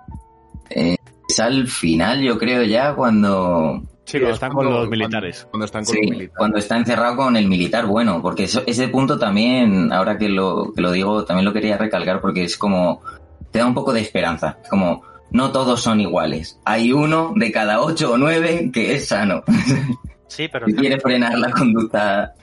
[0.69, 0.97] Eh,
[1.27, 3.81] es al final, yo creo ya, cuando...
[4.05, 5.35] Sí, cuando Es están con los militares.
[5.37, 6.37] Cuando, cuando están con Sí, los militares.
[6.37, 10.73] cuando está encerrado con el militar bueno, porque eso- ese punto también, ahora que lo,
[10.73, 13.01] que lo digo, también lo quería recalcar porque es como,
[13.51, 17.51] te da un poco de esperanza, es como, no todos son iguales, hay uno de
[17.51, 19.43] cada ocho o nueve que es sano
[20.27, 22.33] Sí, pero, y quiere frenar la conducta.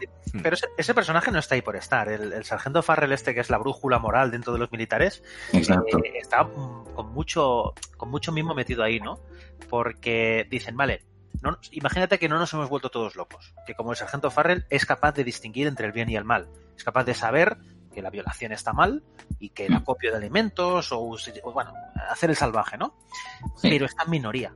[0.42, 2.08] pero ese, ese personaje no está ahí por estar.
[2.08, 5.22] El, el sargento Farrell este, que es la brújula moral dentro de los militares,
[5.52, 5.98] Exacto.
[5.98, 6.48] eh, está
[6.94, 9.18] con mucho, con mucho mismo metido ahí, ¿no?
[9.68, 11.02] Porque dicen, vale,
[11.42, 14.66] no, nos- imagínate que no nos hemos vuelto todos locos, que como el sargento Farrell
[14.70, 17.56] es capaz de distinguir entre el bien y el mal, es capaz de saber
[17.94, 19.02] que la violación está mal
[19.40, 21.00] y que el acopio de alimentos o,
[21.52, 21.72] bueno,
[22.10, 22.94] hacer el salvaje, ¿no?
[23.56, 23.68] Sí.
[23.68, 24.54] Pero está en minoría.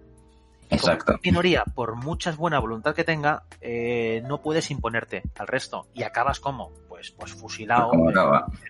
[0.70, 1.06] Exacto.
[1.12, 6.04] Como minoría, por mucha buena voluntad que tenga, eh, no puedes imponerte al resto y
[6.04, 8.16] acabas como, pues, pues fusilado Como en,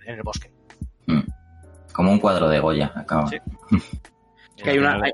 [0.07, 0.51] en el bosque.
[1.07, 1.21] Mm.
[1.93, 3.27] Como un cuadro de Goya, acaba.
[3.29, 3.39] Sí.
[4.57, 5.11] Que hay una, hay,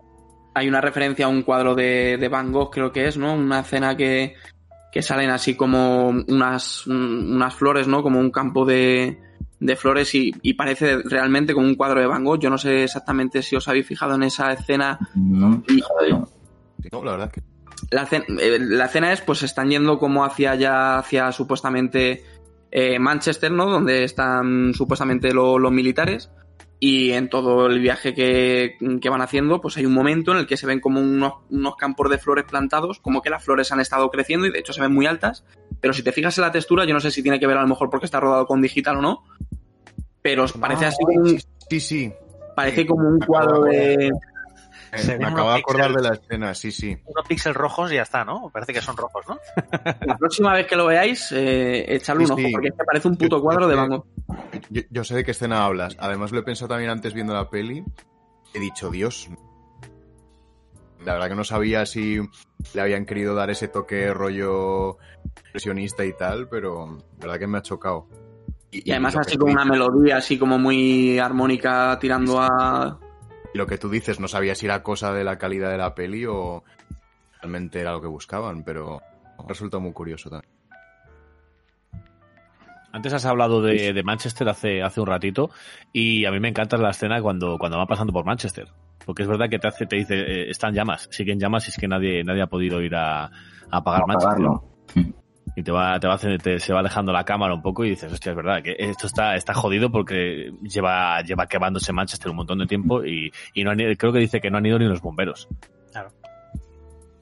[0.54, 3.34] hay una referencia a un cuadro de, de Van Gogh, creo que es, ¿no?
[3.34, 4.34] Una escena que,
[4.92, 8.02] que salen así como unas, unas flores, ¿no?
[8.02, 9.18] Como un campo de,
[9.60, 12.40] de flores y, y parece realmente como un cuadro de Van Gogh.
[12.40, 14.98] Yo no sé exactamente si os habéis fijado en esa escena.
[16.90, 17.48] No, la verdad es que
[17.90, 22.24] La, escena- eh, la escena es, pues están yendo como hacia allá, hacia supuestamente
[22.72, 23.68] eh, Manchester, ¿no?
[23.70, 26.30] Donde están supuestamente lo- los militares.
[26.82, 30.46] Y en todo el viaje que, que, van haciendo, pues hay un momento en el
[30.46, 33.80] que se ven como unos, unos, campos de flores plantados, como que las flores han
[33.80, 35.44] estado creciendo y de hecho se ven muy altas.
[35.80, 37.62] Pero si te fijas en la textura, yo no sé si tiene que ver a
[37.62, 39.24] lo mejor porque está rodado con digital o no,
[40.22, 41.38] pero parece así como un,
[41.70, 42.12] Sí, sí.
[42.56, 44.10] Parece como un cuadro de...
[45.18, 46.96] Me acabo de acordar de la escena, sí, sí.
[47.04, 48.50] Unos píxeles rojos y ya está, ¿no?
[48.50, 49.38] Parece que son rojos, ¿no?
[50.06, 53.16] La próxima vez que lo veáis, eh, echarle un ojo, porque es que parece un
[53.16, 54.02] puto cuadro de Van
[54.70, 55.96] yo, yo, sé de qué escena hablas.
[55.98, 57.84] Además, lo he pensado también antes viendo la peli.
[58.54, 59.28] He dicho, Dios.
[61.04, 62.20] La verdad que no sabía si
[62.74, 64.98] le habían querido dar ese toque rollo
[65.46, 68.06] impresionista y tal, pero la verdad que me ha chocado.
[68.70, 72.98] Y, y además así con una melodía así como muy armónica tirando a...
[73.54, 75.94] Y lo que tú dices, no sabía si era cosa de la calidad de la
[75.94, 76.62] peli o
[77.40, 79.00] realmente era lo que buscaban, pero
[79.48, 80.52] resulta muy curioso también.
[82.92, 85.50] Antes has hablado de, de, Manchester hace, hace un ratito
[85.92, 88.66] y a mí me encanta la escena cuando, cuando va pasando por Manchester.
[89.06, 91.76] Porque es verdad que te hace, te dice, eh, están llamas, siguen llamas y es
[91.76, 93.30] que nadie, nadie ha podido ir a, a
[93.70, 95.14] apagar Manchester.
[95.56, 98.12] Y te va, te va, te, se va alejando la cámara un poco y dices,
[98.12, 102.58] hostia, es verdad que esto está, está jodido porque lleva, lleva quemándose Manchester un montón
[102.58, 105.00] de tiempo y, y no han, creo que dice que no han ido ni los
[105.00, 105.48] bomberos.
[105.90, 106.12] Claro.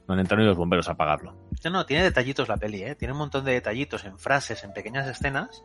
[0.06, 1.34] No han entrado ni los bomberos a apagarlo.
[1.64, 2.94] No, no, tiene detallitos la peli, ¿eh?
[2.94, 5.62] Tiene un montón de detallitos en frases, en pequeñas escenas,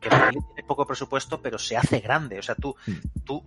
[0.00, 2.38] que la peli tiene poco presupuesto, pero se hace grande.
[2.38, 2.76] O sea, tú,
[3.24, 3.42] tú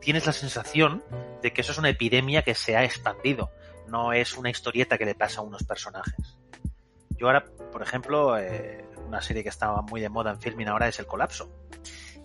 [0.00, 1.02] tienes la sensación
[1.42, 3.50] de que eso es una epidemia que se ha expandido.
[3.88, 6.38] No es una historieta que le pasa a unos personajes.
[7.20, 10.88] Yo ahora, por ejemplo, eh, una serie que estaba muy de moda en filming ahora
[10.88, 11.52] es El Colapso.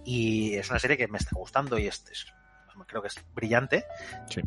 [0.05, 2.27] Y es una serie que me está gustando y es, es
[2.87, 3.83] creo que es brillante.
[4.29, 4.41] Sí.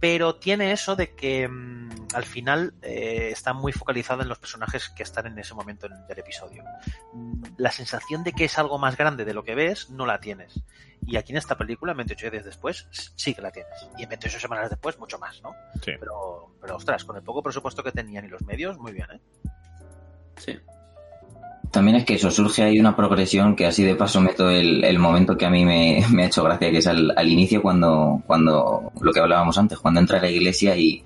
[0.00, 4.88] Pero tiene eso de que mmm, al final eh, está muy focalizado en los personajes
[4.88, 6.64] que están en ese momento en, del episodio.
[7.58, 10.62] La sensación de que es algo más grande de lo que ves no la tienes.
[11.06, 13.86] Y aquí en esta película, 28 días después, sí que la tienes.
[13.98, 15.52] Y en 28 semanas después, mucho más, ¿no?
[15.82, 15.92] Sí.
[16.00, 19.20] Pero, pero ostras, con el poco presupuesto que tenían y los medios, muy bien, ¿eh?
[20.36, 20.52] Sí.
[21.70, 24.98] También es que eso surge ahí una progresión que así de paso meto el, el
[24.98, 28.22] momento que a mí me, me, ha hecho gracia, que es al, al, inicio cuando,
[28.26, 31.04] cuando, lo que hablábamos antes, cuando entra a la iglesia y,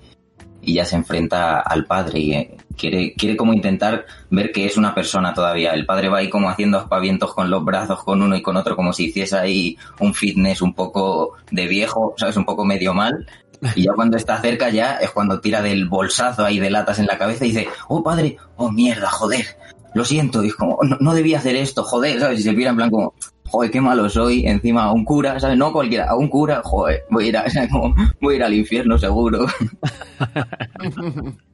[0.65, 4.77] y ya se enfrenta al padre y eh, quiere, quiere como intentar ver que es
[4.77, 5.73] una persona todavía.
[5.73, 8.75] El padre va ahí como haciendo aspavientos con los brazos con uno y con otro,
[8.75, 13.27] como si hiciese ahí un fitness un poco de viejo, sabes, un poco medio mal.
[13.75, 17.05] Y ya cuando está cerca ya es cuando tira del bolsazo ahí de latas en
[17.07, 19.45] la cabeza y dice, oh padre, oh mierda, joder,
[19.93, 22.41] lo siento, y es como, no, no debía hacer esto, joder, ¿sabes?
[22.41, 23.13] Y se pira en plan como,
[23.45, 25.57] joder, qué malo soy, encima a un cura, ¿sabes?
[25.57, 28.37] No cualquiera, a un cura, joder, voy a ir, a, o sea, como, voy a
[28.37, 29.45] ir al infierno seguro.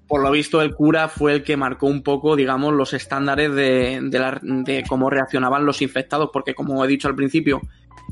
[0.08, 4.00] Por lo visto, el cura fue el que marcó un poco, digamos, los estándares de,
[4.02, 7.62] de, la, de cómo reaccionaban los infectados, porque como he dicho al principio,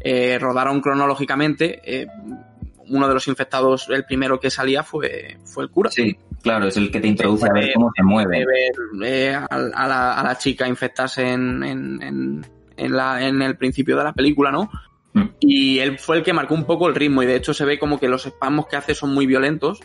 [0.02, 2.08] eh, rodaron cronológicamente, eh,
[2.90, 5.92] uno de los infectados, el primero que salía fue, fue el cura.
[5.92, 8.46] Sí, claro, es el que te introduce a ver cómo se mueve.
[8.46, 12.46] Ver, eh, a, a, la, a, la, chica infectarse en, en, en,
[12.78, 14.70] en, la, en el principio de la película, ¿no?
[15.14, 15.24] Mm.
[15.40, 17.80] Y él fue el que marcó un poco el ritmo y de hecho se ve
[17.80, 19.80] como que los spamos que hace son muy violentos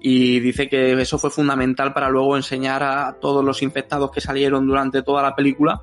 [0.00, 4.66] y dice que eso fue fundamental para luego enseñar a todos los infectados que salieron
[4.66, 5.82] durante toda la película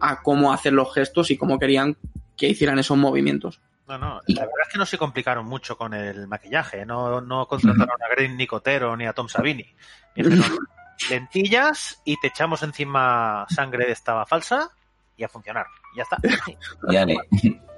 [0.00, 1.96] a cómo hacer los gestos y cómo querían
[2.36, 3.60] que hicieran esos movimientos.
[3.90, 7.46] No, no, la verdad es que no se complicaron mucho con el maquillaje, no, no
[7.46, 9.66] contrataron a Green Nicotero ni a Tom Savini.
[10.14, 10.44] Dijeron,
[11.10, 14.70] lentillas y te echamos encima sangre de esta falsa
[15.16, 15.66] y a funcionar.
[15.96, 16.18] Ya está.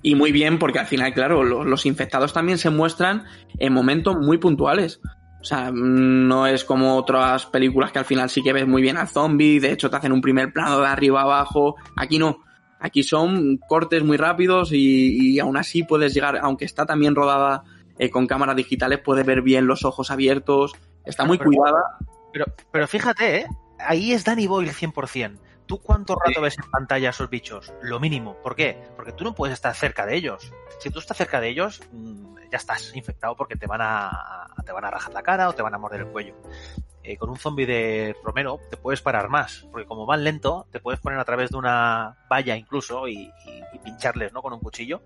[0.00, 3.24] Y muy bien, porque al final, claro, los, los infectados también se muestran
[3.58, 5.00] en momentos muy puntuales.
[5.40, 8.96] O sea, no es como otras películas que al final sí que ves muy bien
[8.96, 11.74] al zombie, de hecho te hacen un primer plano de arriba abajo.
[11.96, 12.44] Aquí no.
[12.80, 17.64] Aquí son cortes muy rápidos y, y aún así puedes llegar, aunque está también rodada
[17.98, 20.74] eh, con cámaras digitales, puedes ver bien los ojos abiertos.
[21.04, 21.82] Está muy pero, cuidada.
[22.32, 23.46] Pero, pero fíjate, ¿eh?
[23.78, 25.38] ahí es Danny Boyle 100%.
[25.66, 26.40] ¿Tú cuánto rato sí.
[26.40, 27.74] ves en pantalla a esos bichos?
[27.82, 28.36] Lo mínimo.
[28.42, 28.82] ¿Por qué?
[28.96, 30.50] Porque tú no puedes estar cerca de ellos.
[30.78, 34.72] Si tú estás cerca de ellos, mm, ya estás infectado porque te van a, te
[34.72, 36.34] van a rajar la cara o te van a morder el cuello.
[37.08, 40.78] Eh, con un zombie de Romero te puedes parar más, porque como van lento, te
[40.78, 43.32] puedes poner a través de una valla incluso y,
[43.82, 44.42] pincharles, ¿no?
[44.42, 45.00] Con un cuchillo.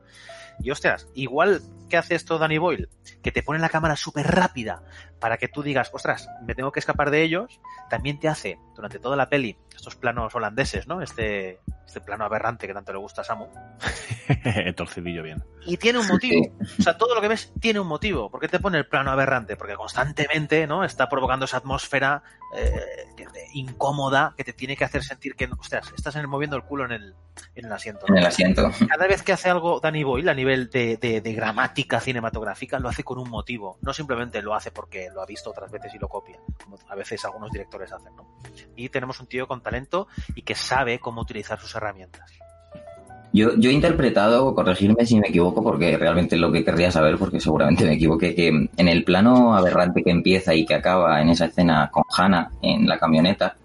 [0.58, 2.88] Y ostras, igual que hace esto Danny Boyle,
[3.22, 4.82] que te pone la cámara súper rápida
[5.20, 8.98] para que tú digas, ostras, me tengo que escapar de ellos, también te hace durante
[8.98, 11.02] toda la peli, estos planos holandeses, ¿no?
[11.02, 13.46] Este, este plano aberrante que tanto le gusta a Samu.
[14.76, 15.42] Torcidillo bien.
[15.66, 16.40] Y tiene un motivo.
[16.78, 18.30] O sea, todo lo que ves tiene un motivo.
[18.30, 19.56] ¿Por qué te pone el plano aberrante?
[19.56, 20.84] Porque constantemente, ¿no?
[20.84, 22.22] Está provocando esa atmósfera
[22.56, 26.28] eh, que te- incómoda que te tiene que hacer sentir que, ostras, estás en el-
[26.28, 27.14] moviendo el culo en el,
[27.54, 28.06] en el asiento.
[28.08, 28.14] ¿no?
[28.14, 28.70] En el asiento.
[28.88, 32.88] Cada vez que hace algo Danny Boyle a nivel de, de- de gramática cinematográfica, lo
[32.88, 33.78] hace con un motivo.
[33.82, 36.94] No simplemente lo hace porque lo ha visto otras veces y lo copia, como a
[36.94, 38.26] veces algunos directores hacen, ¿no?
[38.76, 42.30] Y tenemos un tío con talento y que sabe cómo utilizar sus herramientas.
[43.34, 47.40] Yo, yo he interpretado, corregirme si me equivoco, porque realmente lo que querría saber, porque
[47.40, 51.46] seguramente me equivoqué, que en el plano aberrante que empieza y que acaba en esa
[51.46, 53.56] escena con Hannah en la camioneta,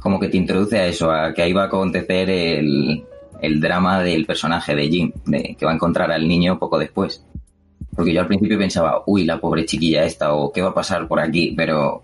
[0.00, 3.04] como que te introduce a eso, a que ahí va a acontecer el,
[3.40, 5.12] el drama del personaje de Jim,
[5.58, 7.24] que va a encontrar al niño poco después.
[7.94, 11.06] Porque yo al principio pensaba, uy, la pobre chiquilla esta, o qué va a pasar
[11.06, 12.02] por aquí, pero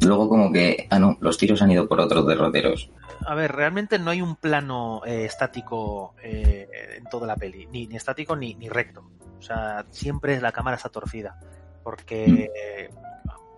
[0.00, 2.90] luego como que, ah, no, los tiros han ido por otros derroteros.
[3.26, 6.68] A ver, realmente no hay un plano eh, estático eh,
[6.98, 9.10] en toda la peli, ni, ni estático ni, ni recto.
[9.38, 11.38] O sea, siempre la cámara está torcida,
[11.82, 12.90] porque eh,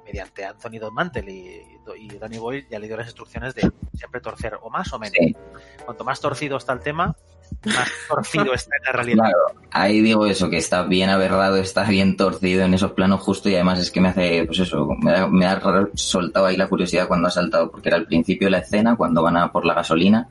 [0.05, 1.63] mediante Anthony Mantel y,
[1.99, 5.17] y Danny Boyle ya le dio las instrucciones de siempre torcer o más o menos.
[5.19, 5.37] Sí.
[5.85, 7.17] Cuanto más torcido está el tema,
[7.65, 9.25] más torcido está en la realidad.
[9.25, 13.49] Claro, ahí digo eso, que está bien aberrado, está bien torcido en esos planos justo
[13.49, 15.61] y además es que me hace, pues eso, me ha, me ha
[15.95, 19.23] soltado ahí la curiosidad cuando ha saltado, porque era al principio de la escena, cuando
[19.23, 20.29] van a por la gasolina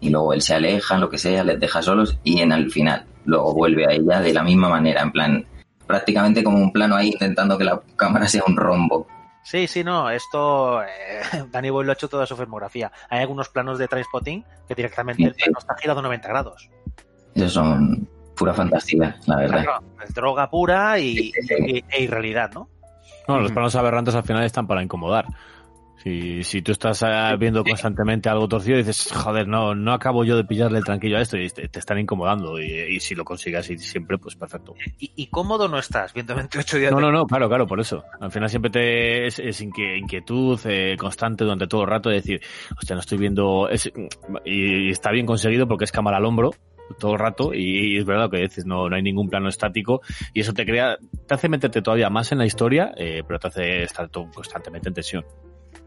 [0.00, 3.06] y luego él se aleja, lo que sea, les deja solos y en el final
[3.24, 5.46] luego vuelve a ella de la misma manera, en plan,
[5.86, 9.06] prácticamente como un plano ahí intentando que la cámara sea un rombo.
[9.48, 10.86] Sí, sí, no, esto eh,
[11.52, 12.90] Danny Boyle lo ha hecho toda su filmografía.
[13.08, 15.42] Hay algunos planos de Trainspotting que directamente el Sí.
[15.44, 16.68] plano está girado 90 grados.
[17.34, 19.62] Esos son pura fantasía, la verdad.
[19.62, 21.54] Claro, es droga pura y, Sí, sí, sí.
[21.64, 22.68] y- e irrealidad, ¿no?
[23.28, 25.26] No, los planos aberrantes al final están para incomodar.
[26.02, 30.24] Si, si tú estás eh, viendo constantemente algo torcido y dices, joder, no, no acabo
[30.24, 32.60] yo de pillarle el tranquillo a esto y te, te están incomodando.
[32.60, 32.64] Y,
[32.96, 34.74] y si lo consigues así siempre, pues perfecto.
[35.00, 37.80] Y, y cómodo no estás viendo 28 días No, de- no, no, claro, claro, por
[37.80, 38.04] eso.
[38.20, 42.40] Al final siempre te es, es inquietud eh, constante durante todo el rato de decir,
[42.78, 43.68] hostia, no estoy viendo...
[43.68, 43.90] es-
[44.44, 46.52] y, y está bien conseguido porque es cámara al hombro
[47.00, 50.02] todo el rato y, es verdad lo que dices, no, no hay ningún plano estático
[50.32, 50.96] y eso te crea,
[51.26, 54.88] te hace meterte todavía más en la historia, eh, pero te hace estar todo constantemente
[54.90, 55.24] en tensión.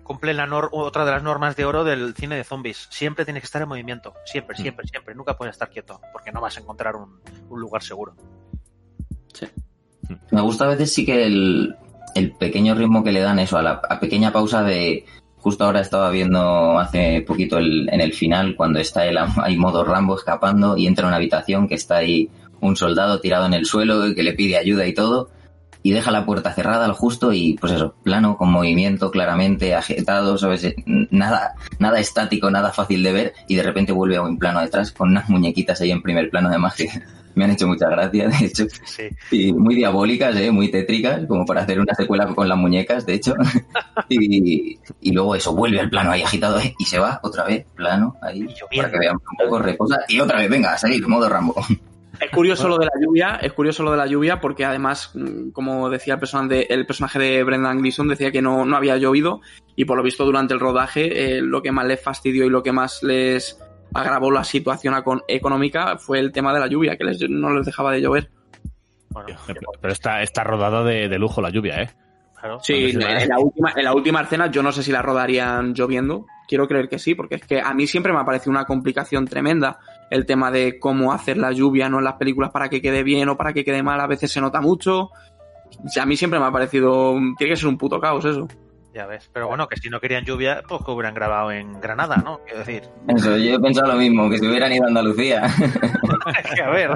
[0.10, 2.88] Cumple la nor- otra de las normas de oro del cine de zombies.
[2.90, 4.16] Siempre tienes que estar en movimiento.
[4.26, 4.62] Siempre, Mm.
[4.64, 5.14] siempre, siempre.
[5.14, 8.16] Nunca puedes estar quieto porque no vas a encontrar un, un lugar seguro.
[10.32, 11.76] Me gusta a veces sí que el,
[12.16, 15.06] el pequeño ritmo que le dan eso, a la a pequeña pausa de...
[15.38, 19.86] Justo ahora estaba viendo hace poquito el- en el final, cuando está él ahí modo
[19.86, 22.30] Rambo escapando y entra a una habitación que está ahí
[22.62, 25.30] un soldado tirado en el suelo y que le pide ayuda y todo,
[25.82, 30.38] y deja la puerta cerrada al justo y pues eso, plano, con movimiento claramente, agitado,
[30.38, 30.74] ¿sabes?
[30.86, 34.92] Nada, nada estático, nada fácil de ver, y de repente vuelve a un plano detrás
[34.92, 36.90] con unas muñequitas ahí en primer plano además que
[37.36, 38.66] me han hecho mucha gracia, de hecho.
[38.84, 39.04] Sí.
[39.32, 40.52] Y muy diabólicas, ¿eh?
[40.52, 43.34] muy tétricas, como para hacer una secuela con las muñecas, de hecho.
[44.10, 46.76] y, y luego eso, vuelve al plano ahí agitado ¿eh?
[46.78, 48.46] y se va otra vez, plano, ahí,
[48.76, 51.56] para que veamos un poco, reposa, y otra vez, venga, a seguir, modo Rambo.
[52.20, 55.52] Es curioso lo de la lluvia, es curioso lo de la lluvia porque además, mm,
[55.52, 58.98] como decía el personaje de, el personaje de Brendan Gleeson, decía que no, no había
[58.98, 59.42] llovido
[59.76, 62.62] y por lo visto durante el rodaje eh, lo que más les fastidió y lo
[62.62, 63.58] que más les
[63.94, 64.96] agravó la situación
[65.28, 68.30] económica fue el tema de la lluvia, que les- no les dejaba de llover.
[69.10, 69.30] Bueno,
[69.82, 71.90] Pero está, está rodada de, de lujo la lluvia, ¿eh?
[72.40, 72.60] claro.
[72.62, 76.26] Sí, en la, última, en la última escena yo no sé si la rodarían lloviendo.
[76.48, 79.26] Quiero creer que sí, porque es que a mí siempre me ha parecido una complicación
[79.26, 79.80] tremenda
[80.10, 83.30] el tema de cómo hacer la lluvia no en las películas para que quede bien
[83.30, 84.00] o para que quede mal.
[84.00, 85.10] A veces se nota mucho.
[85.84, 87.16] O sea, a mí siempre me ha parecido...
[87.38, 88.48] Tiene que ser un puto caos eso.
[88.94, 89.30] Ya ves.
[89.32, 92.40] Pero bueno, que si no querían lluvia, pues que hubieran grabado en Granada, ¿no?
[92.44, 95.44] Quiero decir, Eso, yo he pensado lo mismo, que si hubieran ido a Andalucía.
[96.56, 96.92] que a ver.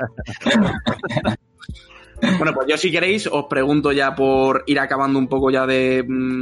[2.37, 6.03] Bueno, pues yo si queréis os pregunto ya por ir acabando un poco ya de,
[6.07, 6.41] mm,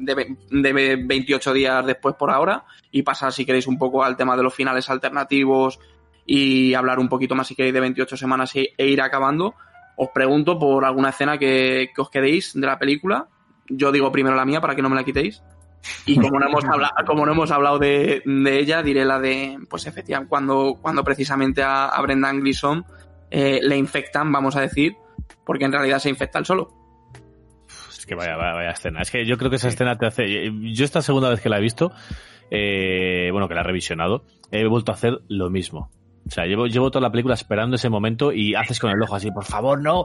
[0.00, 4.36] de, de 28 días después por ahora y pasar si queréis un poco al tema
[4.36, 5.78] de los finales alternativos
[6.26, 9.54] y hablar un poquito más si queréis de 28 semanas e, e ir acabando.
[9.96, 13.28] Os pregunto por alguna escena que, que os quedéis de la película.
[13.68, 15.42] Yo digo primero la mía para que no me la quitéis.
[16.06, 19.58] Y como no hemos hablado, como no hemos hablado de, de ella, diré la de,
[19.68, 22.84] pues efectivamente, cuando, cuando precisamente a, a Brendan Gleeson
[23.30, 24.96] eh, le infectan, vamos a decir,
[25.44, 26.72] porque en realidad se infecta él solo.
[27.90, 29.00] Es que vaya, vaya, vaya escena.
[29.02, 30.24] Es que yo creo que esa escena te hace.
[30.74, 31.92] Yo esta segunda vez que la he visto,
[32.50, 35.90] eh, bueno, que la he revisionado, he vuelto a hacer lo mismo.
[36.30, 39.16] O sea, llevo, llevo toda la película esperando ese momento y haces con el ojo
[39.16, 40.04] así, por favor, no.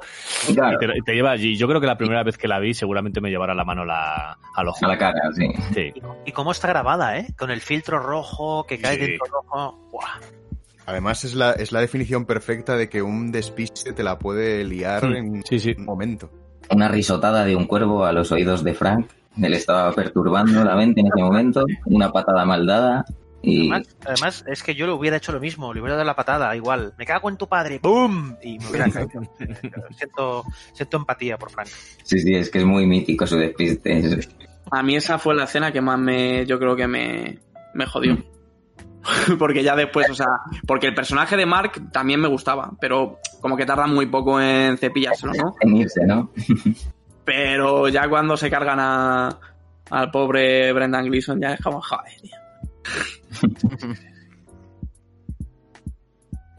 [0.56, 0.76] Claro.
[0.82, 1.56] Y te, te lleva allí.
[1.56, 4.36] Yo creo que la primera vez que la vi seguramente me llevará la mano la,
[4.56, 4.84] al ojo.
[4.84, 5.48] A la cara, sí.
[5.76, 5.94] Sí.
[6.26, 7.28] Y cómo está grabada, ¿eh?
[7.38, 9.02] Con el filtro rojo que cae Sí.
[9.02, 9.78] dentro rojo.
[9.92, 10.20] Buah.
[10.88, 15.04] Además es la, es la definición perfecta de que un despiste te la puede liar
[15.06, 15.76] en sí, sí.
[15.78, 16.32] un momento.
[16.72, 19.08] Una risotada de un cuervo a los oídos de Frank.
[19.40, 21.66] Él estaba perturbando la mente en ese momento.
[21.86, 23.06] Una patada mal dada.
[23.46, 26.16] Y Además, además, es que yo le hubiera hecho lo mismo, le hubiera dado la
[26.16, 26.94] patada, igual.
[26.98, 28.36] Me cago en tu padre, ¡pum!
[28.42, 29.10] Y me hubiera caído.
[29.98, 30.44] siento,
[30.74, 31.68] siento empatía por Frank.
[32.04, 33.98] sí, sí, es que es muy mítico su despiste.
[34.00, 34.30] Es-
[34.72, 37.40] A mí esa fue la escena que más me, yo creo que me,
[37.74, 38.18] me jodió.
[39.38, 40.26] porque ya después, o sea,
[40.66, 44.78] porque el personaje de Mark también me gustaba, pero como que tarda muy poco en
[44.80, 45.56] cepillárselo, ¿no?
[45.62, 46.32] En irse, ¿no?
[47.24, 49.40] Pero ya cuando se cargan a,
[49.90, 52.36] al pobre Brendan Gleeson ya es como, joder, tío.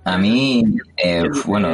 [0.04, 0.62] A mí,
[0.96, 1.68] eh, bueno.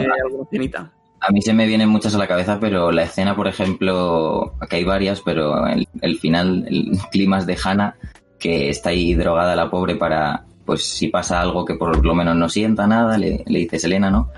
[1.21, 4.77] A mí se me vienen muchas a la cabeza, pero la escena, por ejemplo, que
[4.77, 7.95] hay varias, pero el, el final, el clímax de Hannah,
[8.39, 12.35] que está ahí drogada la pobre para, pues si pasa algo que por lo menos
[12.35, 14.31] no sienta nada, le, le dice Selena, ¿no?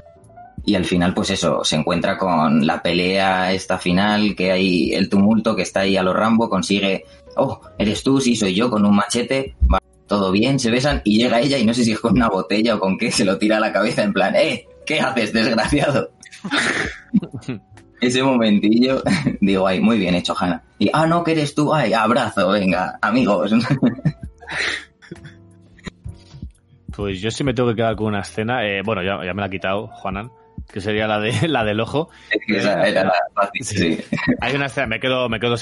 [0.66, 5.08] Y al final, pues eso, se encuentra con la pelea esta final, que hay el
[5.08, 7.04] tumulto que está ahí a los Rambo, consigue,
[7.36, 9.78] oh, eres tú, sí, soy yo, con un machete, va,
[10.14, 12.76] todo bien, se besan, y llega ella, y no sé si es con una botella
[12.76, 16.10] o con qué, se lo tira a la cabeza en plan, eh, ¿qué haces, desgraciado?
[18.00, 19.02] Ese momentillo,
[19.40, 20.62] digo, ay, muy bien hecho, Hanna.
[20.78, 23.52] Y, ah, no, que eres tú, ay, abrazo, venga, amigos.
[26.96, 29.40] Pues yo sí me tengo que quedar con una escena, eh, bueno, ya, ya me
[29.40, 30.30] la ha quitado Juanan,
[30.72, 32.10] que sería la de la del ojo.
[32.48, 33.98] Esa era la fácil, sí.
[34.40, 35.56] Hay una escena, me quedo, me quedo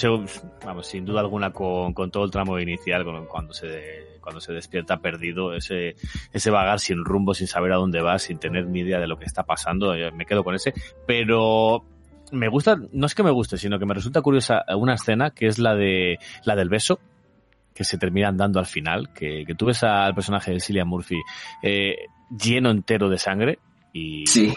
[0.65, 4.53] vamos, sin duda alguna con, con todo el tramo inicial, con- cuando se cuando se
[4.53, 5.97] despierta perdido, ese,
[6.33, 9.19] ese vagar sin rumbo, sin saber a dónde va, sin tener ni idea de lo
[9.19, 10.73] que está pasando, eh, me quedo con ese,
[11.09, 11.85] pero
[12.31, 15.47] me gusta, no es que me guste, sino que me resulta curiosa una escena que
[15.49, 17.01] es la de la del beso,
[17.75, 21.21] que se terminan dando al final, que, que tú ves al personaje de Cillian Murphy
[21.61, 21.97] eh,
[22.31, 23.59] lleno entero de sangre
[23.93, 24.55] y, Sí.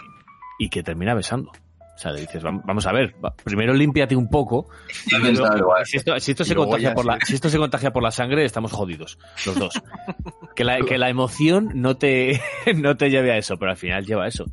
[0.58, 1.50] Y que termina besando.
[1.50, 4.68] O sea, le dices, "Vam- vamos a ver, primero límpiate un poco.
[5.10, 5.86] Igual.
[5.86, 8.10] Si esto, si esto Y se contagia por la, si esto se contagia por la
[8.10, 9.72] sangre, estamos jodidos, los dos.
[10.56, 12.40] que, la, que la emoción no te,
[12.76, 14.44] no te lleve a eso, pero al final lleva a eso.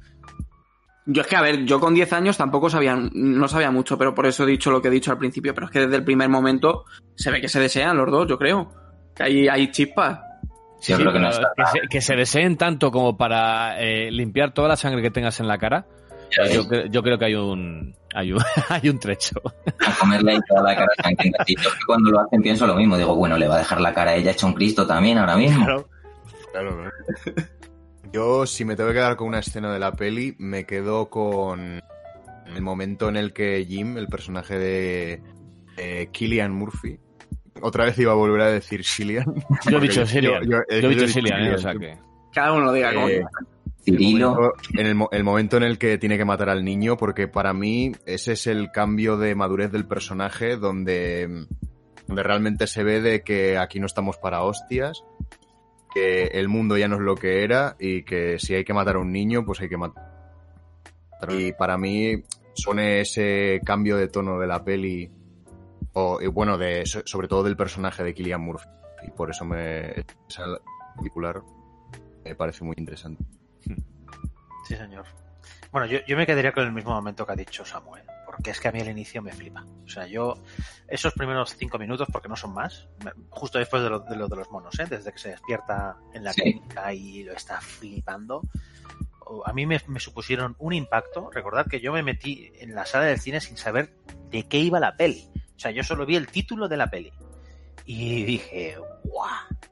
[1.06, 4.16] Yo es que, a ver, yo con 10 años tampoco sabía, no sabía mucho, pero
[4.16, 6.06] por eso he dicho lo que he dicho al principio, pero es que desde el
[6.06, 6.86] primer momento
[7.16, 8.72] se ve que se desean los dos, yo creo.
[9.14, 10.22] Que hay, hay chispas.
[10.88, 14.12] Yo creo que no pero está que, se, que se deseen tanto como para eh,
[14.12, 15.86] limpiar toda la sangre que tengas en la cara.
[16.36, 19.42] Ya Yo, yo creo que hay un, hay un, hay un trecho.
[19.86, 21.44] A comerle ahí toda la cara sangrienta.
[21.48, 22.98] Y yo que cuando lo hacen pienso lo mismo.
[22.98, 25.38] Digo, bueno, le va a dejar la cara a ella hecha un Cristo también ahora
[25.38, 25.66] mismo.
[25.66, 25.90] Claro.
[26.52, 26.92] Claro, ¿no?
[28.14, 31.82] Yo, si me tengo que quedar con una escena de la peli, me quedo con
[32.46, 35.24] el momento en el que Jim, el personaje de
[35.78, 37.00] eh, Killian Murphy,
[37.64, 39.26] otra vez iba a volver a decir Cillian.
[39.70, 40.44] Yo he dicho Cillian.
[40.48, 41.98] Yo he dicho Cillian, eh, o sea que...
[42.34, 43.24] Cada uno lo diga como Eh,
[43.84, 47.28] Cirilo, en el, mo- el momento en el que tiene que matar al niño, porque
[47.28, 51.46] para mí ese es el cambio de madurez del personaje donde,
[52.08, 55.04] donde realmente se ve de que aquí no estamos para hostias,
[55.94, 58.96] que el mundo ya no es lo que era y que si hay que matar
[58.96, 60.04] a un niño, pues hay que matar.
[61.30, 62.24] Y para mí
[62.54, 65.12] son ese cambio de tono de la peli,
[65.94, 68.68] o y bueno, de, so- sobre todo del personaje de Killian Murphy.
[69.08, 69.92] Y por eso me,
[70.30, 70.44] esa
[70.96, 71.42] particular
[72.24, 73.24] me parece muy interesante.
[74.68, 75.06] Sí, señor.
[75.72, 78.60] Bueno, yo, yo me quedaría con el mismo momento que ha dicho Samuel, porque es
[78.62, 79.66] que a mí el inicio me flipa.
[79.86, 80.36] O sea, yo,
[80.88, 82.88] esos primeros cinco minutos, porque no son más,
[83.30, 84.86] justo después de lo de, lo de los monos, ¿eh?
[84.90, 86.42] desde que se despierta en la Sí.
[86.44, 88.44] clínica y lo está flipando,
[89.46, 91.30] a mí me, me supusieron un impacto.
[91.32, 93.94] Recordad que yo me metí en la sala del cine sin saber
[94.30, 95.28] de qué iba la peli.
[95.56, 97.12] O sea, yo solo vi el título de la peli.
[97.86, 99.30] Y dije, ¡guau!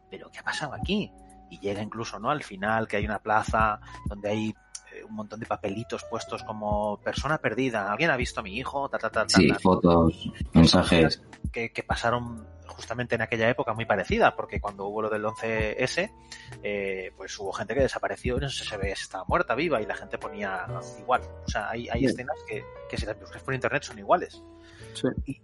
[0.09, 1.11] ¿Pero qué ha pasado aquí?
[1.49, 2.29] Y llega incluso, ¿no?
[2.29, 4.49] Al final, que hay una plaza donde hay
[4.93, 7.91] eh, un montón de papelitos puestos como persona perdida.
[7.91, 8.89] ¿Alguien ha visto a mi hijo?
[8.89, 11.21] Ta, ta, ta, ta, sí, fotos, mensajes.
[11.51, 16.09] Que, que pasaron justamente en aquella época muy parecida, porque cuando hubo lo del 11S,
[16.63, 19.85] eh, pues hubo gente que desapareció y no se ve si estaba muerta, viva, y
[19.85, 20.65] la gente ponía
[20.99, 21.21] igual.
[21.45, 22.05] O sea, hay, hay Sí.
[22.07, 24.41] escenas que, que si las buscas por internet son iguales.
[24.93, 25.07] Sí.
[25.25, 25.41] Y,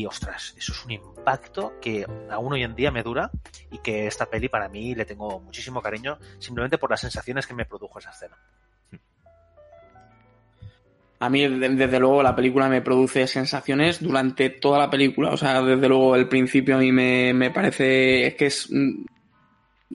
[0.00, 3.30] y, ostras, eso es un impacto que aún hoy en día me dura
[3.70, 7.54] y que esta peli para mí le tengo muchísimo cariño simplemente por las sensaciones que
[7.54, 8.36] me produjo esa escena.
[11.20, 15.30] A mí, de- desde luego, la película me produce sensaciones durante toda la película.
[15.30, 18.26] O sea, desde luego, el principio a mí me, me parece.
[18.26, 18.68] Es que es.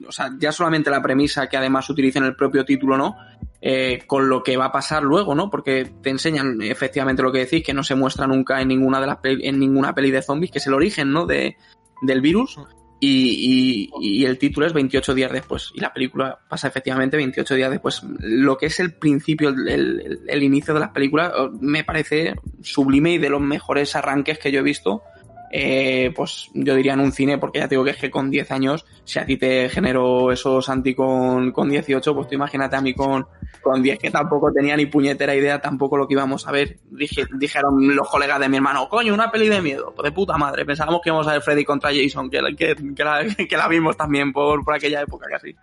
[0.06, 3.16] O sea, ya solamente la premisa que además utiliza en el propio título, ¿no?
[3.60, 5.50] Eh, con lo que va a pasar luego, ¿no?
[5.50, 9.06] Porque te enseñan efectivamente lo que decís, que no se muestra nunca en ninguna de
[9.08, 11.26] las peli- en ninguna peli de zombies, que es el origen, ¿no?
[11.26, 11.56] De,
[12.02, 12.58] del virus.
[13.00, 15.70] Y, y- y el título es 28 días después.
[15.74, 18.02] Y la película pasa efectivamente 28 días después.
[18.20, 22.34] Lo que es el principio, el, el- el inicio de las películas, eh, me parece
[22.62, 25.02] sublime y de los mejores arranques que yo he visto.
[25.50, 28.30] Eh, pues yo diría en un cine, porque ya te digo que es que con
[28.30, 32.76] 10 años, si a ti te generó eso Santi con, con 18, pues tú imagínate
[32.76, 33.26] a mí con,
[33.62, 36.78] con 10, que tampoco tenía ni puñetera idea tampoco lo que íbamos a ver.
[36.90, 40.36] Dije, dijeron los colegas de mi hermano, coño, una peli de miedo, pues de puta
[40.36, 40.64] madre.
[40.64, 43.96] Pensábamos que íbamos a ver Freddy contra Jason, que, que, que la, que la vimos
[43.96, 45.54] también por, por aquella época casi.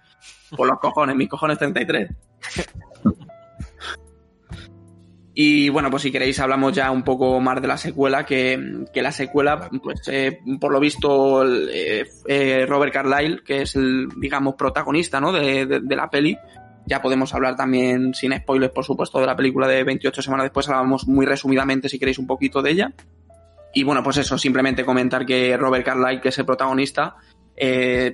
[0.56, 2.10] Por los cojones, mis cojones 33.
[5.38, 9.02] Y bueno, pues si queréis hablamos ya un poco más de la secuela, que, que
[9.02, 14.56] la secuela, pues eh, por lo visto eh, eh, Robert Carlyle, que es el, digamos,
[14.56, 15.34] protagonista ¿no?
[15.34, 16.38] de, de- de la peli,
[16.86, 20.70] ya podemos hablar también sin spoilers, por supuesto, de la película de 28 semanas después,
[20.70, 22.94] hablamos muy resumidamente si queréis un poquito de ella.
[23.74, 27.18] Y bueno, pues eso, simplemente comentar que Robert Carlyle, que es el protagonista,
[27.58, 28.14] eh,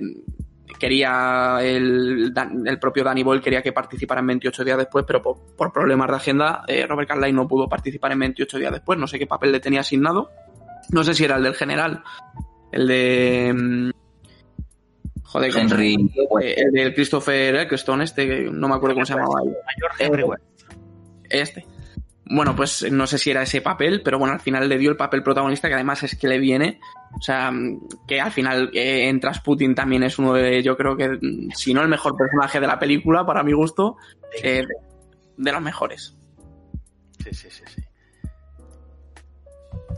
[0.82, 5.22] quería el, Dan- el propio Danny Boyle quería que participara en 28 días después, pero
[5.22, 8.98] por, por problemas de agenda, eh, Robert Carlyle no pudo participar en 28 días después.
[8.98, 10.30] No sé qué papel le tenía asignado.
[10.90, 12.02] No sé si era el del general,
[12.72, 13.52] el de.
[13.54, 13.90] mm,
[15.22, 15.94] Joder, ¿cómo se Henry.
[16.42, 19.36] Eh, el de Christopher Eccleston, este, que no me acuerdo cómo se llamaba.
[19.44, 20.42] Mayor Henry West.
[21.30, 21.64] Este.
[22.34, 24.96] Bueno, pues no sé si era ese papel, pero bueno, al final le dio el
[24.96, 26.80] papel protagonista que además es que le viene.
[27.14, 27.52] O sea,
[28.08, 31.74] que al final eh, en Putin también es uno de, yo creo que, mm, si
[31.74, 33.96] no el mejor personaje de la película, para mi gusto,
[34.42, 34.64] eh,
[35.36, 36.16] de los mejores.
[37.22, 37.82] Sí, sí, sí, sí.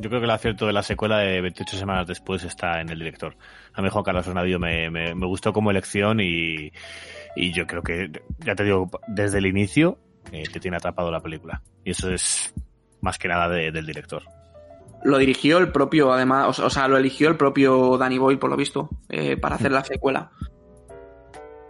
[0.01, 2.99] Yo creo que el acierto de la secuela de 28 semanas después está en el
[2.99, 3.37] director.
[3.75, 6.73] A mí Juan Carlos Bernadillo me, me, me gustó como elección y,
[7.37, 10.01] y yo creo que, ya te digo, desde el inicio
[10.33, 11.63] eh, te tiene atrapado la película.
[11.85, 12.53] Y eso es
[13.01, 14.23] más que nada de- del director.
[15.05, 18.57] Lo dirigió el propio, además, o, sea, lo eligió el propio Danny Boyle, por lo
[18.57, 20.31] visto, eh, para hacer la secuela.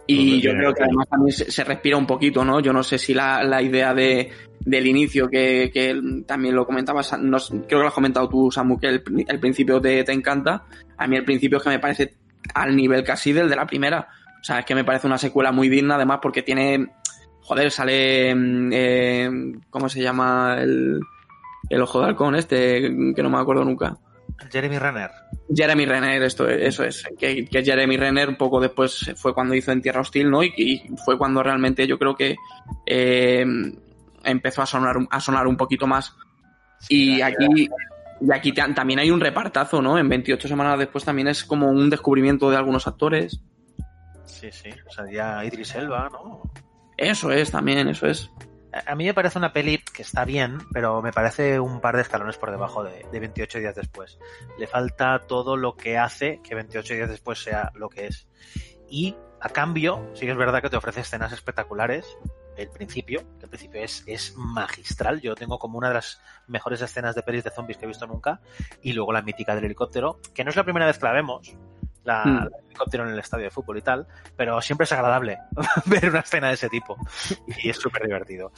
[0.07, 2.59] Y yo creo que además también se, respira un poquito, ¿no?
[2.59, 7.19] Yo no sé si la, la idea de, del inicio, que, que también lo comentabas,
[7.19, 10.65] no creo que lo has comentado tú, Samu, que el, el principio te, te encanta.
[10.97, 12.13] A mí el principio es que me parece
[12.53, 14.07] al nivel casi del de la primera.
[14.39, 16.87] O sea, es que me parece una secuela muy digna, además, porque tiene.
[17.47, 18.33] Joder, sale.
[18.35, 19.29] mm, eh,
[19.69, 20.57] ¿Cómo se llama?
[20.59, 20.99] El,
[21.69, 22.81] el ojo de halcón este,
[23.15, 23.97] que no me acuerdo nunca.
[24.51, 25.11] Jeremy Renner.
[25.55, 27.05] Jeremy Renner, esto, eso es.
[27.17, 30.43] Que, que Jeremy Renner un poco después fue cuando hizo En Tierra Hostil, ¿no?
[30.43, 32.35] Y, y fue cuando realmente yo creo que
[32.85, 33.45] eh,
[34.23, 36.13] empezó a sonar, a sonar un poquito más.
[36.89, 37.69] Y aquí,
[38.21, 39.97] y aquí ta- también hay un repartazo, ¿no?
[39.97, 43.39] En 28 semanas después también es como un descubrimiento de algunos actores.
[44.25, 44.69] Sí, sí.
[44.87, 46.41] O sea, ya Idris Elba, ¿no?
[46.97, 48.31] Eso es también, eso es.
[48.85, 52.01] A mí me parece una peli que está bien, pero me parece un par de
[52.01, 54.19] escalones por debajo de, de 28 días después.
[54.59, 58.27] Le falta todo lo que hace que 28 días después sea lo que es.
[58.89, 62.17] Y a cambio, sí que es verdad que te ofrece escenas espectaculares.
[62.57, 65.21] El principio, el principio es, es magistral.
[65.21, 68.07] Yo tengo como una de las mejores escenas de pelis de zombies que he visto
[68.07, 68.41] nunca.
[68.81, 71.55] Y luego la mítica del helicóptero, que no es la primera vez que la vemos.
[72.05, 72.47] La, Hmm.
[72.69, 75.39] helicóptero en el estadio de fútbol y tal, pero siempre es agradable
[75.85, 76.97] ver una escena de ese tipo.
[77.63, 78.51] Y es súper divertido.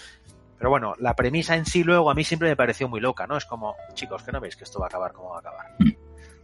[0.58, 3.38] Pero bueno, la premisa en sí luego a mí siempre me pareció muy loca, ¿no?
[3.38, 5.66] Es como, chicos, que no veis que esto va a acabar como va a acabar.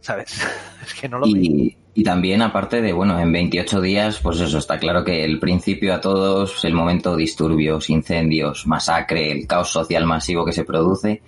[0.00, 0.46] ¿Sabes?
[0.84, 1.26] Es que no lo.
[1.26, 5.40] Y, y también, aparte de, bueno, en 28 días, pues eso, está claro que el
[5.40, 11.22] principio a todos, el momento disturbios, incendios, masacre, el caos social masivo que se produce,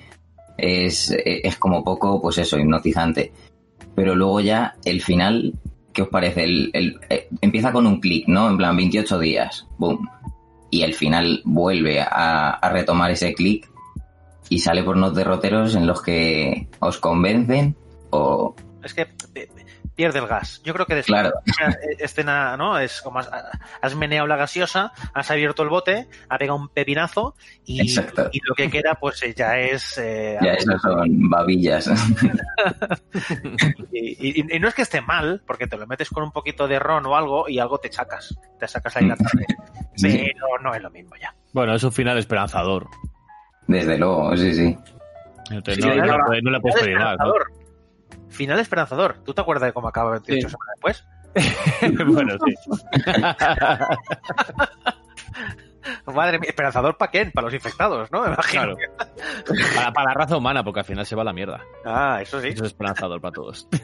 [0.59, 3.33] es, es como poco, pues eso, hipnotizante.
[3.97, 5.55] Pero luego ya, el final,
[5.93, 6.45] ¿qué os parece?
[6.45, 8.49] El, el- eh, empieza con un clic, ¿no?
[8.49, 10.09] En plan, 28 días, boom.
[10.71, 13.69] Y el final vuelve a, a retomar ese clic
[14.49, 17.75] y sale por unos derroteros en los que os convencen
[18.11, 18.55] o,
[18.85, 19.07] Es que
[19.97, 20.61] pierde el gas.
[20.63, 21.31] Yo creo que después Claro.
[21.31, 21.43] de la
[21.73, 22.79] primera escena, ¿no?
[22.79, 23.31] Es como has,
[23.81, 28.71] has meneado la gaseosa, has abierto el bote, ha pegado un pepinazo y, lo que
[28.71, 29.99] queda pues eh, ya es...
[29.99, 31.89] eh, Ya esas son babillas.
[33.93, 36.69] y, y- y no es que esté mal, porque te lo metes con un poquito
[36.69, 38.35] de ron o algo y algo te sacas.
[38.59, 39.47] Te sacas ahí la tarde.
[39.99, 40.09] Sí.
[40.11, 41.35] Pero no es lo mismo ya.
[41.55, 42.87] Bueno, es un final esperanzador.
[43.67, 44.77] Desde luego, sí, sí.
[45.51, 47.17] Entonces, Sí, no, le puedes- no le puedes pedir más.
[48.29, 49.19] Final esperanzador.
[49.25, 50.55] ¿Tú te acuerdas de cómo acaba 28 Sí.
[50.55, 51.07] semanas después?
[52.15, 52.55] bueno, sí.
[56.13, 57.31] Madre mía, esperanzador para quién?
[57.31, 58.23] Para los infectados, ¿no?
[58.23, 58.75] Me imagino.
[58.75, 58.77] Claro.
[59.77, 61.61] Para, para la raza humana, porque al final se va a la mierda.
[61.85, 62.49] Ah, eso sí.
[62.49, 63.69] Eso es esperanzador para todos.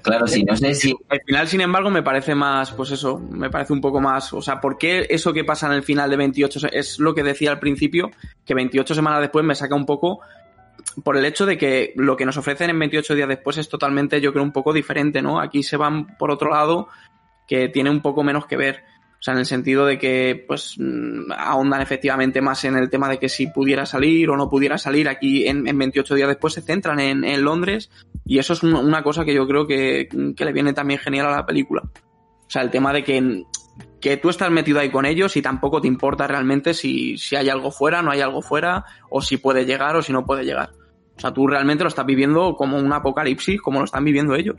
[0.00, 0.94] Claro, sí, no sé si.
[1.10, 4.32] El final, sin embargo, me parece más, pues eso, me parece un poco más.
[4.32, 7.12] O sea, ¿por qué eso que pasa en el final de 28 se- es lo
[7.16, 8.08] que decía al principio?
[8.46, 10.20] Que 28 semanas después me saca un poco
[11.04, 14.20] por el hecho de que lo que nos ofrecen en 28 días después es totalmente,
[14.20, 15.40] yo creo, un poco diferente, ¿no?
[15.40, 16.88] Aquí se van por otro lado
[17.48, 18.84] que tiene un poco menos que ver.
[19.20, 23.08] O sea, en el sentido de que, pues, mm, ahondan efectivamente más en el tema
[23.08, 25.08] de que si pudiera salir o no pudiera salir.
[25.08, 27.88] Aquí en, en 28 días después se centran en, en Londres
[28.24, 31.26] y eso es un- una cosa que yo creo que, que le viene también genial
[31.26, 31.82] a la película.
[31.84, 33.44] O sea, el tema de que,
[34.00, 37.48] que tú estás metido ahí con ellos y tampoco te importa realmente si, si hay
[37.48, 40.70] algo fuera, no hay algo fuera, o si puede llegar o si no puede llegar.
[41.16, 44.56] O sea, tú realmente lo estás viviendo como un apocalipsis, como lo están viviendo ellos.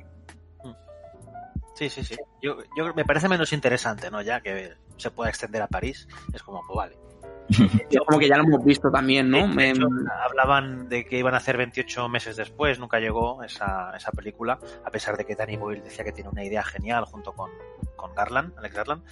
[1.76, 2.16] Sí, sí, sí.
[2.42, 4.22] Yo, yo me parece menos interesante, ¿no?
[4.22, 7.04] Ya que se pueda extender a París, es como, pues vale.
[7.90, 9.48] Es como que ya lo hemos visto también, ¿no?
[9.48, 13.92] De hecho, Em, hablaban de que iban a hacer 28 meses después, nunca llegó esa,
[13.96, 17.34] esa película, a pesar de que Danny Boyle decía que tiene una idea genial junto
[17.34, 17.52] con,
[17.96, 19.04] con Garland, Alex Garland.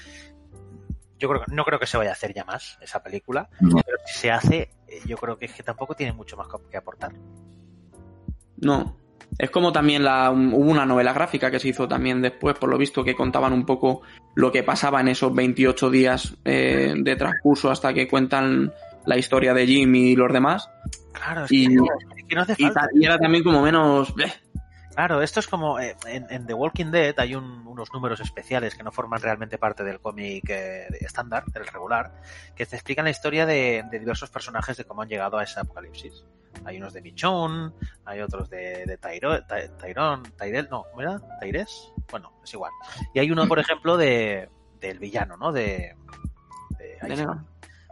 [1.22, 3.76] Yo creo que, no creo que se vaya a hacer ya más esa película, No.
[3.86, 6.78] pero si se hace, eh, yo creo que es que tampoco tiene mucho más que
[6.78, 7.12] aportar.
[8.58, 8.98] No.
[9.38, 12.78] Es como también la, hubo una novela gráfica que se hizo también después, por lo
[12.78, 14.02] visto, que contaban un poco
[14.36, 18.74] lo que pasaba en esos 28 días eh, de transcurso hasta que cuentan
[19.06, 20.70] la historia de Jim y los demás.
[21.14, 21.74] Claro, es Y- que,
[22.18, 22.82] es que no hace Y, falta.
[22.82, 24.14] ta- y era también como menos...
[24.14, 24.34] bleh.
[24.94, 28.76] Claro, esto es como eh, en, en The Walking Dead hay un- unos números especiales
[28.76, 32.12] que no forman realmente parte del cómic eh, estándar, del regular,
[32.56, 35.60] que te explican la historia de, de diversos personajes de cómo han llegado a ese
[35.62, 36.26] apocalipsis.
[36.66, 37.72] Hay unos de Michonne,
[38.06, 41.22] hay otros de, de Tyro, Ty- Tyrone, Tyrell, no, ¿cómo era?
[41.40, 41.92] ¿Tyres?
[42.12, 42.72] Bueno, es igual.
[43.14, 44.50] Y hay uno, por ejemplo, de
[44.82, 45.52] del villano, ¿no?
[45.54, 45.96] De,
[46.78, 47.48] de, De Negan.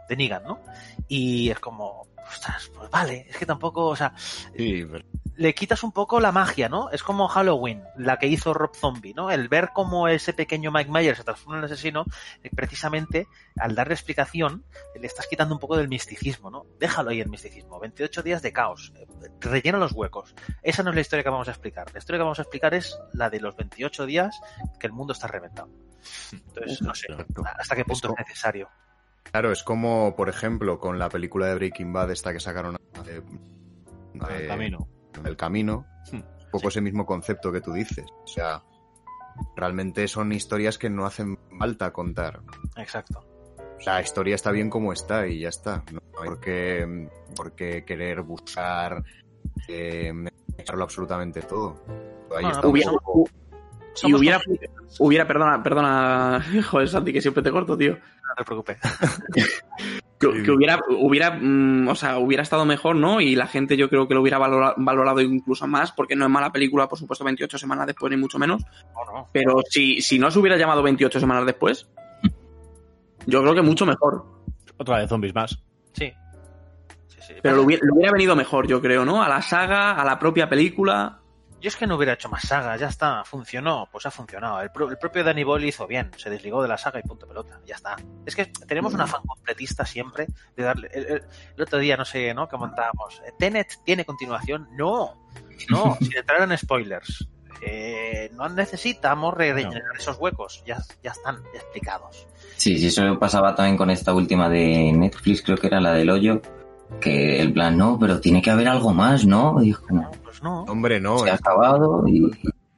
[0.08, 0.60] de Negan, ¿no?
[1.08, 5.04] Y es como, ostras, pues vale, es que tampoco, o sea, Sí, pero-
[5.36, 6.90] le quitas un poco la magia, ¿no?
[6.90, 9.30] Es como Halloween, la que hizo Rob Zombie, ¿no?
[9.30, 12.04] El ver cómo ese pequeño Mike Myers se transforma en asesino,
[12.42, 13.26] eh, precisamente
[13.56, 14.64] al darle explicación,
[15.00, 16.66] le estás quitando un poco del misticismo, ¿no?
[16.78, 17.80] Déjalo ahí el misticismo.
[17.80, 18.92] 28 días de caos.
[18.96, 19.06] eh,
[19.40, 20.34] Rellena los huecos.
[20.62, 21.90] Esa no es la historia que vamos a explicar.
[21.92, 24.38] La historia que vamos a explicar es la de los 28 días
[24.78, 25.70] que el mundo está reventado.
[26.32, 27.06] Entonces, no sé,
[27.58, 28.68] hasta qué punto es necesario.
[29.32, 33.22] Claro, es como, por ejemplo, con la película de Breaking Bad, esta que sacaron hace-
[34.20, 34.88] Ah, el eh, camino.
[35.24, 35.86] El camino.
[36.12, 36.16] Hmm.
[36.16, 38.04] Un poco ese mismo concepto que tú dices.
[38.24, 38.62] O sea,
[39.56, 42.40] realmente son historias que no hacen falta contar.
[42.76, 43.20] Exacto.
[43.78, 45.84] O sea, la historia está bien como está y ya está.
[45.92, 49.02] No hay por qué, por qué querer buscar
[49.68, 50.12] eh,
[50.68, 51.82] absolutamente todo.
[52.36, 53.28] Ahí está un Hubiera, poco-
[54.00, 57.92] y Somos hubiera, conscientes, hubiera, perdona, perdona, joder, Santi, que siempre te corto, tío.
[57.92, 58.78] no te preocupes.
[60.20, 63.22] Que, que hubiera, hubiera, mm, o sea, hubiera estado mejor, ¿no?
[63.22, 66.30] Y la gente yo creo que lo hubiera valora- valorado incluso más, porque no es
[66.30, 68.62] mala película, por supuesto, 28 semanas después, ni mucho menos.
[68.94, 69.28] No, no.
[69.32, 71.88] Pero si, si no se hubiera llamado 28 semanas después,
[73.24, 74.26] yo creo que mucho mejor.
[74.76, 75.58] Otra de zombies más.
[75.94, 76.12] Sí.
[77.06, 77.32] Sí, sí.
[77.42, 79.22] Pero hubiera, le hubiera venido mejor, yo creo, ¿no?
[79.22, 81.20] A la saga, a la propia película.
[81.60, 84.62] Yo es que no hubiera hecho más sagas, ya está, funcionó, pues ha funcionado.
[84.62, 87.26] El, pro- el propio Danny Boyle hizo bien, se desligó de la saga y punto
[87.28, 87.96] pelota, ya está.
[88.24, 90.26] Es que tenemos un afán completista siempre
[90.56, 90.88] de darle.
[90.92, 91.24] El, el-
[91.56, 92.48] el otro día, no sé, ¿no?
[92.48, 94.68] Comentábamos, ¿eh, ¿Tenet tiene continuación?
[94.72, 95.26] No,
[95.68, 97.28] no, sin entrar en spoilers.
[97.62, 102.26] Eh, no necesitamos re- rellenar esos huecos, ya, ya están explicados.
[102.56, 106.08] Sí, sí, eso pasaba también con esta última de Netflix, creo que era la del
[106.08, 106.40] hoyo,
[107.00, 109.62] que el plan, no, pero tiene que haber algo más, ¿no?
[109.62, 110.62] Y es como, No, pues no.
[110.64, 111.18] Hombre, no.
[111.18, 112.30] se ha acabado y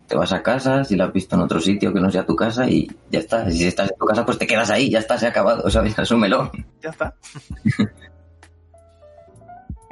[0.06, 2.36] te vas a casa, si la has visto en otro sitio que no sea tu
[2.36, 3.50] casa y ya está.
[3.50, 5.98] Si estás en tu casa, pues te quedas ahí, ya está, se ha acabado, ¿sabes?
[5.98, 6.50] Asúmelo.
[6.82, 7.14] Ya está.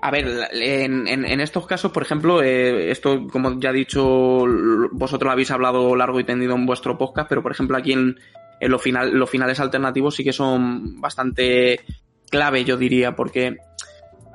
[0.03, 4.47] A ver, en, en- en estos casos, por ejemplo, eh, esto, como ya he dicho,
[4.93, 8.19] vosotros lo habéis hablado largo y tendido en vuestro podcast, pero por ejemplo aquí en,
[8.61, 11.81] en los, final, los finales alternativos sí que son bastante
[12.31, 13.59] clave, yo diría, porque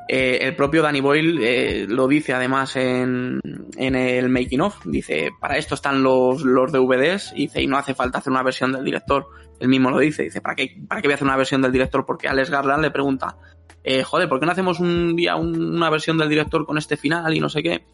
[0.08, 3.40] eh, el propio Danny Boyle eh, lo dice además en,
[3.78, 4.78] en el making of.
[4.86, 8.44] Dice, para esto están los, los DVDs, y dice, y no hace falta hacer una
[8.44, 9.28] versión del director.
[9.60, 11.72] Él mismo lo dice, dice, ¿para qué, ¿para qué voy a hacer una versión del
[11.72, 12.06] director?
[12.06, 13.38] Porque Alex Garland le pregunta,
[13.84, 16.98] eh, joder, ¿por qué no hacemos un día un- una versión del director con este
[16.98, 17.86] final y no sé qué?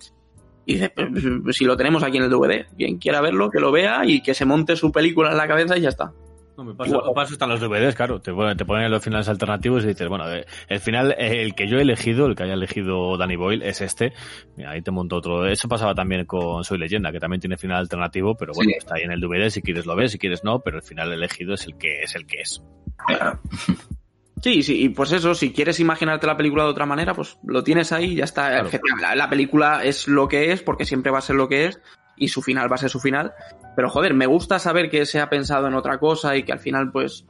[0.66, 1.10] Y dice, pues,
[1.44, 4.22] pues, si lo tenemos aquí en el DVD, quien quiera verlo, que lo vea y
[4.22, 6.12] que se monte su película en la cabeza y ya está.
[6.58, 8.20] No, me pasa, me pasa están los DVDs, claro.
[8.22, 11.68] Te ponen, te ponen los finales alternativos y dices, bueno, eh, el final, el que
[11.68, 14.14] yo he elegido, el que haya elegido Danny Boyle, es este.
[14.58, 15.48] Mira, ahí te monto otro.
[15.48, 18.78] Eso pasaba también con Soy Leyenda, que también tiene final alternativo, pero bueno, Sí.
[18.78, 21.12] está ahí en el DVD, si quieres lo ves, si quieres no, pero el final
[21.12, 22.62] elegido es el que es el que es.
[23.08, 23.40] Claro.
[24.44, 27.64] Sí, sí, y pues eso, si quieres imaginarte la película de otra manera, pues lo
[27.64, 28.50] tienes ahí y ya está.
[28.50, 28.70] Claro.
[29.00, 31.80] La, la película es lo que es, porque siempre va a ser lo que es,
[32.22, 33.34] y su final va a ser su final.
[33.76, 36.60] Pero joder, me gusta saber que se ha pensado en otra cosa y que al
[36.60, 37.26] final pues...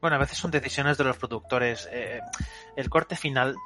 [0.00, 1.88] Bueno, a veces son decisiones de los productores.
[1.92, 2.20] Eh,
[2.76, 3.56] el corte final,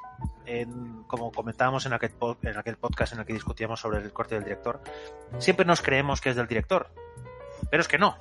[1.07, 2.11] como comentábamos en aquel,
[2.43, 4.81] en aquel podcast en el que discutíamos sobre el corte del director,
[5.39, 6.89] siempre nos creemos que es del director.
[7.71, 8.17] Pero es que no.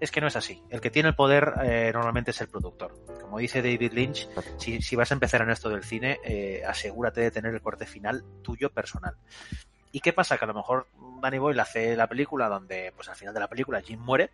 [0.00, 0.62] Es que no es así.
[0.70, 2.96] El que tiene el poder eh, normalmente es el productor.
[3.20, 7.20] Como dice David Lynch, si, si vas a empezar en esto del cine, eh, asegúrate
[7.20, 9.14] de tener el corte final tuyo personal.
[9.92, 10.38] ¿Y qué pasa?
[10.38, 10.88] Que a lo mejor
[11.20, 14.30] Danny Boyle hace la película donde, pues al final de la película, Jim muere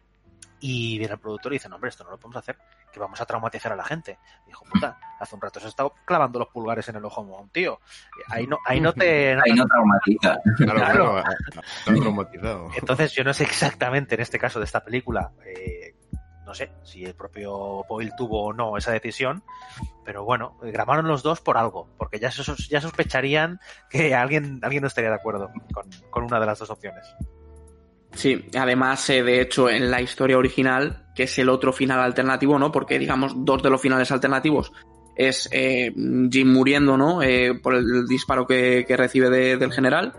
[0.60, 2.56] y viene el productor y dice, no, hombre, esto no lo podemos hacer,
[2.92, 4.18] que vamos a traumatizar a la gente.
[4.46, 7.40] Dijo, puta, hace un rato se ha estado clavando los pulgares en el ojo a
[7.40, 7.80] un tío.
[8.28, 9.32] Ahí no, ahí no te...
[9.44, 10.38] Ahí no traumatiza.
[10.56, 11.22] Claro, Claro.
[11.22, 11.24] claro,
[11.78, 12.68] está traumatizado.
[12.74, 15.94] Entonces yo no sé exactamente en este caso de esta película, eh,
[16.46, 19.42] no sé si el propio Boyle tuvo o no esa decisión,
[20.04, 23.60] pero bueno, grabaron los dos por algo, porque ya, sos- ya sospecharían
[23.90, 27.04] que alguien, alguien no estaría de acuerdo con, con una de las dos opciones.
[28.12, 32.58] Sí, además, eh, de hecho, en la historia original, que es el otro final alternativo,
[32.58, 32.72] ¿no?
[32.72, 34.72] Porque, digamos, dos de los finales alternativos
[35.16, 35.92] es eh,
[36.30, 37.22] Jim muriendo, ¿no?
[37.22, 40.14] Eh, por el disparo que, que recibe de- del general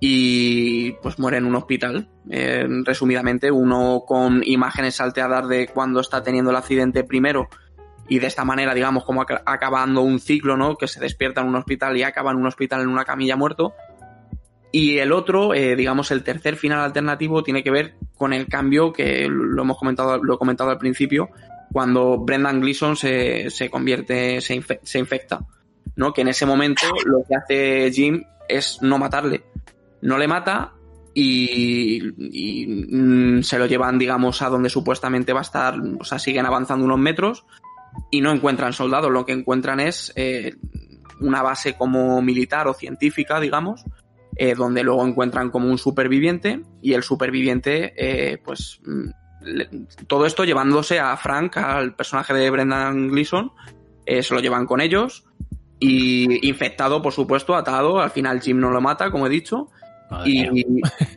[0.00, 2.08] y pues muere en un hospital.
[2.30, 7.48] Eh, resumidamente, uno con imágenes salteadas de cuando está teniendo el accidente primero
[8.08, 10.76] y de esta manera, digamos, como aca- acabando un ciclo, ¿no?
[10.76, 13.74] Que se despierta en un hospital y acaba en un hospital en una camilla muerto.
[14.72, 18.92] Y el otro, eh, digamos, el tercer final alternativo tiene que ver con el cambio
[18.92, 21.30] que lo hemos comentado, lo he comentado al principio,
[21.72, 25.40] cuando Brendan Gleeson se, se convierte, se, se infecta,
[25.96, 26.12] ¿no?
[26.12, 29.44] Que en ese momento lo que hace Jim es no matarle.
[30.04, 30.72] No le mata
[31.14, 36.46] y, mm, se lo llevan, digamos, a donde supuestamente va a estar, o sea, siguen
[36.46, 37.46] avanzando unos metros
[38.10, 40.54] y no encuentran soldados, lo que encuentran es eh,
[41.20, 43.84] una base como militar o científica, digamos,
[44.36, 49.10] eh, donde luego encuentran como un superviviente y el superviviente, eh, pues mm,
[50.06, 53.52] todo esto llevándose a Frank, al personaje de Brendan Gleeson,
[54.06, 55.24] eh, se lo llevan con ellos
[55.78, 59.68] y infectado, por supuesto, atado, al final Jim no lo mata, como he dicho,
[60.24, 60.64] y, mía.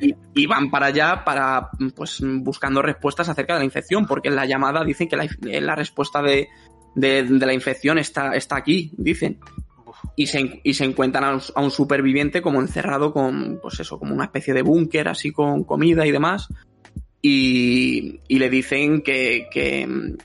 [0.01, 4.35] y- y van para allá para pues buscando respuestas acerca de la infección, porque en
[4.35, 6.47] la llamada dicen que la, la respuesta de,
[6.95, 9.39] de- de la infección está, está aquí, dicen.
[10.15, 13.97] Y se, y se encuentran a un, a un superviviente como encerrado con, pues eso,
[13.99, 16.47] como una especie de búnker, así con comida y demás.
[17.21, 20.15] Y, y le dicen que, que,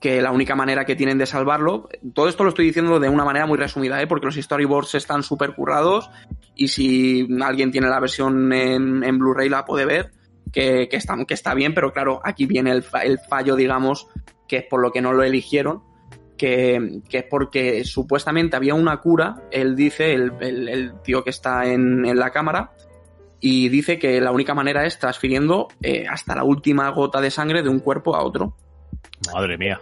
[0.00, 3.24] que la única manera que tienen de salvarlo, todo esto lo estoy diciendo de una
[3.24, 4.06] manera muy resumida, ¿eh?
[4.06, 6.10] porque los storyboards están súper currados
[6.58, 10.10] y si alguien tiene la versión en, Blu-ray la puede ver,
[10.52, 14.06] que, que, está, que está bien, pero claro, aquí viene el, fa- el fallo, digamos,
[14.46, 15.82] que es por lo que no lo eligieron,
[16.36, 21.30] que, que es porque supuestamente había una cura, él dice, el, el- el tío que
[21.30, 22.72] está en, en la cámara,
[23.40, 27.62] y dice que la única manera es transfiriendo eh, hasta la última gota de sangre
[27.62, 28.56] de un cuerpo a otro.
[29.32, 29.80] Madre mía.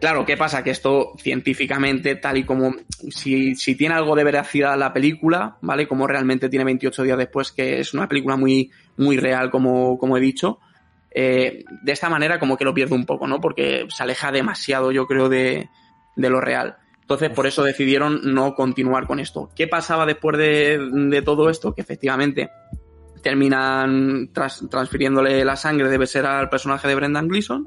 [0.00, 0.62] Claro, ¿qué pasa?
[0.62, 2.74] Que esto científicamente, tal y como
[3.10, 5.88] si, si tiene algo de veracidad la película, ¿vale?
[5.88, 10.16] Como realmente tiene 28 días después, que es una película muy, muy real, como, como
[10.16, 10.60] he dicho,
[11.10, 13.40] eh, de esta manera como que lo pierde un poco, ¿no?
[13.40, 15.68] Porque se aleja demasiado, yo creo, de,
[16.14, 16.76] de lo real.
[17.00, 19.50] Entonces, por eso decidieron no continuar con esto.
[19.56, 21.74] ¿Qué pasaba después de, de todo esto?
[21.74, 22.50] Que efectivamente
[23.22, 27.66] terminan transfiriéndole la sangre, debe ser al personaje de Brendan Gleeson,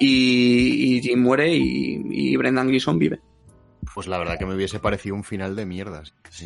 [0.00, 3.20] y, y Jim muere y, y Brendan Gleeson vive.
[3.94, 6.14] Pues la verdad que me hubiese parecido un final de mierdas.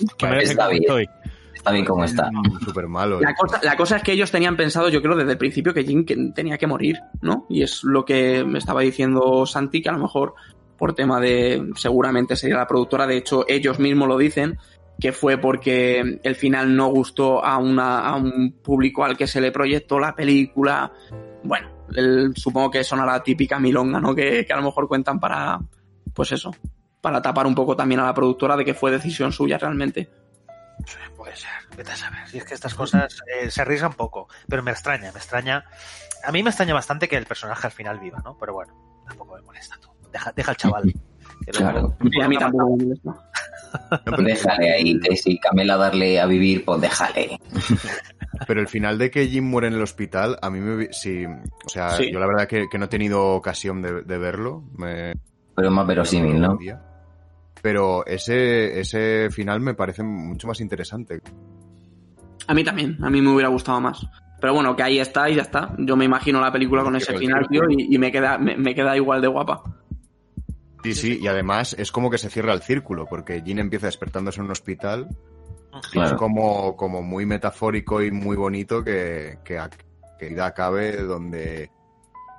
[0.00, 0.82] Está bien.
[0.82, 1.08] estoy.
[1.54, 2.30] Está bien como está.
[2.62, 3.20] Súper malo.
[3.20, 5.84] La cosa, la cosa es que ellos tenían pensado, yo creo, desde el principio que
[5.84, 7.46] Jim tenía que morir, ¿no?
[7.48, 10.34] Y es lo que me estaba diciendo Santi, que a lo mejor
[10.76, 14.58] por tema de, seguramente sería la productora, de hecho ellos mismos lo dicen,
[15.00, 19.40] que fue porque el final no gustó a, una, a un público al que se
[19.40, 20.92] le proyectó la película.
[21.44, 24.14] Bueno, el- supongo que sonará típica milonga, ¿no?
[24.14, 25.60] Que, que a lo mejor cuentan para,
[26.14, 26.54] pues eso,
[27.00, 30.08] para tapar un poco también a la productora de que fue decisión suya realmente.
[31.16, 32.26] Puede ser, vete a saber.
[32.28, 35.64] Si es que estas cosas eh, se arriesgan poco, pero me extraña, me extraña.
[36.24, 38.36] A mí me extraña bastante que el personaje al final viva, ¿no?
[38.38, 38.74] Pero bueno,
[39.06, 39.88] tampoco me molesta tú.
[40.12, 40.82] Deja, deja al chaval.
[40.84, 40.98] Luego-
[41.52, 41.96] Claro.
[42.00, 43.14] Y a mí tampoco me molesta.
[44.22, 47.40] Déjale ahí, que si Camela darle a vivir, pues déjale.
[48.46, 50.92] Pero el final de que Jim muere en el hospital, a mí me...
[50.92, 52.10] Sí, o sea, Sí.
[52.12, 54.64] yo la verdad que, que no he tenido ocasión de, de verlo.
[54.76, 55.12] Me,
[55.54, 56.58] Pero es más verosímil, ¿no?
[57.62, 61.20] Pero ese, ese final me parece mucho más interesante.
[62.46, 64.06] A mí también, a mí me hubiera gustado más.
[64.40, 65.74] Pero bueno, que ahí está y ya está.
[65.78, 68.74] Yo me imagino la película con ese final, tío, y, y me, queda, me, me
[68.74, 69.62] queda igual de guapa.
[70.82, 74.40] Sí, sí, y además es como que se cierra el círculo, porque Jim empieza despertándose
[74.40, 75.08] en un hospital
[75.92, 79.70] Es como, como muy metafórico y muy bonito que, que, a-
[80.18, 81.70] que Ida acabe donde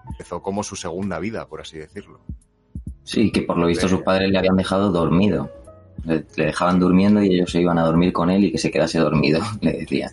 [0.10, 2.20] empezó como su segunda vida, por así decirlo.
[3.04, 5.50] Sí, que por lo visto sus padres le habían dejado dormido.
[6.06, 8.72] Le, le dejaban durmiendo y ellos se iban a dormir con él y que se
[8.72, 10.12] quedase dormido, le decían.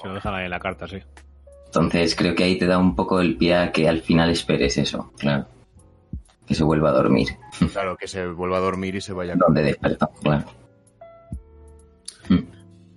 [0.00, 0.98] Se lo dejan ahí en la carta, sí.
[1.66, 4.76] Entonces creo que ahí te da un poco el pie a que al final esperes
[4.78, 5.46] eso, claro.
[6.46, 7.28] Que se vuelva a dormir,
[7.72, 9.34] Claro, que se vuelva a dormir y se vaya.
[9.36, 10.44] donde despertó, claro.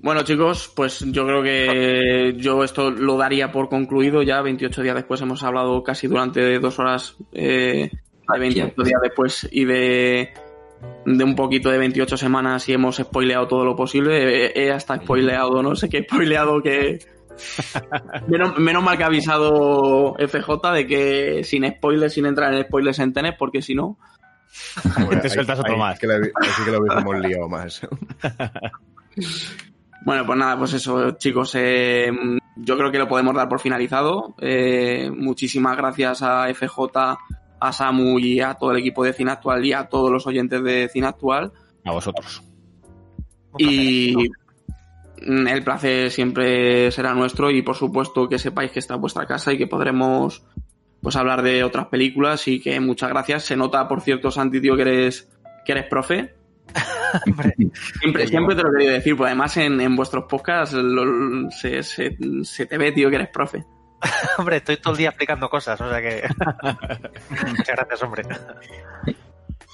[0.06, 4.40] Bueno, chicos, pues yo creo que yo esto lo daría por concluido ya.
[4.44, 7.90] 28 días después hemos hablado casi durante dos horas eh,
[8.32, 10.30] de 28 días después y de,
[11.08, 14.46] de un poquito de 28 semanas y hemos spoileado todo lo posible.
[14.54, 17.00] He, he hasta spoileado, no sé qué, spoileado que...
[18.28, 23.00] menos, menos mal que ha avisado FJ de que sin spoilers, sin entrar en spoilers
[23.00, 23.98] en tenis, porque si no...
[25.04, 25.96] Bueno, Te sueltas otro ahí más.
[25.98, 27.82] sí que lo hubi- ahí sí que lo hubiésemos liado más.
[30.06, 31.56] Bueno, pues nada, pues eso, chicos.
[31.56, 32.12] eh,
[32.58, 34.36] yo creo que lo podemos dar por finalizado.
[34.40, 37.18] Eh, muchísimas gracias a FJ,
[37.60, 40.64] a Samu y a todo el equipo de Cine Actual y a todos los oyentes
[40.64, 41.52] de Cine Actual.
[41.84, 42.44] A vosotros.
[43.58, 44.16] Y
[45.26, 49.26] mm, el placer siempre será nuestro y por supuesto que sepáis que está en vuestra
[49.26, 50.44] casa y que podremos
[51.02, 53.46] pues hablar de otras películas y que muchas gracias.
[53.46, 55.28] Se nota, por cierto, Santi, tío, que eres,
[55.66, 56.35] que eres profe.
[57.28, 57.56] Hombre,
[58.02, 61.82] Siempre, siempre te lo he querido decir, pues además en, en vuestros podcasts lo- se,
[61.84, 63.64] se- se te ve, tío, que eres profe.
[64.38, 66.24] hombre, estoy todo el día explicando cosas, o sea que.
[67.48, 68.24] Muchas gracias, hombre.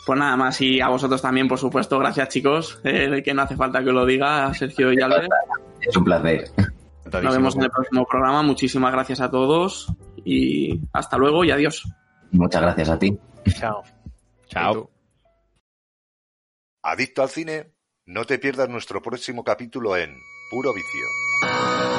[0.05, 3.55] Pues nada más, y a vosotros también, por supuesto, gracias chicos, eh, que no hace
[3.55, 5.29] falta que os lo diga, a Sergio y Albert.
[5.81, 6.45] Es un placer.
[7.21, 9.91] Nos vemos en el próximo programa, muchísimas gracias a todos
[10.23, 11.83] y hasta luego y adiós.
[12.31, 13.17] Muchas gracias a ti.
[13.59, 13.83] Chao.
[14.47, 15.00] Chao.
[16.83, 17.75] Adicto al cine,
[18.07, 21.90] no te pierdas nuestro próximo capítulo en Puro Vicio.